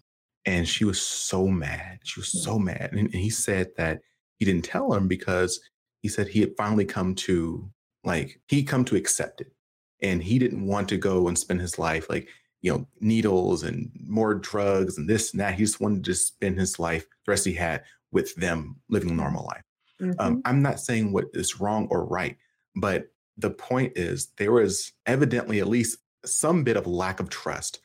And 0.46 0.68
she 0.68 0.84
was 0.84 1.02
so 1.02 1.48
mad. 1.48 2.00
She 2.04 2.20
was 2.20 2.44
so 2.44 2.60
mad. 2.60 2.90
And, 2.92 3.00
and 3.00 3.14
he 3.14 3.30
said 3.30 3.70
that 3.78 4.02
he 4.40 4.46
didn't 4.46 4.66
tell 4.66 4.94
him 4.94 5.08
because 5.08 5.60
he 6.02 6.10
said 6.10 6.28
he 6.28 6.42
had 6.42 6.56
finally 6.58 6.86
come 6.86 7.16
to 7.16 7.70
like 8.04 8.42
he 8.48 8.64
come 8.64 8.84
to 8.86 8.96
accept 8.96 9.42
it 9.42 9.54
and 10.02 10.22
he 10.22 10.38
didn't 10.38 10.68
want 10.68 10.90
to 10.90 10.98
go 10.98 11.28
and 11.28 11.40
spend 11.40 11.62
his 11.62 11.80
life 11.80 12.10
like 12.10 12.28
you 12.62 12.72
know 12.72 12.86
needles 13.00 13.64
and 13.64 13.90
more 14.06 14.36
drugs 14.36 14.98
and 14.98 15.10
this 15.10 15.32
and 15.32 15.40
that 15.40 15.56
he 15.56 15.64
just 15.64 15.80
wanted 15.80 16.04
to 16.04 16.14
spend 16.14 16.60
his 16.60 16.78
life 16.78 17.06
the 17.26 17.32
rest 17.32 17.46
he 17.46 17.54
had 17.54 17.84
with 18.12 18.36
them 18.36 18.76
living 18.90 19.10
a 19.10 19.14
normal 19.14 19.46
life 19.46 19.64
mm-hmm. 20.02 20.20
Um, 20.20 20.41
I'm 20.46 20.62
not 20.62 20.80
saying 20.80 21.12
what 21.12 21.26
is 21.34 21.60
wrong 21.60 21.88
or 21.89 22.06
right, 22.06 22.38
but 22.76 23.08
the 23.38 23.50
point 23.50 23.94
is 23.96 24.28
there 24.38 24.52
was 24.52 24.91
evidently 25.06 25.60
at 25.60 25.68
least 25.68 25.98
some 26.26 26.64
bit 26.64 26.78
of 26.78 26.88
lack 26.88 27.20
of 27.20 27.30
trust 27.30 27.80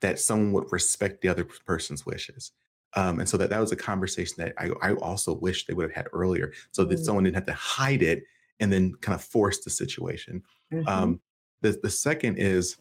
that 0.00 0.18
someone 0.18 0.52
would 0.52 0.72
respect 0.72 1.20
the 1.20 1.28
other 1.28 1.44
person's 1.44 2.06
wishes. 2.06 2.52
Um, 2.94 3.20
and 3.20 3.28
so 3.28 3.36
that 3.36 3.50
that 3.50 3.60
was 3.60 3.72
a 3.72 3.76
conversation 3.76 4.34
that 4.38 4.54
I, 4.58 4.70
I 4.82 4.94
also 4.94 5.34
wish 5.34 5.66
they 5.66 5.74
would 5.74 5.90
have 5.90 5.96
had 5.96 6.06
earlier 6.12 6.52
so 6.72 6.84
that 6.84 6.94
mm-hmm. 6.94 7.04
someone 7.04 7.24
didn't 7.24 7.36
have 7.36 7.46
to 7.46 7.52
hide 7.52 8.02
it 8.02 8.24
and 8.60 8.72
then 8.72 8.94
kind 9.00 9.14
of 9.14 9.22
force 9.22 9.60
the 9.60 9.70
situation. 9.70 10.42
Mm-hmm. 10.72 10.88
Um, 10.88 11.20
the, 11.60 11.78
the 11.82 11.90
second 11.90 12.38
is, 12.38 12.76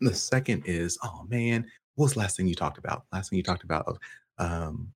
the 0.00 0.14
second 0.14 0.64
is, 0.66 0.98
oh 1.02 1.24
man, 1.28 1.66
what 1.94 2.04
was 2.04 2.14
the 2.14 2.20
last 2.20 2.36
thing 2.36 2.46
you 2.46 2.54
talked 2.54 2.78
about? 2.78 3.04
Last 3.12 3.30
thing 3.30 3.36
you 3.36 3.42
talked 3.42 3.64
about, 3.64 3.98
um, 4.38 4.92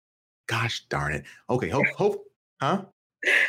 gosh 0.46 0.84
darn 0.88 1.12
it. 1.12 1.24
Okay, 1.48 1.68
hope, 1.68 1.86
hope, 1.96 2.24
huh? 2.60 2.84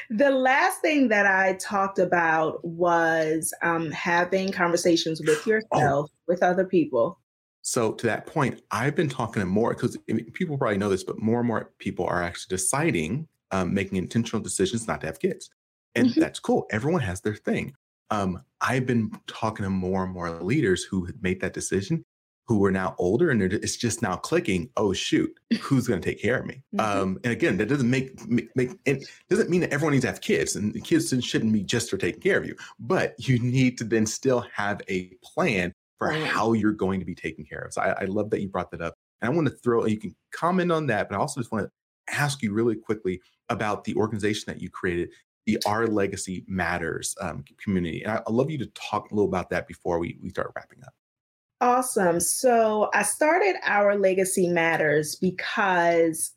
The 0.09 0.31
last 0.31 0.81
thing 0.81 1.09
that 1.09 1.25
I 1.25 1.53
talked 1.53 1.99
about 1.99 2.63
was 2.65 3.53
um, 3.61 3.91
having 3.91 4.51
conversations 4.51 5.21
with 5.21 5.41
oh. 5.45 5.49
yourself, 5.49 6.09
oh. 6.11 6.17
with 6.27 6.43
other 6.43 6.65
people. 6.65 7.19
So, 7.61 7.91
to 7.93 8.07
that 8.07 8.25
point, 8.25 8.61
I've 8.71 8.95
been 8.95 9.09
talking 9.09 9.41
to 9.41 9.45
more 9.45 9.73
because 9.73 9.97
I 10.09 10.13
mean, 10.13 10.31
people 10.31 10.57
probably 10.57 10.77
know 10.77 10.89
this, 10.89 11.03
but 11.03 11.21
more 11.21 11.39
and 11.39 11.47
more 11.47 11.71
people 11.77 12.05
are 12.05 12.23
actually 12.23 12.55
deciding, 12.55 13.27
um, 13.51 13.73
making 13.73 13.97
intentional 13.97 14.41
decisions 14.41 14.87
not 14.87 15.01
to 15.01 15.07
have 15.07 15.19
kids. 15.19 15.49
And 15.95 16.07
mm-hmm. 16.07 16.19
that's 16.19 16.39
cool. 16.39 16.65
Everyone 16.71 17.01
has 17.01 17.21
their 17.21 17.35
thing. 17.35 17.73
Um, 18.11 18.43
I've 18.61 18.85
been 18.85 19.11
talking 19.27 19.63
to 19.63 19.69
more 19.69 20.03
and 20.03 20.13
more 20.13 20.41
leaders 20.41 20.83
who 20.83 21.05
had 21.05 21.21
made 21.21 21.41
that 21.41 21.53
decision 21.53 22.05
who 22.49 22.65
are 22.65 22.71
now 22.71 22.95
older 22.97 23.29
and 23.29 23.43
it's 23.43 23.77
just 23.77 24.01
now 24.01 24.15
clicking 24.15 24.67
oh 24.75 24.91
shoot 24.91 25.31
who's 25.61 25.87
going 25.87 26.01
to 26.01 26.09
take 26.09 26.19
care 26.19 26.39
of 26.39 26.47
me 26.47 26.63
mm-hmm. 26.75 26.79
um, 26.79 27.19
and 27.23 27.31
again 27.31 27.55
that 27.57 27.69
doesn't 27.69 27.89
make, 27.89 28.27
make, 28.27 28.49
make 28.55 28.71
it 28.85 29.07
doesn't 29.29 29.51
mean 29.51 29.61
that 29.61 29.71
everyone 29.71 29.93
needs 29.93 30.03
to 30.03 30.09
have 30.09 30.19
kids 30.19 30.55
and 30.55 30.73
the 30.73 30.81
kids 30.81 31.13
shouldn't 31.23 31.53
be 31.53 31.61
just 31.61 31.91
for 31.91 31.97
taking 31.97 32.19
care 32.19 32.39
of 32.39 32.47
you 32.47 32.55
but 32.79 33.13
you 33.19 33.37
need 33.37 33.77
to 33.77 33.83
then 33.83 34.03
still 34.03 34.43
have 34.51 34.81
a 34.89 35.11
plan 35.23 35.71
for 35.99 36.09
how 36.09 36.53
you're 36.53 36.71
going 36.71 36.99
to 36.99 37.05
be 37.05 37.13
taken 37.13 37.45
care 37.45 37.59
of 37.59 37.71
so 37.71 37.81
I, 37.81 38.01
I 38.01 38.05
love 38.05 38.31
that 38.31 38.41
you 38.41 38.49
brought 38.49 38.71
that 38.71 38.81
up 38.81 38.95
and 39.21 39.31
i 39.31 39.35
want 39.35 39.47
to 39.47 39.53
throw 39.53 39.85
you 39.85 39.99
can 39.99 40.15
comment 40.33 40.71
on 40.71 40.87
that 40.87 41.07
but 41.07 41.15
i 41.15 41.19
also 41.19 41.39
just 41.39 41.51
want 41.51 41.65
to 41.65 41.71
ask 42.19 42.41
you 42.41 42.51
really 42.51 42.75
quickly 42.75 43.21
about 43.49 43.83
the 43.83 43.93
organization 43.93 44.45
that 44.47 44.59
you 44.59 44.71
created 44.71 45.09
the 45.45 45.57
Our 45.65 45.87
Legacy 45.87 46.43
Matters 46.47 47.15
um, 47.21 47.43
community. 47.57 48.03
And 48.03 48.11
I, 48.11 48.21
would 48.27 48.35
love 48.35 48.51
you 48.51 48.59
to 48.59 48.67
talk 48.67 49.09
a 49.09 49.15
little 49.15 49.27
about 49.27 49.49
that 49.49 49.67
before 49.67 49.97
we, 49.97 50.17
we 50.21 50.29
start 50.29 50.51
wrapping 50.55 50.83
up. 50.83 50.93
Awesome. 51.61 52.19
So 52.21 52.89
I 52.93 53.03
started 53.03 53.55
Our 53.65 53.97
Legacy 53.97 54.47
Matters 54.47 55.15
because 55.15 56.31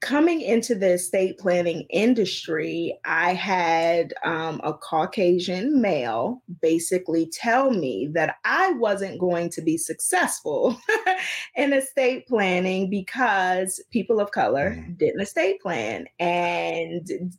coming 0.00 0.40
into 0.40 0.74
the 0.74 0.94
estate 0.94 1.38
planning 1.38 1.86
industry, 1.90 2.98
I 3.04 3.34
had 3.34 4.14
um, 4.24 4.60
a 4.64 4.72
Caucasian 4.72 5.80
male 5.80 6.42
basically 6.60 7.30
tell 7.32 7.70
me 7.70 8.10
that 8.14 8.36
I 8.44 8.72
wasn't 8.72 9.20
going 9.20 9.50
to 9.50 9.62
be 9.62 9.76
successful 9.76 10.76
in 11.54 11.72
estate 11.72 12.26
planning 12.26 12.88
because 12.90 13.80
people 13.90 14.20
of 14.20 14.32
color 14.32 14.70
mm. 14.70 14.98
didn't 14.98 15.20
estate 15.20 15.60
plan 15.60 16.06
and 16.18 17.32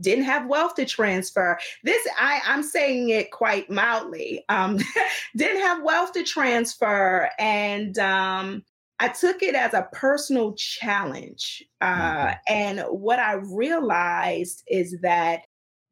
didn't 0.00 0.24
have 0.24 0.46
wealth 0.46 0.74
to 0.76 0.84
transfer. 0.84 1.58
This, 1.84 2.06
I, 2.18 2.40
I'm 2.46 2.62
saying 2.62 3.10
it 3.10 3.30
quite 3.30 3.70
mildly, 3.70 4.44
um, 4.48 4.78
didn't 5.36 5.62
have 5.62 5.82
wealth 5.82 6.12
to 6.12 6.24
transfer. 6.24 7.28
And 7.38 7.98
um, 7.98 8.64
I 8.98 9.08
took 9.08 9.42
it 9.42 9.54
as 9.54 9.74
a 9.74 9.88
personal 9.92 10.54
challenge. 10.54 11.64
Uh, 11.80 11.86
mm-hmm. 11.86 12.34
And 12.48 12.80
what 12.90 13.18
I 13.18 13.34
realized 13.34 14.62
is 14.68 14.96
that 15.02 15.40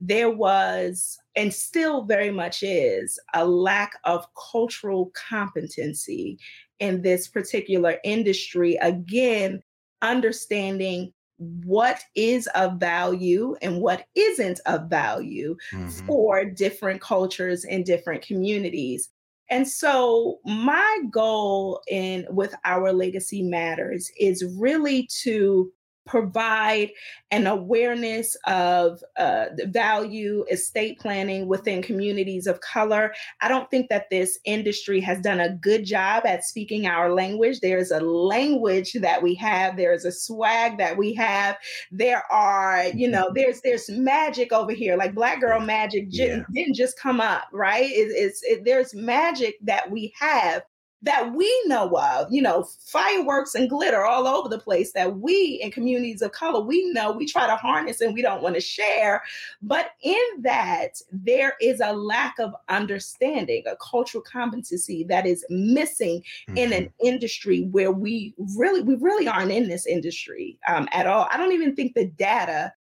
there 0.00 0.30
was, 0.30 1.18
and 1.34 1.52
still 1.52 2.04
very 2.04 2.30
much 2.30 2.62
is, 2.62 3.18
a 3.34 3.44
lack 3.46 3.92
of 4.04 4.26
cultural 4.52 5.11
competency 5.14 6.38
in 6.78 7.02
this 7.02 7.28
particular 7.28 7.96
industry. 8.04 8.76
Again, 8.76 9.62
understanding 10.02 11.12
what 11.39 12.03
is 12.14 12.49
of 12.55 12.78
value 12.78 13.57
and 13.62 13.80
what 13.80 14.05
isn't 14.14 14.61
of 14.66 14.91
value 14.91 15.57
mm-hmm. 15.72 15.89
for 16.07 16.45
different 16.45 17.01
cultures 17.01 17.64
and 17.64 17.84
different 17.84 18.22
communities. 18.22 19.09
And 19.51 19.66
so 19.66 20.41
my 20.45 20.99
goal 21.11 21.80
in 21.89 22.26
with 22.28 22.55
our 22.64 22.93
legacy 22.93 23.43
matters 23.43 24.11
is 24.18 24.45
really 24.59 25.09
to 25.22 25.72
provide 26.09 26.90
an 27.30 27.46
awareness 27.46 28.36
of 28.46 29.02
uh, 29.18 29.46
the 29.56 29.66
value 29.66 30.44
estate 30.50 30.98
planning 30.98 31.46
within 31.46 31.82
communities 31.82 32.46
of 32.46 32.61
color. 32.62 33.12
I 33.42 33.48
don't 33.48 33.70
think 33.70 33.90
that 33.90 34.09
this 34.11 34.38
industry 34.44 35.00
has 35.00 35.20
done 35.20 35.38
a 35.38 35.54
good 35.54 35.84
job 35.84 36.24
at 36.24 36.44
speaking 36.44 36.86
our 36.86 37.12
language. 37.12 37.61
There's 37.61 37.90
a 37.90 38.00
language 38.00 38.94
that 38.94 39.22
we 39.22 39.34
have. 39.34 39.76
There's 39.76 40.06
a 40.06 40.12
swag 40.12 40.78
that 40.78 40.96
we 40.96 41.12
have. 41.14 41.59
There 41.92 42.22
are, 42.32 42.86
you 42.94 43.09
know, 43.09 43.26
mm-hmm. 43.26 43.34
there's 43.34 43.61
there's 43.61 43.90
magic 43.90 44.52
over 44.52 44.72
here. 44.72 44.96
Like 44.96 45.14
Black 45.14 45.40
Girl 45.40 45.61
Magic 45.61 46.09
j- 46.09 46.28
yeah. 46.28 46.42
didn't 46.54 46.74
just 46.74 46.98
come 46.98 47.20
up, 47.20 47.44
right? 47.52 47.84
It, 47.84 48.11
it's 48.14 48.42
it, 48.42 48.64
there's 48.64 48.94
magic 48.94 49.56
that 49.62 49.90
we 49.90 50.12
have 50.18 50.62
that 51.03 51.32
we 51.34 51.62
know 51.66 51.96
of, 51.96 52.26
you 52.30 52.42
know, 52.42 52.68
fireworks 52.86 53.55
and 53.55 53.70
glitter 53.70 54.05
all 54.05 54.26
over 54.26 54.49
the 54.49 54.59
place 54.59 54.92
that 54.92 55.18
we 55.18 55.61
in 55.62 55.70
communities 55.70 56.22
of 56.22 56.32
color, 56.32 56.61
we 56.61 56.90
know 56.92 57.12
we 57.12 57.26
try 57.26 57.46
to 57.46 57.55
harness 57.57 58.01
and 58.01 58.14
we 58.14 58.22
don't 58.22 58.42
want 58.42 58.57
to 58.57 58.61
share. 58.61 59.22
But 59.62 59.92
in 60.03 60.18
that, 60.40 61.01
there 61.12 61.55
is 61.61 61.80
a 61.80 61.92
lack 61.92 62.38
of 62.40 62.53
understanding, 62.68 63.62
a 63.66 63.76
cultural 63.76 64.22
competency 64.22 65.05
that 65.05 65.24
is 65.24 65.44
missing 65.49 66.22
mm-hmm. 66.49 66.57
in 66.57 66.72
an 66.72 66.84
mm-hmm. 66.84 67.07
industry 67.07 67.68
where 67.70 67.92
we 67.92 68.34
really, 68.57 68.82
we 68.82 68.96
really 68.96 69.28
aren't 69.28 69.53
in 69.53 69.68
this 69.68 69.86
industry 69.86 70.59
um, 70.68 70.88
at 70.92 71.07
all. 71.07 71.28
I 71.30 71.36
don't 71.36 71.53
even 71.53 71.76
think 71.76 71.94
the 71.94 72.07
data 72.07 72.72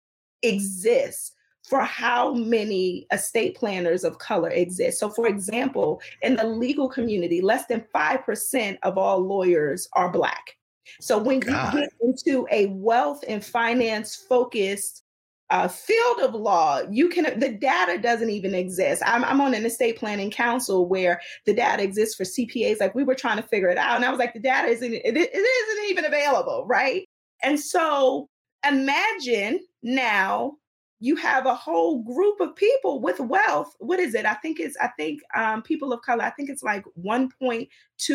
exists 0.42 1.34
for 1.68 1.82
how 1.82 2.34
many 2.34 3.06
estate 3.12 3.56
planners 3.56 4.04
of 4.04 4.20
color 4.20 4.50
exist. 4.50 5.00
So, 5.00 5.10
for 5.10 5.28
example, 5.28 6.02
in 6.22 6.38
the 6.38 6.46
legal 6.46 6.88
community, 6.88 7.42
less 7.42 7.66
than 7.66 7.86
5% 7.94 8.78
of 8.84 8.98
all 8.98 9.20
lawyers 9.20 9.90
are 9.94 10.10
Black. 10.10 10.56
So, 11.02 11.18
when 11.18 11.42
God. 11.42 11.74
you 11.74 11.82
get 11.82 11.94
into 12.02 12.48
a 12.52 12.68
wealth 12.68 13.24
and 13.28 13.44
finance 13.44 14.16
focused 14.16 15.04
uh, 15.50 15.68
field 15.68 16.20
of 16.20 16.36
law, 16.36 16.82
you 16.90 17.10
can, 17.10 17.38
the 17.38 17.52
data 17.52 17.98
doesn't 17.98 18.30
even 18.30 18.56
exist. 18.56 19.04
I'm, 19.06 19.26
I'm 19.26 19.42
on 19.42 19.54
an 19.54 19.66
estate 19.66 19.98
planning 19.98 20.32
council 20.32 20.88
where 20.88 21.20
the 21.46 21.54
data 21.54 21.84
exists 21.84 22.16
for 22.16 22.24
CPAs. 22.24 22.80
Like 22.80 22.96
we 22.96 23.04
were 23.04 23.16
trying 23.16 23.38
to 23.38 23.48
figure 23.48 23.70
it 23.70 23.78
out. 23.78 23.98
And 23.98 24.06
I 24.06 24.10
was 24.10 24.20
like, 24.20 24.34
the 24.34 24.40
data 24.40 24.68
isn't, 24.68 24.94
it, 24.94 25.18
it 25.18 25.36
isn't 25.36 25.90
even 25.90 26.06
available. 26.06 26.66
Right. 26.66 27.06
And 27.44 27.60
so 27.60 28.28
imagine 28.66 29.60
now 29.84 30.54
you 31.00 31.16
have 31.16 31.46
a 31.46 31.54
whole 31.54 32.02
group 32.02 32.40
of 32.40 32.56
people 32.56 33.00
with 33.02 33.20
wealth. 33.20 33.76
What 33.80 34.00
is 34.00 34.16
it? 34.16 34.26
I 34.26 34.34
think 34.36 34.60
it's, 34.60 34.76
I 34.82 34.88
think 34.98 35.22
um, 35.36 35.62
people 35.62 35.94
of 35.94 36.02
color, 36.02 36.24
I 36.24 36.32
think 36.32 36.50
it's 36.50 36.64
like 36.64 36.86
1.2 37.02 37.68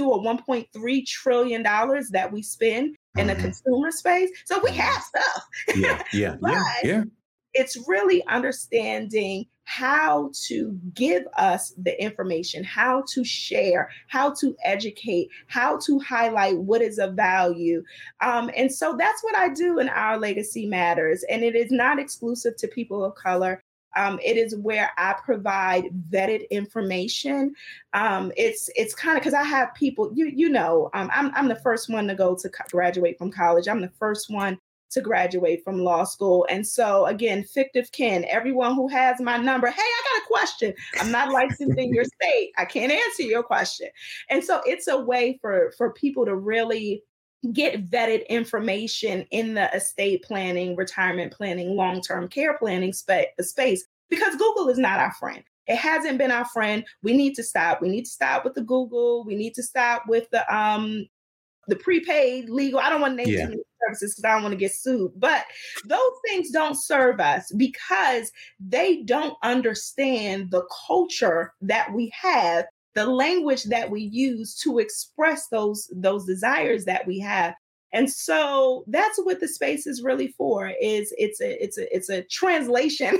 or 0.07 0.22
1.3 0.22 1.07
trillion 1.07 1.62
dollars 1.62 2.09
that 2.11 2.33
we 2.33 2.43
spend 2.43 2.97
in 3.16 3.26
the 3.28 3.35
mm-hmm. 3.35 3.43
consumer 3.43 3.91
space. 3.91 4.30
So 4.47 4.61
we 4.62 4.72
have 4.72 5.03
stuff. 5.03 5.49
Yeah, 5.76 6.03
yeah, 6.12 6.37
yeah, 6.43 6.64
yeah 6.83 7.05
it's 7.55 7.76
really 7.87 8.24
understanding 8.26 9.47
how 9.64 10.30
to 10.46 10.78
give 10.94 11.24
us 11.36 11.72
the 11.78 12.00
information, 12.02 12.64
how 12.64 13.04
to 13.12 13.24
share, 13.24 13.90
how 14.08 14.32
to 14.34 14.56
educate, 14.64 15.28
how 15.46 15.78
to 15.78 15.98
highlight 16.00 16.58
what 16.58 16.82
is 16.82 16.98
of 16.98 17.14
value. 17.14 17.82
Um, 18.20 18.50
and 18.56 18.72
so 18.72 18.96
that's 18.98 19.22
what 19.22 19.36
I 19.36 19.48
do 19.48 19.78
in 19.78 19.88
Our 19.88 20.18
Legacy 20.18 20.66
Matters. 20.66 21.24
And 21.30 21.42
it 21.42 21.54
is 21.54 21.70
not 21.70 21.98
exclusive 21.98 22.56
to 22.56 22.68
people 22.68 23.04
of 23.04 23.14
color. 23.14 23.62
Um, 23.94 24.18
it 24.24 24.36
is 24.36 24.56
where 24.56 24.90
I 24.96 25.14
provide 25.24 25.90
vetted 26.10 26.48
information. 26.50 27.54
Um, 27.92 28.32
it's 28.36 28.70
it's 28.74 28.94
kind 28.94 29.18
of 29.18 29.22
because 29.22 29.34
I 29.34 29.42
have 29.42 29.74
people, 29.74 30.10
you 30.14 30.26
you 30.26 30.48
know, 30.48 30.88
um, 30.94 31.10
I'm 31.12 31.30
I'm 31.34 31.48
the 31.48 31.56
first 31.56 31.90
one 31.90 32.08
to 32.08 32.14
go 32.14 32.34
to 32.34 32.50
graduate 32.70 33.18
from 33.18 33.30
college. 33.30 33.68
I'm 33.68 33.82
the 33.82 33.92
first 33.98 34.30
one 34.30 34.58
to 34.93 35.01
graduate 35.01 35.62
from 35.64 35.84
law 35.84 36.05
school. 36.05 36.47
And 36.49 36.66
so, 36.66 37.07
again, 37.07 37.45
fictive 37.45 37.90
kin, 37.93 38.24
everyone 38.28 38.74
who 38.74 38.88
has 38.88 39.20
my 39.20 39.36
number, 39.36 39.68
hey, 39.68 39.80
I 39.80 40.03
got 40.12 40.24
a 40.24 40.28
question. 40.28 40.74
I'm 41.01 41.11
not 41.11 41.32
licensed 41.32 41.78
in 41.78 41.93
your 41.93 42.05
state. 42.05 42.53
I 42.57 42.64
can't 42.64 42.93
answer 42.93 43.22
your 43.22 43.43
question. 43.43 43.88
And 44.30 44.43
so, 44.43 44.62
it's 44.66 44.88
a 44.88 45.01
way 45.01 45.38
for 45.40 45.72
for 45.76 45.93
people 45.93 46.24
to 46.24 46.36
really 46.36 47.03
get 47.53 47.90
vetted 47.90 48.28
information 48.28 49.26
in 49.30 49.55
the 49.55 49.74
estate 49.74 50.22
planning, 50.22 50.76
retirement 50.76 51.32
planning, 51.32 51.76
long 51.76 52.01
term 52.01 52.28
care 52.28 52.57
planning 52.59 52.93
spa- 52.93 53.24
space 53.40 53.84
because 54.09 54.36
Google 54.36 54.68
is 54.68 54.78
not 54.78 55.01
our 55.01 55.12
friend. 55.14 55.43
It 55.66 55.76
hasn't 55.76 56.18
been 56.18 56.30
our 56.30 56.45
friend. 56.47 56.84
We 57.03 57.16
need 57.16 57.34
to 57.34 57.43
stop. 57.43 57.80
We 57.80 57.88
need 57.88 58.05
to 58.05 58.11
stop 58.11 58.45
with 58.45 58.55
the 58.55 58.62
Google. 58.62 59.24
We 59.24 59.36
need 59.36 59.55
to 59.55 59.62
stop 59.62 60.05
with 60.07 60.28
the 60.30 60.55
um 60.55 61.07
the 61.68 61.76
prepaid 61.76 62.48
legal. 62.48 62.80
I 62.80 62.90
don't 62.90 63.00
want 63.00 63.18
to 63.18 63.24
name 63.24 63.34
yeah 63.34 63.54
services 63.82 64.14
because 64.14 64.24
I 64.24 64.34
don't 64.34 64.42
want 64.42 64.52
to 64.52 64.58
get 64.58 64.72
sued. 64.72 65.12
But 65.16 65.44
those 65.86 66.12
things 66.26 66.50
don't 66.50 66.80
serve 66.80 67.20
us 67.20 67.52
because 67.56 68.30
they 68.60 69.02
don't 69.02 69.36
understand 69.42 70.50
the 70.50 70.66
culture 70.86 71.52
that 71.62 71.92
we 71.92 72.12
have, 72.20 72.66
the 72.94 73.06
language 73.06 73.64
that 73.64 73.90
we 73.90 74.02
use 74.02 74.54
to 74.62 74.78
express 74.78 75.48
those 75.48 75.90
those 75.94 76.26
desires 76.26 76.84
that 76.84 77.06
we 77.06 77.18
have. 77.20 77.54
And 77.94 78.10
so 78.10 78.84
that's 78.86 79.18
what 79.22 79.40
the 79.40 79.48
space 79.48 79.86
is 79.86 80.02
really 80.02 80.28
for 80.38 80.72
is 80.80 81.12
it's 81.18 81.40
a 81.40 81.62
it's 81.62 81.78
a 81.78 81.94
it's 81.94 82.08
a 82.08 82.22
translation 82.24 83.18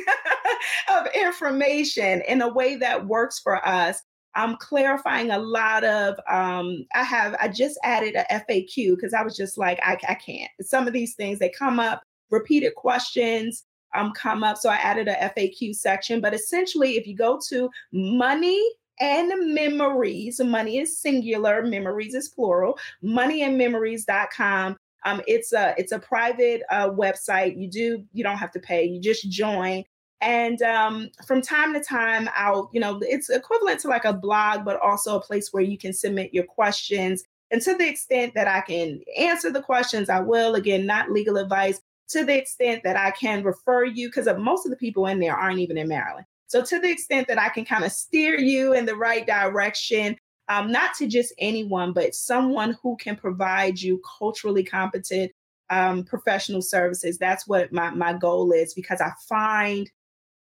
of 0.91 1.07
information 1.15 2.23
in 2.27 2.41
a 2.41 2.53
way 2.53 2.77
that 2.77 3.07
works 3.07 3.39
for 3.39 3.67
us 3.69 4.01
I'm 4.35 4.57
clarifying 4.57 5.31
a 5.31 5.39
lot 5.39 5.85
of 5.85 6.19
um, 6.29 6.87
I 6.95 7.03
have 7.03 7.35
I 7.41 7.49
just 7.49 7.79
added 7.85 8.17
a 8.17 8.25
FAQ 8.33 8.97
because 8.97 9.15
I 9.15 9.23
was 9.23 9.37
just 9.37 9.59
like 9.59 9.79
I, 9.83 9.99
I 10.09 10.15
can't. 10.15 10.51
Some 10.61 10.87
of 10.87 10.93
these 10.93 11.15
things 11.15 11.39
they 11.39 11.51
come 11.51 11.79
up, 11.79 12.03
repeated 12.31 12.75
questions 12.75 13.65
um, 13.95 14.13
come 14.13 14.43
up. 14.43 14.57
So 14.59 14.71
I 14.71 14.77
added 14.77 15.09
a 15.09 15.33
FAQ 15.37 15.75
section. 15.75 16.21
But 16.21 16.35
essentially, 16.35 16.97
if 16.97 17.07
you 17.07 17.17
go 17.17 17.39
to 17.49 17.71
money 17.93 18.63
and 19.01 19.55
memories, 19.55 20.41
money 20.41 20.79
is 20.79 20.99
singular, 20.99 21.63
memories 21.63 22.15
is 22.15 22.29
plural, 22.29 22.79
moneyandmemories.com. 23.05 24.77
Um, 25.05 25.21
it's 25.27 25.53
a 25.53 25.75
it's 25.77 25.93
a 25.93 25.99
private 25.99 26.63
uh, 26.71 26.91
website. 26.91 27.61
You 27.61 27.69
do 27.69 28.05
you 28.13 28.23
don't 28.23 28.39
have 28.39 28.53
to 28.53 28.61
pay. 28.61 28.85
You 28.85 29.01
just 29.01 29.29
join. 29.31 29.85
And 30.23 30.63
um, 30.63 31.11
from 31.27 31.43
time 31.43 31.75
to 31.75 31.81
time, 31.81 32.31
I'll, 32.35 32.71
you 32.73 32.81
know, 32.81 33.01
it's 33.03 33.29
equivalent 33.29 33.81
to 33.81 33.89
like 33.89 34.05
a 34.05 34.13
blog, 34.13 34.65
but 34.65 34.81
also 34.81 35.17
a 35.17 35.21
place 35.21 35.53
where 35.53 35.65
you 35.65 35.77
can 35.77 35.93
submit 35.93 36.33
your 36.33 36.45
questions. 36.45 37.25
And 37.51 37.61
to 37.63 37.77
the 37.77 37.89
extent 37.89 38.35
that 38.35 38.47
I 38.47 38.61
can 38.61 39.03
answer 39.19 39.51
the 39.51 39.61
questions, 39.61 40.09
I 40.09 40.21
will. 40.21 40.55
Again, 40.55 40.87
not 40.87 41.11
legal 41.11 41.37
advice. 41.37 41.81
To 42.11 42.25
the 42.25 42.39
extent 42.39 42.83
that 42.85 42.97
I 42.97 43.11
can 43.11 43.43
refer 43.43 43.85
you, 43.85 44.09
because 44.09 44.29
most 44.39 44.65
of 44.65 44.71
the 44.71 44.77
people 44.77 45.07
in 45.07 45.19
there 45.19 45.37
aren't 45.37 45.59
even 45.59 45.77
in 45.77 45.89
Maryland. 45.89 46.27
So, 46.47 46.63
to 46.63 46.79
the 46.79 46.91
extent 46.91 47.27
that 47.29 47.41
I 47.41 47.49
can 47.49 47.65
kind 47.65 47.85
of 47.85 47.91
steer 47.91 48.39
you 48.39 48.75
in 48.75 48.87
the 48.87 48.95
right 48.95 49.27
direction, 49.27 50.17
um, 50.49 50.71
not 50.71 50.95
to 50.99 51.09
just 51.09 51.33
anyone, 51.39 51.93
but 51.93 52.15
someone 52.15 52.77
who 52.83 52.97
can 52.97 53.17
provide 53.17 53.81
you 53.81 54.01
culturally 54.19 54.63
competent 54.63 55.33
um, 55.71 56.05
professional 56.05 56.63
services. 56.63 57.19
That's 57.19 57.49
what 57.49 57.73
my, 57.73 57.91
my 57.91 58.13
goal 58.13 58.53
is 58.53 58.75
because 58.75 59.01
I 59.01 59.13
find 59.29 59.91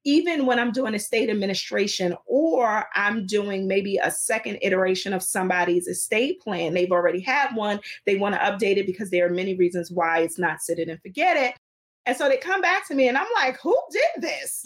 even 0.03 0.45
when 0.45 0.59
I'm 0.59 0.71
doing 0.71 0.93
estate 0.93 1.29
administration 1.29 2.15
or 2.25 2.85
I'm 2.93 3.25
doing 3.25 3.67
maybe 3.67 3.97
a 3.97 4.11
second 4.11 4.59
iteration 4.61 5.13
of 5.13 5.21
somebody's 5.21 5.87
estate 5.87 6.41
plan, 6.41 6.73
they've 6.73 6.91
already 6.91 7.19
had 7.19 7.55
one, 7.55 7.79
they 8.05 8.15
want 8.15 8.35
to 8.35 8.41
update 8.41 8.77
it 8.77 8.85
because 8.85 9.09
there 9.09 9.25
are 9.25 9.29
many 9.29 9.55
reasons 9.55 9.91
why 9.91 10.19
it's 10.19 10.39
not 10.39 10.61
sit 10.61 10.79
it 10.79 10.89
and 10.89 11.01
forget 11.01 11.37
it. 11.37 11.55
And 12.07 12.17
so 12.17 12.27
they 12.27 12.37
come 12.37 12.61
back 12.61 12.87
to 12.87 12.95
me 12.95 13.07
and 13.07 13.17
I'm 13.17 13.27
like, 13.35 13.59
who 13.59 13.77
did 13.91 14.23
this? 14.23 14.65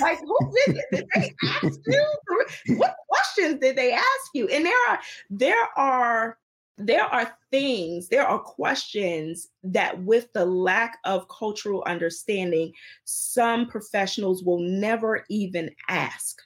like, 0.00 0.18
who 0.20 0.52
did 0.66 0.76
it? 0.76 0.84
Did 0.92 1.06
they 1.14 1.34
ask 1.42 1.80
you? 1.86 2.76
What 2.76 2.96
questions 3.08 3.60
did 3.60 3.76
they 3.76 3.92
ask 3.92 4.30
you? 4.34 4.46
And 4.48 4.66
there 4.66 4.88
are, 4.88 4.98
there 5.30 5.68
are 5.76 6.38
there 6.78 7.04
are 7.04 7.36
things, 7.50 8.08
there 8.08 8.26
are 8.26 8.38
questions 8.38 9.48
that, 9.62 10.02
with 10.02 10.32
the 10.32 10.44
lack 10.44 10.98
of 11.04 11.28
cultural 11.28 11.82
understanding, 11.86 12.72
some 13.04 13.66
professionals 13.66 14.42
will 14.44 14.60
never 14.60 15.24
even 15.30 15.70
ask. 15.88 16.40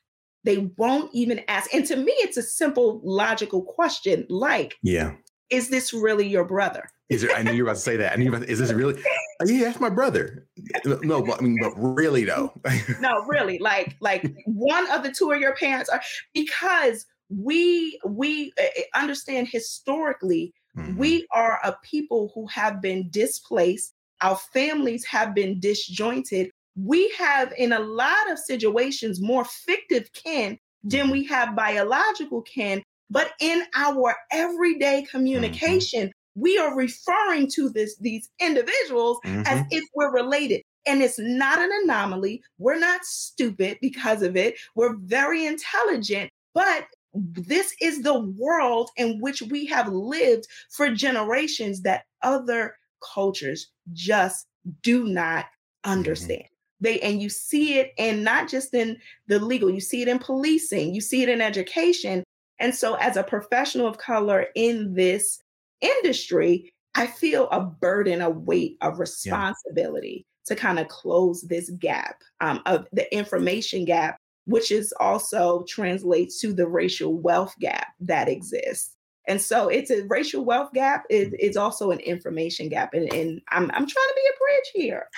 They 0.45 0.71
won't 0.77 1.11
even 1.13 1.43
ask. 1.49 1.75
And 1.75 1.85
to 1.87 1.97
me, 1.97 2.13
it's 2.19 2.37
a 2.37 2.43
simple, 2.43 3.01
logical 3.05 3.63
question 3.63 4.27
like, 4.29 4.79
Yeah, 4.83 5.15
is 5.51 5.69
this 5.69 5.93
really 5.93 6.27
your 6.27 6.45
brother? 6.45 6.91
Is 7.11 7.23
there, 7.23 7.37
I 7.37 7.43
knew 7.43 7.53
you 7.53 7.65
were 7.65 7.71
about 7.71 7.77
to 7.77 7.83
say 7.83 7.97
that. 7.97 8.13
I 8.13 8.17
knew 8.17 8.33
about, 8.33 8.49
is 8.49 8.61
this 8.61 8.73
really? 8.73 9.03
Oh, 9.41 9.47
yeah, 9.47 9.65
that's 9.65 9.81
my 9.81 9.91
brother. 9.91 10.47
No, 10.85 11.23
but 11.23 11.41
I 11.41 11.43
mean, 11.43 11.59
but 11.61 11.73
really 11.77 12.25
though. 12.25 12.53
no, 13.01 13.25
really, 13.27 13.59
like, 13.59 13.97
like 14.01 14.33
one 14.45 14.89
of 14.93 15.03
the 15.03 15.11
two 15.11 15.33
of 15.33 15.41
your 15.41 15.57
parents 15.57 15.91
are 15.91 16.01
because 16.35 17.07
we 17.31 17.99
we 18.05 18.53
uh, 18.61 18.67
understand 18.95 19.49
historically 19.49 20.53
mm-hmm. 20.77 20.97
we 20.97 21.27
are 21.33 21.61
a 21.65 21.77
people 21.83 22.31
who 22.35 22.47
have 22.49 22.83
been 22.83 23.09
displaced 23.11 23.95
our 24.21 24.37
families 24.53 25.05
have 25.05 25.35
been 25.35 25.59
disjointed 25.61 26.51
we 26.77 27.13
have 27.19 27.53
in 27.57 27.73
a 27.73 27.81
lot 27.81 28.31
of 28.31 28.39
situations 28.39 29.21
more 29.21 29.45
fictive 29.45 30.13
kin 30.13 30.59
than 30.83 31.03
mm-hmm. 31.03 31.13
we 31.13 31.25
have 31.25 31.57
biological 31.57 32.43
kin 32.43 32.83
but 33.09 33.33
in 33.41 33.63
our 33.77 34.15
everyday 34.33 35.03
mm-hmm. 35.03 35.17
communication 35.17 36.09
mm-hmm. 36.09 36.41
we 36.41 36.59
are 36.59 36.77
referring 36.77 37.49
to 37.49 37.69
this 37.71 37.97
these 37.99 38.29
individuals 38.41 39.19
mm-hmm. 39.25 39.43
as 39.47 39.65
if 39.71 39.85
we're 39.95 40.13
related 40.13 40.63
and 40.87 41.03
it's 41.03 41.19
not 41.19 41.59
an 41.59 41.71
anomaly. 41.85 42.43
We're 42.59 42.79
not 42.79 43.05
stupid 43.05 43.79
because 43.81 44.23
of 44.23 44.37
it. 44.37 44.55
We're 44.75 44.97
very 44.97 45.47
intelligent, 45.47 46.31
but 46.55 46.87
this 47.15 47.75
is 47.81 48.03
the 48.03 48.21
world 48.21 48.91
in 48.97 49.21
which 49.21 49.43
we 49.43 49.67
have 49.67 49.89
lived 49.89 50.47
for 50.71 50.91
generations 50.91 51.83
that 51.83 52.05
other 52.23 52.75
cultures 53.15 53.71
just 53.93 54.47
do 54.83 55.05
not 55.05 55.45
mm-hmm. 55.45 55.93
understand. 55.93 56.45
They 56.81 56.99
and 57.01 57.21
you 57.21 57.29
see 57.29 57.79
it 57.79 57.93
and 57.99 58.25
not 58.25 58.49
just 58.49 58.73
in 58.73 58.97
the 59.27 59.39
legal, 59.39 59.71
you 59.71 59.81
see 59.81 60.03
it 60.03 60.09
in 60.09 60.19
policing, 60.19 60.95
you 60.95 61.01
see 61.01 61.23
it 61.23 61.29
in 61.29 61.41
education. 61.41 62.25
And 62.59 62.75
so, 62.75 62.95
as 62.95 63.17
a 63.17 63.23
professional 63.23 63.87
of 63.87 63.99
color 63.99 64.47
in 64.55 64.95
this 64.95 65.43
industry, 65.81 66.73
I 66.95 67.07
feel 67.07 67.49
a 67.51 67.61
burden, 67.61 68.21
a 68.21 68.31
weight 68.31 68.77
of 68.81 68.99
responsibility 68.99 70.27
yeah. 70.27 70.55
to 70.55 70.61
kind 70.61 70.79
of 70.79 70.89
close 70.89 71.43
this 71.43 71.71
gap 71.71 72.17
um, 72.41 72.63
of 72.67 72.87
the 72.93 73.13
information 73.15 73.85
gap, 73.85 74.17
which 74.45 74.71
is 74.71 74.93
also 74.99 75.65
translates 75.69 76.41
to 76.41 76.53
the 76.53 76.67
racial 76.67 77.17
wealth 77.17 77.55
gap 77.61 77.89
that 78.01 78.29
exists. 78.29 78.97
And 79.29 79.41
so 79.41 79.69
it's 79.69 79.91
a 79.91 80.05
racial 80.07 80.45
wealth 80.45 80.73
gap. 80.73 81.05
It, 81.11 81.29
mm-hmm. 81.29 81.37
it's 81.39 81.57
also 81.57 81.91
an 81.91 82.01
information 82.01 82.69
gap. 82.69 82.95
And, 82.95 83.13
and 83.13 83.41
I'm, 83.51 83.71
I'm 83.73 83.87
trying 83.87 83.87
to 83.87 84.15
be 84.17 84.29
a 84.29 84.39
bridge 84.41 84.71
here. 84.75 85.09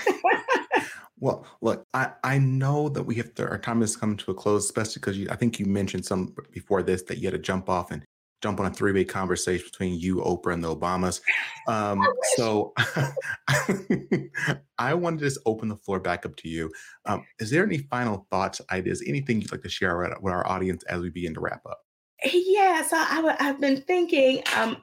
well, 1.18 1.46
look, 1.60 1.86
I, 1.94 2.10
I 2.22 2.38
know 2.38 2.88
that 2.90 3.04
we 3.04 3.14
have 3.16 3.34
to, 3.36 3.48
our 3.48 3.58
time 3.58 3.80
has 3.80 3.96
come 3.96 4.16
to 4.18 4.30
a 4.32 4.34
close, 4.34 4.64
especially 4.64 5.00
because 5.00 5.16
you, 5.16 5.28
I 5.30 5.36
think 5.36 5.58
you 5.58 5.66
mentioned 5.66 6.04
some 6.04 6.34
before 6.50 6.82
this 6.82 7.02
that 7.04 7.18
you 7.18 7.24
had 7.24 7.34
to 7.34 7.38
jump 7.38 7.68
off 7.68 7.90
and 7.90 8.04
jump 8.42 8.60
on 8.60 8.66
a 8.66 8.70
three-way 8.70 9.04
conversation 9.04 9.64
between 9.64 9.98
you, 9.98 10.16
Oprah, 10.16 10.52
and 10.52 10.64
the 10.64 10.74
Obamas. 10.74 11.20
Um, 11.68 12.04
so 12.36 12.74
I 14.78 14.94
want 14.94 15.20
to 15.20 15.24
just 15.24 15.38
open 15.46 15.68
the 15.68 15.76
floor 15.76 16.00
back 16.00 16.26
up 16.26 16.36
to 16.36 16.48
you. 16.48 16.70
Um, 17.06 17.24
is 17.38 17.50
there 17.50 17.64
any 17.64 17.78
final 17.78 18.26
thoughts, 18.30 18.60
ideas, 18.70 19.02
anything 19.06 19.40
you'd 19.40 19.52
like 19.52 19.62
to 19.62 19.68
share 19.68 19.98
with 20.20 20.32
our 20.32 20.46
audience 20.46 20.82
as 20.84 21.00
we 21.00 21.10
begin 21.10 21.34
to 21.34 21.40
wrap 21.40 21.62
up? 21.66 21.80
Yeah, 22.24 22.82
so 22.82 22.96
I, 22.96 23.36
have 23.40 23.60
been 23.60 23.82
thinking, 23.82 24.42
um, 24.56 24.76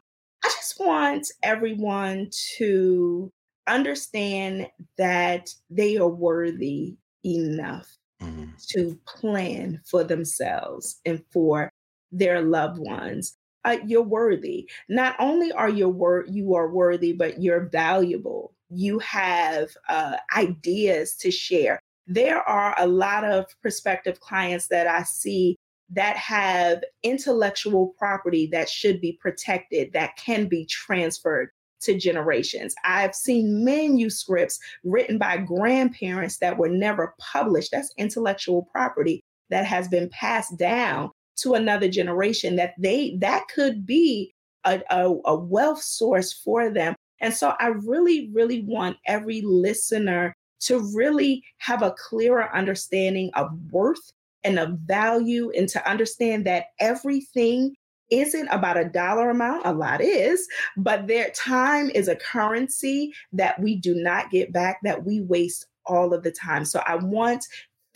I 0.44 0.48
just 0.48 0.80
want 0.80 1.28
everyone 1.44 2.30
to 2.58 3.32
understand 3.68 4.68
that 4.98 5.50
they 5.70 5.98
are 5.98 6.08
worthy 6.08 6.98
enough 7.26 7.88
mm-hmm. 8.22 8.46
to 8.70 9.00
plan 9.06 9.82
for 9.86 10.04
themselves 10.04 11.00
and 11.06 11.22
for 11.32 11.72
their 12.12 12.42
loved 12.42 12.80
ones 12.80 13.38
uh, 13.66 13.78
you're 13.86 14.02
worthy. 14.02 14.70
Not 14.88 15.16
only 15.20 15.52
are 15.52 15.70
you 15.70 15.90
wor- 15.90 16.26
you 16.28 16.56
are 16.56 16.70
worthy, 16.70 17.14
but 17.14 17.42
you're 17.42 17.70
valuable. 17.70 18.54
You 18.70 19.00
have 19.00 19.70
uh, 19.88 20.18
ideas 20.36 21.16
to 21.18 21.32
share. 21.32 21.80
There 22.08 22.42
are 22.42 22.76
a 22.78 22.88
lot 22.88 23.24
of 23.24 23.46
prospective 23.62 24.20
clients 24.20 24.68
that 24.68 24.88
I 24.88 25.04
see 25.04 25.58
that 25.92 26.16
have 26.18 26.84
intellectual 27.04 27.96
property 27.98 28.48
that 28.52 28.70
should 28.70 29.02
be 29.02 29.18
protected, 29.22 29.92
that 29.94 30.16
can 30.18 30.48
be 30.48 30.66
transferred 30.66 31.50
to 31.82 31.98
generations. 31.98 32.76
I've 32.84 33.16
seen 33.16 33.64
manuscripts 33.64 34.60
written 34.84 35.18
by 35.18 35.38
grandparents 35.38 36.38
that 36.40 36.58
were 36.58 36.70
never 36.70 37.16
published. 37.20 37.72
That's 37.72 37.94
intellectual 37.98 38.68
property 38.72 39.24
that 39.50 39.66
has 39.66 39.88
been 39.88 40.10
passed 40.10 40.58
down 40.58 41.12
to 41.42 41.54
another 41.54 41.88
generation 41.88 42.56
that 42.56 42.74
they 42.78 43.16
that 43.20 43.48
could 43.54 43.86
be 43.86 44.34
a, 44.66 44.82
a, 44.90 45.16
a 45.26 45.36
wealth 45.36 45.82
source 45.82 46.34
for 46.34 46.70
them. 46.70 46.96
And 47.22 47.34
so 47.34 47.54
i 47.60 47.68
really 47.68 48.30
really 48.34 48.62
want 48.62 48.98
every 49.06 49.42
listener 49.42 50.34
to 50.62 50.80
really 50.96 51.44
have 51.58 51.82
a 51.82 51.96
clearer 51.98 52.54
understanding 52.56 53.30
of 53.36 53.50
worth 53.72 54.12
and 54.44 54.58
of 54.58 54.80
value 54.80 55.52
and 55.52 55.68
to 55.70 55.90
understand 55.90 56.46
that 56.46 56.68
everything 56.80 57.76
isn't 58.10 58.48
about 58.48 58.78
a 58.78 58.86
dollar 58.86 59.30
amount 59.30 59.66
a 59.66 59.74
lot 59.74 60.02
is 60.02 60.48
but 60.78 61.08
their 61.08 61.30
time 61.32 61.90
is 61.90 62.08
a 62.08 62.16
currency 62.16 63.14
that 63.34 63.60
we 63.60 63.76
do 63.76 63.94
not 63.96 64.32
get 64.32 64.52
back 64.54 64.80
that 64.84 65.06
we 65.06 65.22
waste 65.22 65.68
all 65.90 66.14
of 66.14 66.24
the 66.24 66.32
time. 66.32 66.64
So 66.64 66.82
i 66.86 66.96
want 66.96 67.46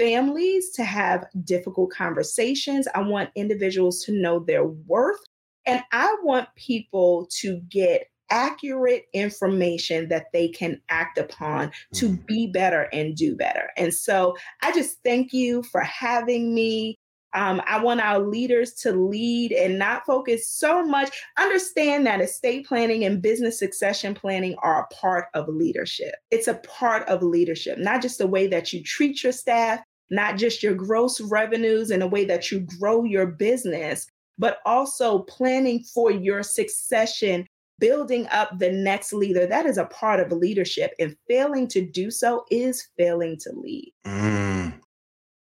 families 0.04 0.70
to 0.72 0.84
have 0.84 1.26
difficult 1.46 1.90
conversations. 1.92 2.90
I 2.94 3.00
want 3.00 3.30
individuals 3.36 4.04
to 4.04 4.12
know 4.12 4.40
their 4.40 4.66
worth. 4.66 5.22
And 5.66 5.82
I 5.94 6.14
want 6.24 6.50
people 6.58 7.30
to 7.40 7.62
get 7.70 8.08
accurate 8.30 9.06
information 9.14 10.10
that 10.10 10.26
they 10.34 10.50
can 10.50 10.82
act 10.90 11.18
upon 11.18 11.72
to 11.94 12.10
mm-hmm. 12.10 12.26
be 12.26 12.48
better 12.48 12.90
and 12.92 13.16
do 13.16 13.34
better. 13.38 13.70
And 13.78 13.94
so 13.94 14.36
I 14.62 14.74
just 14.74 14.98
thank 15.06 15.32
you 15.32 15.64
for 15.64 15.80
having 15.82 16.54
me. 16.54 16.98
Um, 17.34 17.62
I 17.66 17.82
want 17.82 18.02
our 18.02 18.20
leaders 18.20 18.74
to 18.82 18.92
lead 18.92 19.54
and 19.54 19.80
not 19.80 20.06
focus 20.06 20.50
so 20.50 20.84
much. 20.84 21.10
Understand 21.40 22.06
that 22.06 22.22
estate 22.22 22.68
planning 22.68 23.06
and 23.06 23.22
business 23.22 23.58
succession 23.58 24.14
planning 24.14 24.56
are 24.62 24.84
a 24.84 24.94
part 24.94 25.28
of 25.34 25.48
leadership. 25.48 26.14
It's 26.30 26.50
a 26.50 26.56
part 26.56 27.08
of 27.08 27.24
leadership, 27.24 27.78
not 27.78 28.02
just 28.02 28.18
the 28.18 28.28
way 28.28 28.48
that 28.48 28.74
you 28.74 28.84
treat 28.84 29.24
your 29.24 29.32
staff, 29.32 29.80
not 30.10 30.38
just 30.38 30.64
your 30.64 30.74
gross 30.74 31.20
revenues 31.22 31.92
and 31.92 32.02
the 32.02 32.08
way 32.08 32.26
that 32.26 32.52
you 32.52 32.62
grow 32.80 33.04
your 33.04 33.26
business, 33.26 34.08
but 34.38 34.60
also 34.66 35.20
planning 35.20 35.84
for 35.84 36.12
your 36.12 36.44
succession 36.44 37.46
building 37.80 38.28
up 38.32 38.60
the 38.60 38.72
next 38.72 39.14
leader. 39.14 39.46
That 39.46 39.66
is 39.66 39.78
a 39.78 39.86
part 39.86 40.20
of 40.20 40.32
leadership. 40.32 40.94
And 41.00 41.16
failing 41.28 41.68
to 41.70 41.86
do 41.86 42.12
so 42.12 42.46
is 42.50 42.88
failing 42.98 43.38
to 43.40 43.52
lead. 43.54 43.92
Mm 44.06 44.44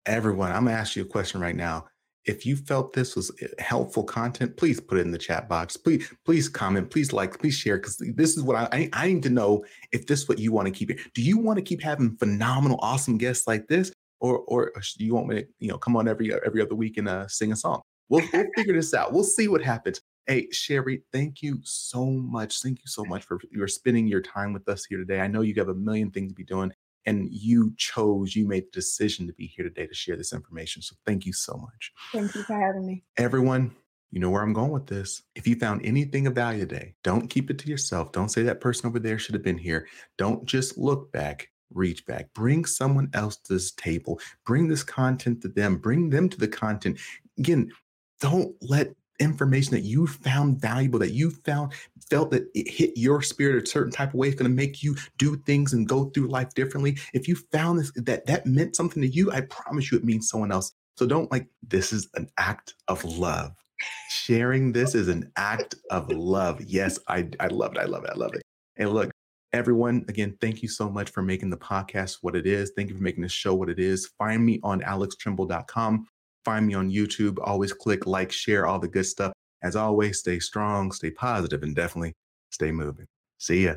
everyone, 0.07 0.53
I'm 0.53 0.65
gonna 0.65 0.77
ask 0.77 0.97
you 0.97 1.03
a 1.03 1.07
question 1.07 1.41
right 1.41 1.57
now. 1.57 1.87
If 2.25 2.45
you 2.45 2.57
felt 2.57 2.93
this 2.93 3.15
was 3.15 3.31
eh, 3.41 3.47
helpful 3.59 4.03
content, 4.03 4.57
please 4.57 4.81
put 4.81 4.99
it 4.99 5.03
in 5.03 5.13
the 5.13 5.19
chat 5.19 5.49
box. 5.49 5.77
Please, 5.77 6.13
please 6.25 6.49
comment. 6.49 6.91
Please 6.91 7.13
like. 7.13 7.39
Please 7.39 7.55
share 7.55 7.77
because 7.77 7.99
this 7.99 8.37
is 8.37 8.43
what 8.43 8.57
I, 8.57 8.69
I 8.73 8.91
I 8.93 9.07
need 9.13 9.23
to 9.25 9.31
know 9.31 9.65
if 9.93 10.07
this 10.07 10.23
is 10.23 10.29
what 10.29 10.39
you 10.39 10.53
want 10.53 10.67
to 10.67 10.73
keep. 10.73 10.99
Do 11.15 11.23
you 11.23 11.39
want 11.39 11.59
to 11.59 11.63
keep 11.63 11.83
having 11.83 12.17
phenomenal, 12.17 12.79
awesome 12.81 13.19
guests 13.19 13.47
like 13.47 13.69
this, 13.69 13.93
or 14.21 14.39
or 14.39 14.73
you 14.99 15.15
want 15.15 15.29
me 15.29 15.43
to 15.43 15.47
you 15.59 15.69
know 15.69 15.79
come 15.79 15.97
on 15.97 16.09
every 16.09 16.33
every 16.45 16.63
other 16.63 16.75
week 16.75 16.97
and 16.97 17.09
uh, 17.09 17.27
sing 17.29 17.53
a 17.53 17.57
song? 17.57 17.83
We'll 18.09 18.23
we'll 18.33 18.47
figure 18.57 18.75
this 18.75 18.95
out. 18.95 19.13
We'll 19.13 19.25
see 19.25 19.49
what 19.49 19.63
happens. 19.63 20.01
Hey, 20.27 20.49
Shari, 20.51 21.03
thank 21.13 21.41
you 21.41 21.61
so 21.63 22.05
much. 22.05 22.61
Thank 22.61 22.79
you 22.79 22.87
so 22.87 23.05
much 23.05 23.25
for 23.25 23.39
your 23.53 23.69
spending 23.69 24.09
your 24.09 24.23
time 24.23 24.53
with 24.53 24.69
us 24.69 24.85
here 24.85 24.99
today. 24.99 25.21
I 25.21 25.29
know 25.29 25.43
you 25.43 25.55
have 25.55 25.69
a 25.69 25.75
million 25.75 26.11
things 26.11 26.33
to 26.33 26.35
be 26.35 26.45
doing 26.45 26.73
and 27.07 27.29
you 27.33 27.73
chose, 27.77 28.35
you 28.35 28.47
made 28.47 28.65
the 28.65 28.73
decision 28.73 29.27
to 29.29 29.33
be 29.33 29.47
here 29.47 29.65
today 29.65 29.87
to 29.87 29.95
share 29.95 30.17
this 30.17 30.33
information. 30.33 30.83
So 30.83 30.97
thank 31.07 31.25
you 31.25 31.33
so 31.33 31.57
much. 31.57 31.93
Thank 32.13 32.35
you 32.35 32.43
for 32.43 32.55
having 32.55 32.85
me. 32.85 33.05
Everyone, 33.17 33.75
you 34.11 34.21
know 34.21 34.31
where 34.31 34.43
I'm 34.43 34.53
going 34.53 34.73
with 34.73 34.87
this. 34.87 35.23
If 35.35 35.47
you 35.47 35.57
found 35.57 35.87
anything 35.87 36.27
of 36.27 36.35
value 36.35 36.61
today, 36.61 36.95
don't 37.05 37.29
keep 37.29 37.51
it 37.51 37.59
to 37.61 37.69
yourself. 37.69 38.13
Don't 38.13 38.29
say 38.29 38.43
that 38.43 38.61
person 38.61 38.89
over 38.89 38.99
there 38.99 39.19
should 39.19 39.35
have 39.35 39.45
been 39.45 39.59
here. 39.59 39.87
Don't 40.19 40.45
just 40.45 40.77
look 40.77 41.13
back, 41.13 41.49
reach 41.73 42.07
back. 42.07 42.33
Bring 42.35 42.65
someone 42.65 43.11
else 43.13 43.37
to 43.37 43.55
this 43.55 43.73
table. 43.73 44.21
Bring 44.45 44.69
this 44.69 44.83
content 44.83 45.43
to 45.43 45.49
them. 45.49 45.77
Bring 45.79 46.11
them 46.11 46.29
to 46.29 46.39
the 46.39 46.49
content. 46.49 46.99
Again, 47.39 47.71
don't 48.21 48.55
let 48.63 48.95
information 49.19 49.73
that 49.73 49.83
you 49.83 50.07
found 50.07 50.61
valuable, 50.61 50.99
that 50.99 51.13
you 51.13 51.31
found 51.31 51.73
felt 52.11 52.31
that 52.31 52.49
it 52.55 52.69
hit 52.69 52.93
your 52.97 53.23
spirit 53.23 53.63
a 53.63 53.67
certain 53.67 53.93
type 53.93 54.11
of 54.11 54.15
way, 54.15 54.29
it's 54.29 54.37
going 54.37 54.51
to 54.51 54.57
make 54.57 54.83
you 54.83 54.95
do 55.19 55.37
things 55.39 55.73
and 55.73 55.89
go 55.89 56.07
through 56.11 56.29
life 56.29 56.53
differently. 56.55 56.97
If 57.15 57.27
you 57.29 57.37
found 57.53 57.79
this 57.79 57.93
that 57.97 58.27
that 58.27 58.47
meant 58.47 58.77
something 58.77 59.03
to 59.03 59.09
you, 59.09 59.33
I 59.33 59.43
promise 59.43 59.91
you 59.91 59.99
it 59.99 60.05
means 60.05 60.29
someone 60.29 60.53
else. 60.53 60.73
So 60.97 61.07
don't 61.07 61.31
like 61.31 61.49
this 61.67 61.93
is 61.93 62.09
an 62.15 62.29
act 62.39 62.75
of 62.89 63.05
love. 63.05 63.53
Sharing 64.09 64.73
this 64.73 64.95
is 64.95 65.09
an 65.09 65.31
act 65.37 65.75
of 65.91 66.09
love. 66.11 66.61
Yes, 66.63 66.99
I 67.09 67.29
I 67.41 67.49
love 67.49 67.73
it. 67.73 67.79
I 67.79 67.85
love 67.85 68.05
it. 68.05 68.11
I 68.11 68.17
love 68.17 68.35
it. 68.35 68.43
And 68.77 68.91
look, 68.91 69.11
everyone, 69.53 70.05
again, 70.09 70.37
thank 70.41 70.63
you 70.63 70.69
so 70.69 70.89
much 70.89 71.11
for 71.11 71.23
making 71.23 71.51
the 71.51 71.57
podcast 71.57 72.19
what 72.23 72.37
it 72.37 72.47
is. 72.47 72.73
Thank 72.77 72.91
you 72.91 72.97
for 72.97 73.03
making 73.03 73.23
this 73.23 73.33
show 73.33 73.55
what 73.55 73.69
it 73.69 73.79
is. 73.79 74.07
Find 74.19 74.45
me 74.45 74.61
on 74.63 74.81
alextrimble.com. 74.81 76.07
Find 76.45 76.67
me 76.67 76.75
on 76.75 76.91
YouTube. 76.91 77.39
Always 77.43 77.73
click 77.73 78.07
like, 78.07 78.31
share, 78.31 78.67
all 78.67 78.79
the 78.79 78.89
good 78.89 79.07
stuff. 79.07 79.33
As 79.63 79.77
always, 79.77 80.21
stay 80.21 80.39
strong, 80.39 80.93
stay 80.93 81.11
positive, 81.11 81.63
and 81.63 81.75
definitely 81.75 82.15
stay 82.51 82.71
moving. 82.71 83.07
See 83.39 83.65
ya. 83.65 83.75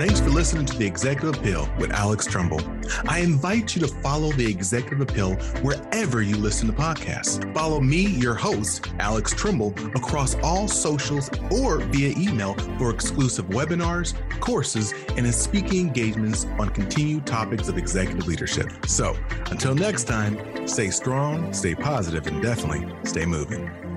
Thanks 0.00 0.18
for 0.18 0.30
listening 0.30 0.64
to 0.64 0.78
The 0.78 0.86
Executive 0.86 1.38
Appeal 1.38 1.68
with 1.78 1.90
Alex 1.90 2.24
Trimble. 2.24 2.62
I 3.06 3.18
invite 3.18 3.76
you 3.76 3.82
to 3.82 3.88
follow 4.00 4.32
The 4.32 4.50
Executive 4.50 5.02
Appeal 5.02 5.34
wherever 5.60 6.22
you 6.22 6.36
listen 6.36 6.68
to 6.68 6.72
podcasts. 6.72 7.52
Follow 7.52 7.82
me, 7.82 8.06
your 8.06 8.34
host, 8.34 8.86
Alex 8.98 9.34
Trimble, 9.34 9.74
across 9.94 10.36
all 10.36 10.68
socials 10.68 11.28
or 11.50 11.80
via 11.80 12.14
email 12.16 12.54
for 12.78 12.88
exclusive 12.90 13.44
webinars, 13.48 14.14
courses, 14.40 14.94
and 15.18 15.34
speaking 15.34 15.88
engagements 15.88 16.46
on 16.58 16.70
continued 16.70 17.26
topics 17.26 17.68
of 17.68 17.76
executive 17.76 18.26
leadership. 18.26 18.72
So 18.86 19.14
until 19.50 19.74
next 19.74 20.04
time, 20.04 20.66
stay 20.66 20.88
strong, 20.88 21.52
stay 21.52 21.74
positive, 21.74 22.26
and 22.26 22.40
definitely 22.40 22.90
stay 23.04 23.26
moving. 23.26 23.89